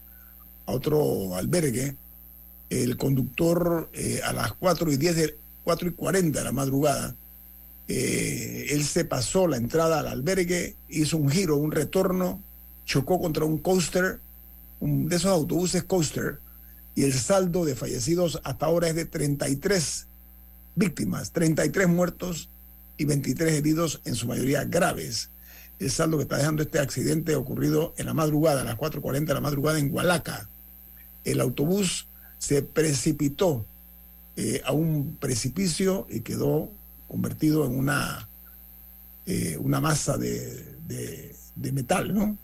a 0.66 0.72
otro 0.72 1.34
albergue, 1.34 1.96
el 2.70 2.96
conductor 2.96 3.90
eh, 3.92 4.20
a 4.24 4.32
las 4.32 4.52
4 4.54 4.92
y 4.92 4.96
10 4.96 5.16
de 5.16 5.38
4 5.64 5.88
y 5.88 5.92
40 5.92 6.38
de 6.38 6.44
la 6.44 6.52
madrugada, 6.52 7.14
eh, 7.88 8.66
él 8.70 8.84
se 8.84 9.04
pasó 9.04 9.46
la 9.46 9.56
entrada 9.56 10.00
al 10.00 10.06
albergue, 10.06 10.76
hizo 10.88 11.16
un 11.16 11.28
giro, 11.28 11.56
un 11.56 11.72
retorno, 11.72 12.42
chocó 12.84 13.20
contra 13.20 13.44
un 13.44 13.58
coaster, 13.58 14.20
un 14.80 15.08
de 15.08 15.16
esos 15.16 15.30
autobuses 15.30 15.84
coaster, 15.84 16.38
y 16.94 17.04
el 17.04 17.12
saldo 17.12 17.64
de 17.64 17.74
fallecidos 17.74 18.40
hasta 18.44 18.66
ahora 18.66 18.88
es 18.88 18.94
de 18.94 19.04
33 19.04 20.06
víctimas, 20.74 21.32
33 21.32 21.88
muertos 21.88 22.48
y 22.96 23.04
23 23.04 23.52
heridos, 23.52 24.00
en 24.04 24.14
su 24.14 24.26
mayoría 24.26 24.64
graves. 24.64 25.30
El 25.82 25.90
saldo 25.90 26.16
que 26.16 26.22
está 26.22 26.36
dejando 26.36 26.62
este 26.62 26.78
accidente 26.78 27.34
ocurrido 27.34 27.92
en 27.96 28.06
la 28.06 28.14
madrugada, 28.14 28.60
a 28.60 28.64
las 28.64 28.76
4.40 28.76 29.26
de 29.26 29.34
la 29.34 29.40
madrugada 29.40 29.80
en 29.80 29.92
Hualaca. 29.92 30.48
El 31.24 31.40
autobús 31.40 32.06
se 32.38 32.62
precipitó 32.62 33.66
eh, 34.36 34.62
a 34.64 34.72
un 34.72 35.16
precipicio 35.16 36.06
y 36.08 36.20
quedó 36.20 36.70
convertido 37.08 37.66
en 37.66 37.76
una, 37.76 38.28
eh, 39.26 39.56
una 39.58 39.80
masa 39.80 40.16
de, 40.16 40.76
de, 40.86 41.72
metal, 41.72 42.14
¿no? 42.14 42.38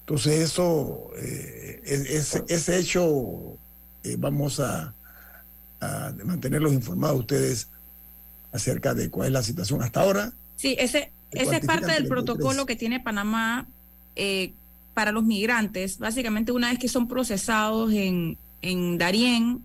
Entonces 0.00 0.40
eso, 0.40 1.10
eh, 1.16 1.80
es, 1.84 2.42
ese 2.48 2.78
hecho 2.78 3.56
vamos 4.18 4.58
a, 4.58 4.94
a, 5.80 6.12
mantenerlos 6.24 6.72
informados 6.72 7.20
ustedes 7.20 7.68
acerca 8.52 8.94
de 8.94 9.10
cuál 9.10 9.28
es 9.28 9.32
la 9.32 9.42
situación 9.42 9.82
hasta 9.82 10.00
ahora. 10.02 10.32
Sí, 10.56 10.76
ese, 10.78 11.12
ese 11.34 11.56
es 11.56 11.66
parte 11.66 11.92
del 11.92 12.06
protocolo 12.06 12.66
que 12.66 12.76
tiene 12.76 13.00
Panamá 13.00 13.66
eh, 14.16 14.52
para 14.94 15.12
los 15.12 15.24
migrantes. 15.24 15.98
Básicamente 15.98 16.52
una 16.52 16.70
vez 16.70 16.78
que 16.78 16.88
son 16.88 17.08
procesados 17.08 17.92
en, 17.92 18.38
en 18.62 18.98
Darién, 18.98 19.64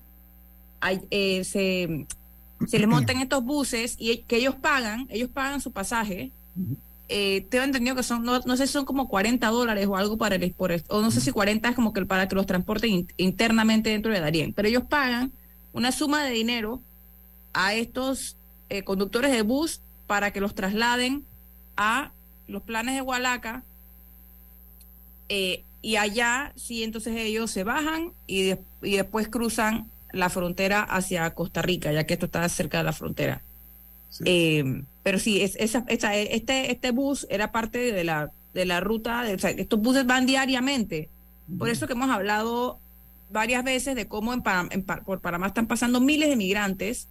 hay, 0.82 1.02
eh, 1.12 1.44
se, 1.44 2.06
se 2.68 2.80
les 2.80 2.88
montan 2.88 3.18
estos 3.22 3.44
buses 3.44 3.96
y 4.00 4.18
que 4.20 4.38
ellos 4.38 4.56
pagan, 4.56 5.08
ellos 5.10 5.30
pagan 5.30 5.62
su 5.62 5.72
pasaje. 5.72 6.32
Eh, 7.08 7.48
tengo 7.50 7.64
entendido 7.64 7.96
que 7.96 8.04
son, 8.04 8.24
no, 8.24 8.40
no, 8.40 8.56
sé 8.56 8.68
si 8.68 8.74
son 8.74 8.86
como 8.86 9.08
40 9.08 9.48
dólares 9.48 9.88
o 9.88 9.98
algo 9.98 10.18
para 10.18 10.36
el, 10.36 10.52
por, 10.52 10.72
o 10.90 11.02
no 11.02 11.10
sé 11.10 11.22
si 11.22 11.32
40 11.32 11.70
es 11.70 11.76
como 11.76 11.92
que 11.92 12.06
para 12.06 12.28
que 12.28 12.36
los 12.36 12.46
transporten 12.46 12.92
in, 12.92 13.08
internamente 13.18 13.90
dentro 13.90 14.12
de 14.12 14.20
Darien, 14.20 14.54
pero 14.54 14.68
ellos 14.68 14.84
pagan 14.88 15.32
una 15.74 15.92
suma 15.92 16.24
de 16.24 16.32
dinero 16.32 16.84
a 17.54 17.74
estos 17.74 18.38
eh, 18.70 18.84
conductores 18.84 19.32
de 19.32 19.42
bus 19.42 19.82
para 20.06 20.32
que 20.32 20.40
los 20.40 20.54
trasladen 20.54 21.26
a 21.80 22.12
los 22.48 22.62
planes 22.62 22.96
de 22.96 23.02
Hualaca 23.02 23.64
eh, 25.30 25.64
y 25.82 25.96
allá 25.96 26.52
sí 26.58 26.84
entonces 26.84 27.16
ellos 27.16 27.50
se 27.50 27.64
bajan 27.64 28.12
y, 28.28 28.44
de, 28.44 28.60
y 28.82 28.98
después 28.98 29.30
cruzan 29.30 29.90
la 30.12 30.30
frontera 30.30 30.82
hacia 30.82 31.34
Costa 31.34 31.62
Rica, 31.62 31.94
ya 31.94 32.06
que 32.06 32.16
esto 32.16 32.26
está 32.26 32.48
cerca 32.50 32.80
de 32.80 32.84
la 32.84 32.94
frontera. 32.94 33.42
Sí. 34.10 34.24
Eh, 34.28 34.84
pero 35.04 35.20
sí, 35.20 35.42
es, 35.42 35.56
esa, 35.56 35.86
esa, 35.88 36.16
este, 36.18 36.72
este 36.72 36.92
bus 36.92 37.26
era 37.30 37.52
parte 37.52 37.94
de 37.94 38.04
la, 38.04 38.32
de 38.54 38.66
la 38.66 38.82
ruta, 38.82 39.24
de, 39.24 39.36
o 39.36 39.40
sea, 39.40 39.52
estos 39.52 39.80
buses 39.80 40.06
van 40.06 40.26
diariamente. 40.26 41.10
Por 41.58 41.70
eso 41.70 41.88
que 41.88 41.94
hemos 41.94 42.10
hablado 42.10 42.80
varias 43.32 43.64
veces 43.64 43.96
de 43.96 44.08
cómo 44.08 44.34
en, 44.34 44.44
en, 44.72 44.84
por 44.84 45.22
Panamá 45.22 45.48
están 45.48 45.68
pasando 45.68 46.02
miles 46.02 46.30
de 46.30 46.36
migrantes, 46.36 47.08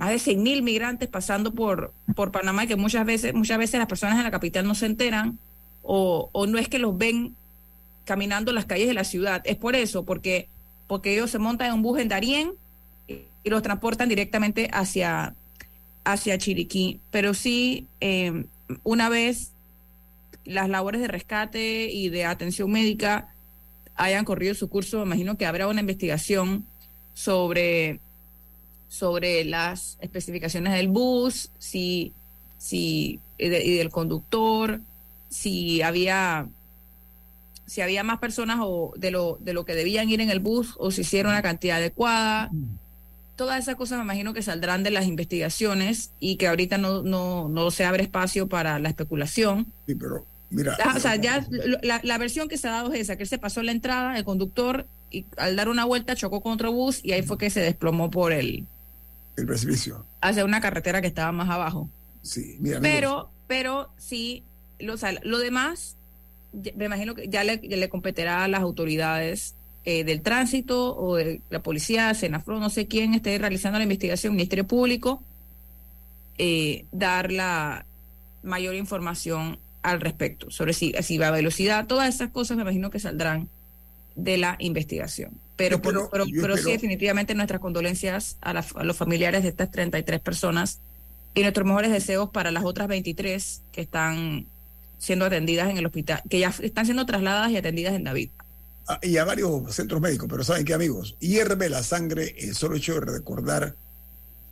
más 0.00 0.08
de 0.08 0.18
100 0.18 0.42
mil 0.42 0.62
migrantes 0.62 1.10
pasando 1.10 1.52
por, 1.52 1.92
por 2.16 2.32
Panamá, 2.32 2.66
que 2.66 2.74
muchas 2.74 3.04
veces, 3.04 3.34
muchas 3.34 3.58
veces 3.58 3.78
las 3.78 3.86
personas 3.86 4.16
en 4.16 4.24
la 4.24 4.30
capital 4.30 4.66
no 4.66 4.74
se 4.74 4.86
enteran 4.86 5.38
o, 5.82 6.30
o 6.32 6.46
no 6.46 6.56
es 6.56 6.68
que 6.68 6.78
los 6.78 6.96
ven 6.96 7.36
caminando 8.06 8.50
las 8.52 8.64
calles 8.64 8.88
de 8.88 8.94
la 8.94 9.04
ciudad. 9.04 9.42
Es 9.44 9.56
por 9.56 9.76
eso, 9.76 10.06
porque, 10.06 10.48
porque 10.86 11.12
ellos 11.12 11.30
se 11.30 11.38
montan 11.38 11.68
en 11.68 11.74
un 11.74 11.82
bus 11.82 12.00
en 12.00 12.08
Darién 12.08 12.52
y, 13.06 13.26
los 13.44 13.62
transportan 13.62 14.08
directamente 14.08 14.70
hacia, 14.72 15.34
hacia 16.04 16.38
Chiriquí, 16.38 17.00
pero 17.10 17.34
sí, 17.34 17.86
eh, 18.00 18.46
una 18.82 19.10
vez 19.10 19.52
las 20.46 20.70
labores 20.70 21.02
de 21.02 21.08
rescate 21.08 21.90
y 21.92 22.08
de 22.08 22.24
atención 22.24 22.70
médica 22.72 23.34
hayan 23.96 24.24
corrido 24.24 24.54
su 24.54 24.70
curso, 24.70 25.00
me 25.00 25.04
imagino 25.04 25.36
que 25.36 25.44
habrá 25.44 25.68
una 25.68 25.80
investigación 25.80 26.64
sobre, 27.12 28.00
sobre 28.90 29.46
las 29.46 29.96
especificaciones 30.02 30.74
del 30.74 30.88
bus, 30.88 31.50
si, 31.58 32.12
si, 32.58 33.20
y, 33.38 33.48
de, 33.48 33.64
y 33.64 33.76
del 33.76 33.88
conductor, 33.88 34.80
si 35.30 35.80
había 35.80 36.46
si 37.66 37.82
había 37.82 38.02
más 38.02 38.18
personas 38.18 38.58
o 38.60 38.92
de 38.96 39.12
lo, 39.12 39.38
de 39.40 39.52
lo 39.52 39.64
que 39.64 39.76
debían 39.76 40.10
ir 40.10 40.20
en 40.20 40.28
el 40.28 40.40
bus 40.40 40.74
o 40.76 40.90
si 40.90 41.02
hicieron 41.02 41.32
la 41.32 41.40
cantidad 41.40 41.76
adecuada 41.76 42.50
todas 43.40 43.58
esas 43.58 43.76
cosas 43.76 43.96
me 43.96 44.04
imagino 44.04 44.34
que 44.34 44.42
saldrán 44.42 44.82
de 44.82 44.90
las 44.90 45.06
investigaciones 45.06 46.10
y 46.20 46.36
que 46.36 46.46
ahorita 46.46 46.76
no, 46.76 47.02
no, 47.02 47.48
no 47.48 47.70
se 47.70 47.86
abre 47.86 48.02
espacio 48.02 48.48
para 48.48 48.78
la 48.78 48.90
especulación. 48.90 49.66
Sí, 49.86 49.94
pero 49.94 50.26
mira. 50.50 50.76
Ah, 50.84 50.92
o 50.94 51.00
sea, 51.00 51.16
ya 51.16 51.46
la, 51.80 52.02
la, 52.02 52.18
versión 52.18 52.50
que 52.50 52.58
se 52.58 52.68
ha 52.68 52.72
dado 52.72 52.92
es 52.92 53.00
esa, 53.00 53.16
que 53.16 53.22
él 53.22 53.28
se 53.30 53.38
pasó 53.38 53.62
la 53.62 53.72
entrada, 53.72 54.18
el 54.18 54.24
conductor, 54.24 54.86
y 55.10 55.24
al 55.38 55.56
dar 55.56 55.70
una 55.70 55.86
vuelta 55.86 56.14
chocó 56.14 56.42
contra 56.42 56.68
el 56.68 56.74
bus 56.74 57.00
y 57.02 57.12
ahí 57.12 57.22
fue 57.22 57.38
que 57.38 57.48
se 57.48 57.60
desplomó 57.60 58.10
por 58.10 58.32
el... 58.32 58.66
El 59.40 59.46
precipicio. 59.46 60.04
Hacia 60.20 60.44
una 60.44 60.60
carretera 60.60 61.00
que 61.00 61.08
estaba 61.08 61.32
más 61.32 61.48
abajo. 61.48 61.88
Sí, 62.22 62.56
mira. 62.60 62.80
Pero, 62.80 63.10
amigos. 63.10 63.30
pero 63.46 63.90
sí, 63.98 64.44
lo, 64.78 64.94
o 64.94 64.96
sea, 64.96 65.14
lo 65.22 65.38
demás, 65.38 65.96
me 66.52 66.84
imagino 66.84 67.14
que 67.14 67.28
ya 67.28 67.44
le, 67.44 67.60
ya 67.66 67.76
le 67.76 67.88
competirá 67.88 68.44
a 68.44 68.48
las 68.48 68.60
autoridades 68.60 69.54
eh, 69.84 70.04
del 70.04 70.20
tránsito 70.20 70.94
o 70.96 71.16
de 71.16 71.40
la 71.48 71.62
policía, 71.62 72.12
Senafro, 72.12 72.60
no 72.60 72.68
sé 72.68 72.86
quién 72.86 73.14
esté 73.14 73.38
realizando 73.38 73.78
la 73.78 73.84
investigación, 73.84 74.34
Ministerio 74.34 74.66
Público, 74.66 75.22
eh, 76.36 76.84
dar 76.92 77.32
la 77.32 77.86
mayor 78.42 78.74
información 78.74 79.58
al 79.82 80.00
respecto 80.00 80.50
sobre 80.50 80.74
si, 80.74 80.92
si 81.00 81.16
va 81.16 81.28
a 81.28 81.30
velocidad, 81.30 81.86
todas 81.86 82.14
esas 82.14 82.30
cosas 82.30 82.56
me 82.56 82.62
imagino 82.62 82.90
que 82.90 82.98
saldrán 82.98 83.48
de 84.14 84.36
la 84.36 84.56
investigación. 84.58 85.32
Pero, 85.68 85.82
pero, 85.82 86.08
pero, 86.10 86.24
pero, 86.40 86.56
sí, 86.56 86.70
definitivamente 86.70 87.34
nuestras 87.34 87.60
condolencias 87.60 88.36
a, 88.40 88.52
la, 88.52 88.64
a, 88.74 88.84
los 88.84 88.96
familiares 88.96 89.42
de 89.42 89.50
estas 89.50 89.70
33 89.70 90.20
personas 90.20 90.80
y 91.34 91.42
nuestros 91.42 91.66
mejores 91.66 91.92
deseos 91.92 92.30
para 92.30 92.50
las 92.50 92.64
otras 92.64 92.88
23 92.88 93.62
que 93.72 93.80
están 93.80 94.46
siendo 94.98 95.24
atendidas 95.24 95.70
en 95.70 95.78
el 95.78 95.86
hospital, 95.86 96.22
que 96.28 96.38
ya 96.38 96.52
están 96.62 96.84
siendo 96.84 97.06
trasladadas 97.06 97.50
y 97.50 97.56
atendidas 97.56 97.94
en 97.94 98.04
David 98.04 98.30
y 99.02 99.16
a 99.18 99.24
varios 99.24 99.74
centros 99.74 100.00
médicos, 100.00 100.28
pero 100.28 100.44
¿saben 100.44 100.64
qué, 100.64 100.74
amigos? 100.74 101.16
Hierve 101.20 101.68
la 101.68 101.82
sangre 101.82 102.34
el 102.38 102.54
solo 102.54 102.76
hecho 102.76 102.94
de 102.94 103.00
recordar 103.00 103.76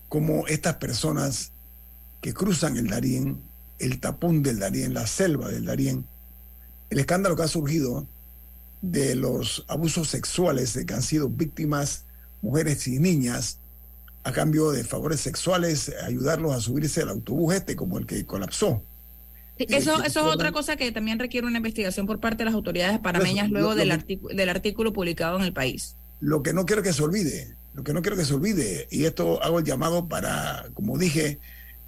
cómo 0.08 0.46
estas 0.46 0.76
personas 0.76 1.52
que 2.20 2.34
cruzan 2.34 2.76
el 2.76 2.88
Darién, 2.88 3.42
el 3.78 4.00
tapón 4.00 4.42
del 4.42 4.58
Darién, 4.58 4.94
la 4.94 5.06
selva 5.06 5.48
del 5.48 5.64
Darién, 5.64 6.06
el 6.90 6.98
escándalo 6.98 7.36
que 7.36 7.42
ha 7.42 7.48
surgido 7.48 8.06
de 8.80 9.14
los 9.14 9.64
abusos 9.68 10.08
sexuales 10.08 10.74
de 10.74 10.86
que 10.86 10.94
han 10.94 11.02
sido 11.02 11.28
víctimas 11.28 12.04
mujeres 12.42 12.86
y 12.86 12.98
niñas 12.98 13.58
a 14.24 14.32
cambio 14.32 14.70
de 14.70 14.84
favores 14.84 15.20
sexuales, 15.20 15.92
ayudarlos 16.02 16.52
a 16.52 16.60
subirse 16.60 17.02
al 17.02 17.08
autobús 17.10 17.54
este 17.54 17.76
como 17.76 17.98
el 17.98 18.06
que 18.06 18.24
colapsó. 18.26 18.82
Eso, 19.56 20.02
eso 20.04 20.20
es 20.20 20.34
otra 20.34 20.52
cosa 20.52 20.76
que 20.76 20.92
también 20.92 21.18
requiere 21.18 21.46
una 21.46 21.56
investigación 21.56 22.06
por 22.06 22.20
parte 22.20 22.38
de 22.38 22.44
las 22.44 22.54
autoridades 22.54 23.00
panameñas 23.00 23.50
luego 23.50 23.74
del, 23.74 24.04
del 24.06 24.48
artículo 24.48 24.92
publicado 24.92 25.36
en 25.38 25.44
el 25.44 25.52
país. 25.52 25.96
Lo 26.20 26.42
que 26.42 26.52
no 26.52 26.64
quiero 26.64 26.82
que 26.82 26.92
se 26.92 27.02
olvide, 27.02 27.56
lo 27.74 27.82
que 27.82 27.92
no 27.92 28.02
quiero 28.02 28.16
que 28.16 28.24
se 28.24 28.34
olvide, 28.34 28.86
y 28.90 29.04
esto 29.04 29.42
hago 29.42 29.58
el 29.58 29.64
llamado 29.64 30.08
para, 30.08 30.66
como 30.74 30.96
dije, 30.96 31.40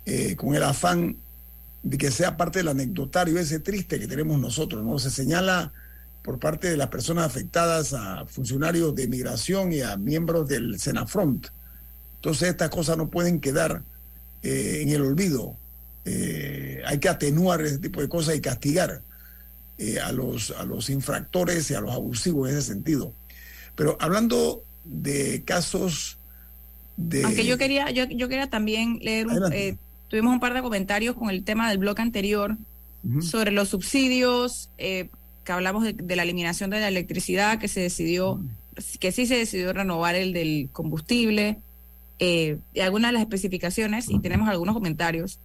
eh, 0.04 0.34
con 0.34 0.54
el 0.54 0.62
afán 0.64 1.16
de 1.82 1.98
que 1.98 2.10
sea 2.10 2.36
parte 2.36 2.58
del 2.58 2.68
anecdotario 2.68 3.38
ese 3.38 3.60
triste 3.60 4.00
que 4.00 4.08
tenemos 4.08 4.38
nosotros, 4.40 4.84
¿no? 4.84 4.98
Se 4.98 5.10
señala 5.10 5.72
por 6.22 6.38
parte 6.38 6.70
de 6.70 6.76
las 6.76 6.88
personas 6.88 7.26
afectadas 7.26 7.92
a 7.92 8.26
funcionarios 8.26 8.94
de 8.94 9.08
migración 9.08 9.72
y 9.72 9.80
a 9.80 9.96
miembros 9.96 10.48
del 10.48 10.78
Senafront. 10.78 11.46
Entonces 12.16 12.50
estas 12.50 12.68
cosas 12.68 12.98
no 12.98 13.08
pueden 13.08 13.40
quedar 13.40 13.82
eh, 14.42 14.80
en 14.82 14.90
el 14.90 15.02
olvido. 15.02 15.56
Eh, 16.04 16.82
hay 16.86 16.98
que 16.98 17.08
atenuar 17.08 17.62
ese 17.62 17.78
tipo 17.78 18.00
de 18.00 18.08
cosas 18.08 18.36
y 18.36 18.40
castigar 18.40 19.00
eh, 19.78 19.98
a, 19.98 20.12
los, 20.12 20.50
a 20.50 20.64
los 20.64 20.90
infractores 20.90 21.70
y 21.70 21.74
a 21.74 21.80
los 21.80 21.94
abusivos 21.94 22.50
en 22.50 22.58
ese 22.58 22.68
sentido. 22.68 23.14
Pero 23.74 23.96
hablando 24.00 24.62
de 24.84 25.42
casos 25.44 26.18
de... 26.98 27.24
Aunque 27.24 27.46
yo 27.46 27.56
quería, 27.56 27.90
yo, 27.90 28.04
yo 28.04 28.28
quería 28.28 28.50
también 28.50 28.98
leer, 29.00 29.26
tuvimos 30.08 30.34
un 30.34 30.40
par 30.40 30.52
de 30.52 30.60
comentarios 30.60 31.16
con 31.16 31.30
el 31.30 31.44
tema 31.44 31.70
del 31.70 31.78
bloque 31.78 32.02
anterior 32.02 32.56
sobre 33.22 33.50
los 33.50 33.70
subsidios, 33.70 34.68
que 35.50 35.54
hablamos 35.54 35.82
de, 35.82 36.16
la 36.16 36.22
eliminación 36.22 36.70
de 36.70 36.78
la 36.78 36.86
electricidad, 36.86 37.58
que 37.58 37.66
se 37.66 37.80
decidió, 37.80 38.40
que 39.00 39.10
sí 39.10 39.26
se 39.26 39.34
decidió 39.34 39.72
renovar 39.72 40.14
el 40.14 40.32
del 40.32 40.68
combustible, 40.70 41.58
y 42.20 42.56
algunas 42.80 43.08
de 43.08 43.14
las 43.14 43.22
especificaciones, 43.22 44.08
y 44.08 44.20
tenemos 44.20 44.48
algunos 44.48 44.76
comentarios. 44.76 45.40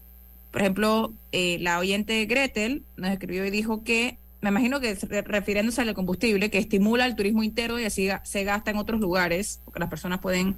Por 0.52 0.62
ejemplo, 0.62 1.12
eh, 1.32 1.58
la 1.60 1.80
oyente 1.80 2.24
Gretel 2.26 2.84
nos 2.98 3.10
escribió 3.10 3.48
y 3.48 3.50
dijo 3.50 3.84
que, 3.84 4.20
me 4.42 4.50
imagino 4.50 4.80
que 4.80 4.94
refiriéndose 4.94 5.82
al 5.82 5.96
combustible, 5.96 6.52
que 6.52 6.60
estimula 6.60 7.08
el 7.08 7.16
turismo 7.16 7.42
interno 7.42 7.80
y 7.80 7.86
así 7.86 8.08
se 8.24 8.44
gasta 8.44 8.70
en 8.70 8.78
otros 8.78 9.02
lugares, 9.02 9.60
porque 9.66 9.80
las 9.80 9.90
personas 9.90 10.20
pueden 10.20 10.56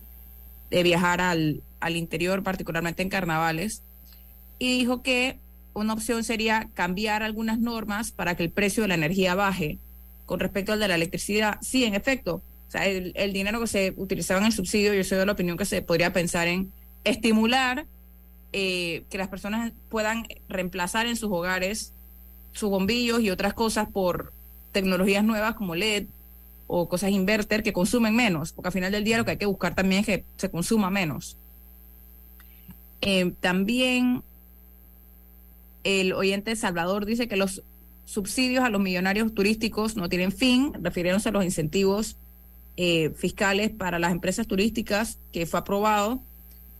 eh, 0.71 0.83
viajar 0.83 1.21
al, 1.21 1.61
al 1.79 1.95
interior, 1.95 2.43
particularmente 2.43 3.01
en 3.01 3.07
carnavales. 3.07 3.81
Y 4.59 4.77
dijo 4.79 5.01
que 5.03 5.39
una 5.78 5.93
opción 5.93 6.23
sería 6.23 6.69
cambiar 6.73 7.23
algunas 7.23 7.59
normas 7.59 8.11
para 8.11 8.36
que 8.36 8.43
el 8.43 8.51
precio 8.51 8.84
de 8.84 8.89
la 8.89 8.95
energía 8.95 9.36
baje 9.36 9.78
con 10.25 10.39
respecto 10.39 10.73
al 10.73 10.80
de 10.80 10.88
la 10.88 10.95
electricidad. 10.95 11.57
Sí, 11.61 11.84
en 11.86 11.93
efecto, 11.93 12.41
o 12.67 12.71
sea, 12.71 12.86
el, 12.86 13.34
dinero 13.34 13.59
que 13.61 13.67
se 13.67 13.93
utilizaba 13.95 14.39
en 14.39 14.47
el 14.47 14.51
subsidio, 14.51 14.93
yo 14.93 15.03
soy 15.03 15.17
de 15.17 15.25
la 15.25 15.32
opinión 15.32 15.57
que 15.57 15.65
se 15.65 15.82
podría 15.82 16.11
pensar 16.11 16.47
en 16.47 16.71
estimular 17.03 17.86
eh, 18.53 19.03
que 19.09 19.17
las 19.17 19.30
personas 19.30 19.71
puedan 19.89 20.28
reemplazar 20.49 21.05
en 21.05 21.15
sus 21.15 21.30
hogares 21.32 21.93
sus 22.53 22.69
bombillos 22.69 23.21
y 23.21 23.30
otras 23.30 23.53
cosas 23.53 23.88
por 23.89 24.34
tecnologías 24.71 25.23
nuevas 25.23 25.55
como 25.55 25.75
LED 25.75 26.07
o 26.65 26.89
cosas 26.89 27.11
inverter 27.11 27.61
que 27.61 27.71
consumen 27.71 28.15
menos, 28.15 28.51
porque 28.51 28.69
al 28.69 28.73
final 28.73 28.91
del 28.91 29.03
día 29.03 29.17
lo 29.17 29.25
que 29.25 29.32
hay 29.32 29.38
que 29.38 29.45
buscar 29.45 29.75
también 29.75 30.01
es 30.01 30.05
que 30.07 30.25
se 30.38 30.49
consuma 30.49 30.89
menos. 30.89 31.38
Eh, 33.01 33.32
también 33.39 34.23
el 35.84 36.13
oyente 36.13 36.55
Salvador 36.55 37.05
dice 37.05 37.28
que 37.28 37.38
los 37.38 37.63
subsidios 38.05 38.63
a 38.63 38.69
los 38.69 38.82
millonarios 38.82 39.34
turísticos 39.34 39.95
no 39.95 40.09
tienen 40.09 40.32
fin, 40.32 40.73
refiriéndose 40.82 41.30
a 41.30 41.32
los 41.34 41.43
incentivos 41.43 42.15
eh, 42.78 43.11
fiscales 43.15 43.71
para 43.71 43.99
las 43.99 44.11
empresas 44.11 44.47
turísticas 44.47 45.17
que 45.34 45.45
fue 45.45 45.59
aprobado 45.59 46.21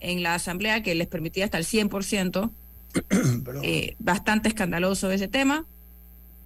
en 0.00 0.22
la 0.22 0.34
Asamblea 0.34 0.82
que 0.82 0.94
les 0.94 1.08
permitía 1.08 1.44
hasta 1.44 1.58
el 1.58 1.64
100%. 1.64 2.50
eh, 3.62 3.96
bastante 3.98 4.48
escandaloso 4.48 5.10
ese 5.10 5.28
tema. 5.28 5.66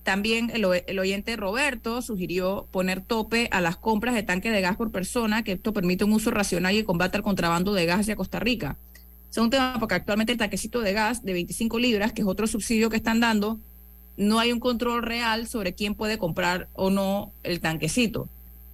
También 0.02 0.50
el, 0.50 0.66
el, 0.86 0.98
oyente 0.98 1.36
Roberto 1.36 2.02
sugirió 2.02 2.66
poner 2.72 3.02
tope 3.02 3.48
a 3.52 3.60
las 3.60 3.76
compras 3.76 4.16
de 4.16 4.24
tanques 4.24 4.52
de 4.52 4.60
gas 4.60 4.76
por 4.76 4.90
persona, 4.90 5.44
que 5.44 5.52
esto 5.52 5.72
permite 5.72 6.04
un 6.04 6.12
uso 6.12 6.32
racional 6.32 6.74
y 6.74 6.82
combate 6.82 7.16
al 7.16 7.22
contrabando 7.22 7.72
de 7.72 7.86
gas 7.86 8.00
hacia 8.00 8.16
Costa 8.16 8.40
Rica. 8.40 8.76
Es 9.32 9.38
un 9.38 9.48
tema 9.48 9.76
porque 9.80 9.94
actualmente 9.94 10.32
el 10.32 10.38
tanquecito 10.38 10.82
de 10.82 10.92
gas 10.92 11.24
de 11.24 11.32
25 11.32 11.78
libras, 11.78 12.12
que 12.12 12.20
es 12.20 12.28
otro 12.28 12.46
subsidio 12.46 12.90
que 12.90 12.96
están 12.96 13.18
dando, 13.18 13.58
no 14.18 14.38
hay 14.38 14.52
un 14.52 14.60
control 14.60 15.02
real 15.02 15.48
sobre 15.48 15.72
quién 15.72 15.94
puede 15.94 16.18
comprar 16.18 16.68
o 16.74 16.90
no 16.90 17.32
el 17.42 17.60
tanquecito. 17.60 18.28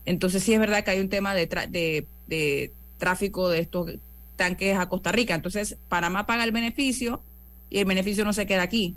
Entonces 0.05 0.43
sí 0.43 0.53
es 0.53 0.59
verdad 0.59 0.83
que 0.83 0.91
hay 0.91 1.01
un 1.01 1.09
tema 1.09 1.33
de, 1.33 1.47
de, 1.47 2.07
de 2.27 2.73
tráfico 2.99 3.49
de 3.49 3.61
estos 3.61 3.93
tanques 4.35 4.77
a 4.77 4.89
Costa 4.89 5.13
Rica. 5.13 5.35
Entonces, 5.35 5.77
Panamá 5.89 6.27
paga 6.27 6.43
el 6.43 6.53
beneficio 6.53 7.23
y 7.71 7.79
el 7.79 7.85
beneficio 7.85 8.25
no 8.25 8.33
se 8.33 8.47
queda 8.47 8.63
aquí, 8.63 8.97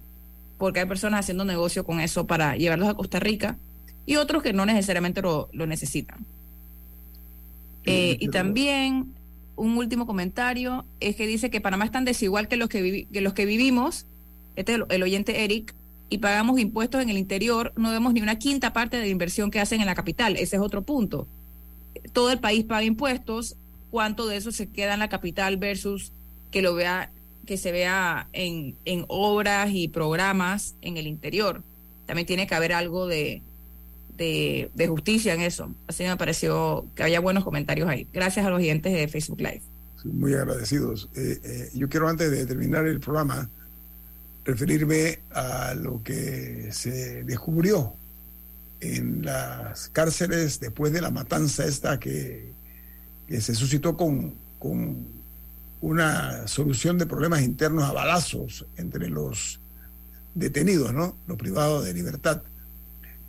porque 0.57 0.79
hay 0.79 0.85
personas 0.87 1.21
haciendo 1.21 1.45
negocio 1.45 1.85
con 1.85 1.99
eso 1.99 2.25
para 2.25 2.55
llevarlos 2.55 2.89
a 2.89 2.95
Costa 2.95 3.19
Rica 3.19 3.57
y 4.05 4.15
otros 4.15 4.41
que 4.41 4.53
no 4.53 4.65
necesariamente 4.65 5.21
lo, 5.21 5.49
lo 5.53 5.67
necesitan. 5.67 6.25
Eh, 7.85 8.17
y 8.19 8.29
también 8.29 9.13
un 9.55 9.77
último 9.77 10.07
comentario 10.07 10.85
es 10.99 11.15
que 11.15 11.27
dice 11.27 11.49
que 11.49 11.61
Panamá 11.61 11.85
es 11.85 11.91
tan 11.91 12.05
desigual 12.05 12.47
que 12.47 12.57
los 12.57 12.69
que, 12.69 13.07
que, 13.11 13.21
los 13.21 13.33
que 13.33 13.45
vivimos, 13.45 14.05
este 14.55 14.75
es 14.75 14.81
el 14.89 15.03
oyente 15.03 15.43
Eric, 15.43 15.73
y 16.09 16.17
pagamos 16.17 16.59
impuestos 16.59 17.01
en 17.01 17.09
el 17.09 17.17
interior, 17.17 17.71
no 17.77 17.89
vemos 17.91 18.13
ni 18.13 18.21
una 18.21 18.37
quinta 18.37 18.73
parte 18.73 18.97
de 18.97 19.03
la 19.03 19.09
inversión 19.09 19.49
que 19.49 19.61
hacen 19.61 19.79
en 19.79 19.85
la 19.85 19.95
capital. 19.95 20.35
Ese 20.35 20.57
es 20.57 20.61
otro 20.61 20.81
punto. 20.81 21.25
Todo 22.11 22.31
el 22.31 22.39
país 22.39 22.65
paga 22.65 22.83
impuestos, 22.83 23.55
cuánto 23.91 24.27
de 24.27 24.35
eso 24.35 24.51
se 24.51 24.69
queda 24.69 24.93
en 24.93 24.99
la 24.99 25.07
capital 25.07 25.55
versus 25.55 26.11
que 26.51 26.61
lo 26.61 26.75
vea 26.75 27.11
que 27.45 27.57
se 27.57 27.71
vea 27.71 28.27
en, 28.33 28.75
en 28.85 29.05
obras 29.07 29.71
y 29.73 29.87
programas 29.87 30.75
en 30.81 30.97
el 30.97 31.07
interior. 31.07 31.63
También 32.05 32.27
tiene 32.27 32.45
que 32.45 32.55
haber 32.55 32.73
algo 32.73 33.07
de, 33.07 33.41
de, 34.17 34.87
justicia 34.87 35.33
en 35.33 35.41
eso. 35.41 35.73
Así 35.87 36.03
me 36.03 36.15
pareció 36.17 36.85
que 36.95 37.03
había 37.03 37.19
buenos 37.19 37.43
comentarios 37.43 37.89
ahí. 37.89 38.07
Gracias 38.13 38.45
a 38.45 38.49
los 38.49 38.59
oyentes 38.59 38.93
de 38.93 39.07
Facebook 39.07 39.39
Live. 39.39 39.61
Muy 40.03 40.33
agradecidos. 40.33 41.09
Eh, 41.15 41.39
eh, 41.43 41.69
yo 41.73 41.89
quiero 41.89 42.07
antes 42.07 42.31
de 42.31 42.45
terminar 42.45 42.87
el 42.87 42.99
programa 42.99 43.49
referirme 44.43 45.19
a 45.31 45.75
lo 45.75 46.01
que 46.01 46.69
se 46.71 47.23
descubrió 47.23 47.93
en 48.79 49.23
las 49.23 49.89
cárceles 49.89 50.59
después 50.59 50.91
de 50.91 51.01
la 51.01 51.11
matanza 51.11 51.65
esta 51.65 51.99
que 51.99 52.51
que 53.31 53.39
se 53.39 53.55
suscitó 53.55 53.95
con, 53.95 54.35
con 54.59 55.07
una 55.79 56.47
solución 56.49 56.97
de 56.97 57.05
problemas 57.05 57.41
internos 57.41 57.85
a 57.85 57.93
balazos 57.93 58.65
entre 58.75 59.07
los 59.07 59.61
detenidos, 60.35 60.93
¿no? 60.93 61.15
Los 61.27 61.37
privados 61.37 61.85
de 61.85 61.93
libertad. 61.93 62.41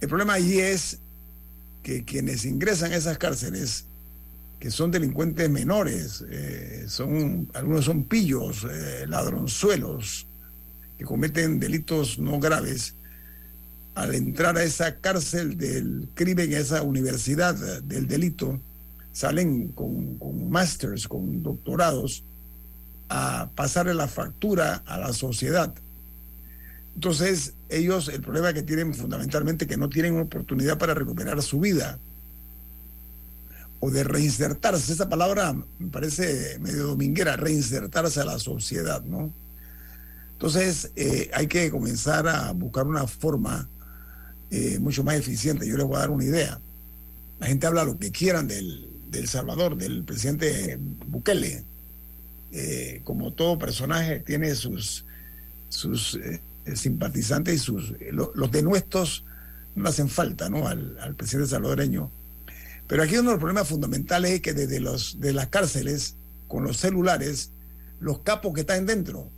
El 0.02 0.08
problema 0.08 0.32
allí 0.32 0.58
es 0.58 0.98
que 1.84 2.04
quienes 2.04 2.44
ingresan 2.44 2.90
a 2.90 2.96
esas 2.96 3.18
cárceles, 3.18 3.86
que 4.58 4.68
son 4.68 4.90
delincuentes 4.90 5.48
menores, 5.48 6.24
eh, 6.28 6.86
son, 6.88 7.48
algunos 7.54 7.84
son 7.84 8.02
pillos, 8.02 8.66
eh, 8.68 9.06
ladronzuelos, 9.06 10.26
que 10.98 11.04
cometen 11.04 11.60
delitos 11.60 12.18
no 12.18 12.40
graves, 12.40 12.96
al 13.94 14.16
entrar 14.16 14.56
a 14.56 14.64
esa 14.64 14.96
cárcel 14.96 15.56
del 15.56 16.08
crimen, 16.14 16.52
a 16.52 16.58
esa 16.58 16.82
universidad 16.82 17.54
del 17.82 18.08
delito, 18.08 18.58
salen 19.12 19.68
con, 19.68 20.18
con 20.18 20.50
masters, 20.50 21.06
con 21.06 21.44
doctorados, 21.44 22.24
a 23.08 23.50
pasarle 23.54 23.94
la 23.94 24.08
factura 24.08 24.82
a 24.84 24.98
la 24.98 25.12
sociedad. 25.12 25.72
Entonces, 26.96 27.54
ellos, 27.72 28.08
el 28.08 28.20
problema 28.20 28.52
que 28.52 28.62
tienen 28.62 28.94
fundamentalmente 28.94 29.66
que 29.66 29.76
no 29.76 29.88
tienen 29.88 30.18
oportunidad 30.18 30.78
para 30.78 30.94
recuperar 30.94 31.40
su 31.42 31.60
vida 31.60 31.98
o 33.80 33.90
de 33.90 34.04
reinsertarse. 34.04 34.92
Esa 34.92 35.08
palabra 35.08 35.52
me 35.52 35.88
parece 35.90 36.58
medio 36.60 36.86
dominguera, 36.86 37.36
reinsertarse 37.36 38.20
a 38.20 38.24
la 38.24 38.38
sociedad, 38.38 39.02
¿no? 39.02 39.32
Entonces, 40.32 40.92
eh, 40.96 41.30
hay 41.34 41.46
que 41.46 41.70
comenzar 41.70 42.28
a 42.28 42.52
buscar 42.52 42.86
una 42.86 43.06
forma 43.06 43.68
eh, 44.50 44.78
mucho 44.78 45.02
más 45.02 45.16
eficiente. 45.16 45.66
Yo 45.66 45.76
les 45.76 45.86
voy 45.86 45.96
a 45.96 46.00
dar 46.00 46.10
una 46.10 46.24
idea. 46.24 46.60
La 47.40 47.46
gente 47.46 47.66
habla 47.66 47.84
lo 47.84 47.98
que 47.98 48.12
quieran 48.12 48.46
del, 48.46 48.88
del 49.10 49.26
Salvador, 49.28 49.76
del 49.76 50.04
presidente 50.04 50.78
Bukele. 50.80 51.64
Eh, 52.52 53.00
como 53.02 53.32
todo 53.32 53.58
personaje 53.58 54.20
tiene 54.20 54.54
sus, 54.54 55.04
sus 55.68 56.18
simpatizantes 56.74 57.54
y 57.54 57.58
sus 57.58 57.94
lo, 58.12 58.32
los 58.34 58.50
denuestos 58.50 59.24
no 59.74 59.88
hacen 59.88 60.08
falta 60.08 60.48
¿no? 60.48 60.68
Al, 60.68 60.98
al, 61.00 61.14
presidente 61.14 61.50
salvadoreño. 61.50 62.10
Pero 62.86 63.02
aquí 63.02 63.14
uno 63.14 63.30
de 63.30 63.34
los 63.36 63.40
problemas 63.40 63.68
fundamentales 63.68 64.32
es 64.32 64.40
que 64.40 64.52
desde 64.52 64.80
los, 64.80 65.18
de 65.20 65.32
las 65.32 65.48
cárceles, 65.48 66.16
con 66.46 66.64
los 66.64 66.76
celulares, 66.76 67.50
los 68.00 68.18
capos 68.20 68.52
que 68.52 68.60
están 68.62 68.84
dentro 68.84 69.30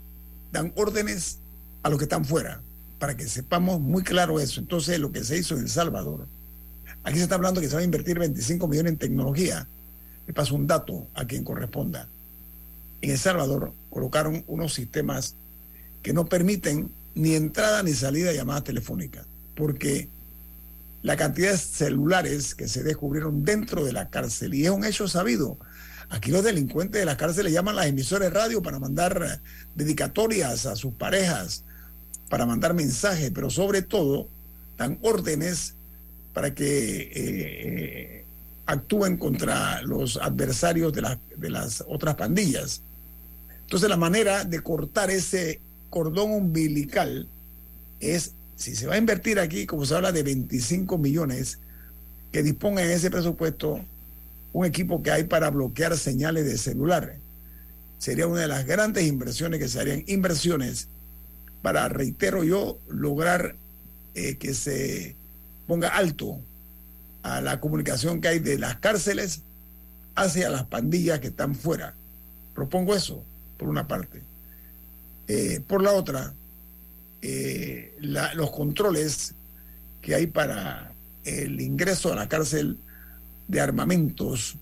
dan 0.51 0.73
órdenes 0.77 1.39
a 1.83 1.91
los 1.91 1.99
que 1.99 2.05
están 2.05 2.25
fuera, 2.25 2.63
para 2.99 3.17
que 3.17 3.29
sepamos 3.29 3.81
muy 3.81 4.03
claro 4.03 4.41
eso. 4.41 4.61
Entonces, 4.61 4.99
lo 4.99 5.13
que 5.13 5.23
se 5.23 5.39
hizo 5.39 5.55
en 5.55 5.63
El 5.63 5.69
Salvador, 5.69 6.27
aquí 7.05 7.19
se 7.19 7.25
está 7.25 7.35
hablando 7.35 7.61
que 7.61 7.69
se 7.69 7.75
va 7.75 7.81
a 7.81 7.85
invertir 7.85 8.19
25 8.19 8.67
millones 8.67 8.93
en 8.93 8.99
tecnología. 8.99 9.69
Le 10.27 10.33
paso 10.33 10.55
un 10.55 10.67
dato 10.67 11.07
a 11.15 11.27
quien 11.27 11.45
corresponda. 11.45 12.09
En 13.03 13.11
El 13.11 13.19
Salvador 13.19 13.75
colocaron 13.91 14.43
unos 14.47 14.73
sistemas 14.73 15.37
que 16.03 16.13
no 16.13 16.25
permiten 16.25 16.91
ni 17.15 17.35
entrada 17.35 17.83
ni 17.83 17.93
salida 17.93 18.31
de 18.31 18.37
llamadas 18.37 18.65
telefónicas, 18.65 19.27
porque 19.55 20.09
la 21.03 21.17
cantidad 21.17 21.53
de 21.53 21.59
celulares 21.59 22.55
que 22.55 22.69
se 22.69 22.83
descubrieron 22.83 23.45
dentro 23.45 23.85
de 23.85 23.93
la 23.93 24.09
cárcel, 24.09 24.55
y 24.55 24.65
es 24.65 24.71
un 24.71 24.85
hecho 24.85 25.07
sabido, 25.09 25.59
Aquí 26.11 26.31
los 26.31 26.45
delincuentes 26.45 27.01
de 27.01 27.07
la 27.07 27.17
cárcel 27.17 27.45
le 27.45 27.53
llaman 27.53 27.77
las 27.77 27.87
emisoras 27.87 28.29
de 28.29 28.39
radio 28.39 28.63
para 28.63 28.79
mandar 28.79 29.41
dedicatorias 29.75 30.67
a 30.67 30.77
sus 30.77 30.95
parejas, 30.95 31.65
para 32.29 32.47
mandar 32.47 32.75
mensajes, 32.75 33.31
pero 33.35 33.51
sobre 33.51 33.83
todo 33.83 34.29
dan 34.77 34.99
órdenes 35.03 35.75
para 36.33 36.55
que 36.55 36.65
eh, 36.65 37.11
eh, 37.15 38.25
actúen 38.67 39.17
contra 39.17 39.83
los 39.83 40.17
adversarios 40.17 40.93
de, 40.93 41.19
de 41.37 41.51
las 41.51 41.85
otras 41.87 42.17
pandillas. 42.17 42.83
Entonces 43.63 43.89
la 43.89 43.97
manera 43.97 44.45
de 44.45 44.61
cortar 44.61 45.11
ese 45.11 45.61
cordón 45.95 46.33
umbilical 46.33 47.29
es, 48.01 48.35
si 48.57 48.75
se 48.75 48.89
va 48.89 48.95
a 48.95 48.99
invertir 48.99 49.39
aquí, 49.39 49.65
como 49.65 49.87
se 49.87 49.95
habla 49.95 50.11
de 50.11 50.25
25 50.25 50.99
millones, 50.99 51.61
que 52.33 52.43
dispongan 52.43 52.91
ese 52.91 53.13
presupuesto 53.13 53.81
un 54.53 54.67
equipo 54.67 55.05
que 55.05 55.13
hay 55.13 55.25
para 55.25 55.51
bloquear 55.51 55.97
señales 55.97 56.47
de 56.47 56.59
celular. 56.59 57.15
Sería 57.99 58.27
una 58.27 58.41
de 58.41 58.49
las 58.49 58.67
grandes 58.67 59.07
inversiones 59.07 59.61
que 59.61 59.69
se 59.69 59.79
harían, 59.79 60.03
inversiones 60.09 60.89
para, 61.63 61.89
reitero 61.89 62.43
yo, 62.43 62.81
lograr 62.89 63.55
eh, 64.17 64.37
que 64.37 64.53
se 64.53 65.15
ponga 65.69 65.91
alto 65.91 66.41
a 67.23 67.41
la 67.41 67.61
comunicación 67.61 68.21
que 68.21 68.27
hay 68.27 68.39
de 68.41 68.59
las 68.59 68.79
cárceles 68.79 69.43
hacia 70.17 70.51
las 70.51 70.65
pandillas 70.65 71.21
que 71.21 71.29
están 71.29 71.55
fuera. 71.55 71.95
Propongo 72.53 72.97
eso, 72.97 73.25
por 73.57 73.69
una 73.69 73.87
parte. 73.87 74.34
Eh, 75.27 75.61
por 75.67 75.83
la 75.83 75.93
otra, 75.93 76.35
eh, 77.23 77.97
los 78.01 78.51
controles 78.51 79.35
que 80.01 80.15
hay 80.15 80.27
para 80.27 80.93
el 81.25 81.61
ingreso 81.61 82.13
a 82.13 82.17
la 82.17 82.29
cárcel 82.29 82.79
de 83.49 83.61
armamentos, 83.61 84.57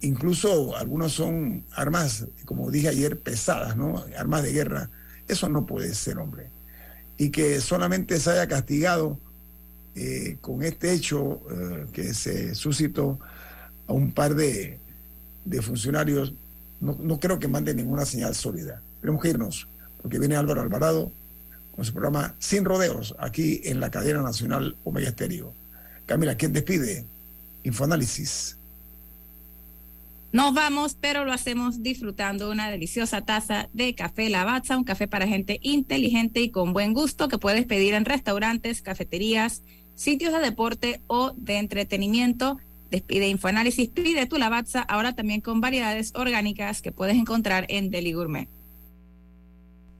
incluso 0.00 0.76
algunos 0.76 1.12
son 1.12 1.64
armas, 1.72 2.26
como 2.46 2.70
dije 2.70 2.88
ayer, 2.88 3.18
pesadas, 3.18 3.76
¿no? 3.76 4.04
Armas 4.16 4.42
de 4.42 4.52
guerra. 4.52 4.90
Eso 5.28 5.48
no 5.48 5.66
puede 5.66 5.94
ser, 5.94 6.18
hombre. 6.18 6.50
Y 7.18 7.30
que 7.30 7.60
solamente 7.60 8.18
se 8.18 8.30
haya 8.30 8.48
castigado 8.48 9.18
eh, 9.94 10.38
con 10.40 10.62
este 10.62 10.92
hecho 10.92 11.42
que 11.92 12.14
se 12.14 12.54
suscitó 12.54 13.18
a 13.86 13.92
un 13.92 14.12
par 14.12 14.34
de, 14.34 14.80
de 15.44 15.62
funcionarios, 15.62 16.32
no, 16.80 16.96
no, 16.98 17.18
creo 17.18 17.38
que 17.38 17.48
mande 17.48 17.74
ninguna 17.74 18.06
señal 18.06 18.34
sólida. 18.34 18.80
Tenemos 19.00 19.22
que 19.22 19.30
irnos, 19.30 19.68
porque 20.02 20.18
viene 20.18 20.36
Álvaro 20.36 20.60
Alvarado 20.60 21.12
con 21.74 21.84
su 21.84 21.92
programa 21.92 22.34
Sin 22.38 22.64
Rodeos, 22.64 23.14
aquí 23.18 23.60
en 23.64 23.80
la 23.80 23.90
cadena 23.90 24.22
nacional 24.22 24.76
Omega 24.84 25.08
Estéreo. 25.08 25.54
Camila, 26.06 26.36
¿quién 26.36 26.52
despide? 26.52 27.06
Infoanálisis. 27.62 28.56
Nos 30.32 30.54
vamos, 30.54 30.96
pero 31.00 31.24
lo 31.24 31.32
hacemos 31.32 31.82
disfrutando 31.82 32.50
una 32.50 32.70
deliciosa 32.70 33.22
taza 33.22 33.68
de 33.72 33.94
café 33.96 34.28
Lavazza, 34.28 34.76
un 34.76 34.84
café 34.84 35.08
para 35.08 35.26
gente 35.26 35.58
inteligente 35.62 36.40
y 36.40 36.50
con 36.50 36.72
buen 36.72 36.94
gusto 36.94 37.28
que 37.28 37.38
puedes 37.38 37.66
pedir 37.66 37.94
en 37.94 38.04
restaurantes, 38.04 38.80
cafeterías, 38.80 39.62
sitios 39.96 40.32
de 40.32 40.38
deporte 40.38 41.00
o 41.08 41.32
de 41.36 41.58
entretenimiento. 41.58 42.58
Despide 42.92 43.28
Infoanálisis, 43.28 43.88
pide 43.88 44.26
tu 44.26 44.38
Lavazza, 44.38 44.82
ahora 44.82 45.14
también 45.14 45.40
con 45.40 45.60
variedades 45.60 46.12
orgánicas 46.14 46.80
que 46.80 46.92
puedes 46.92 47.16
encontrar 47.16 47.66
en 47.68 47.90
Deli 47.90 48.12
Gourmet. 48.12 48.48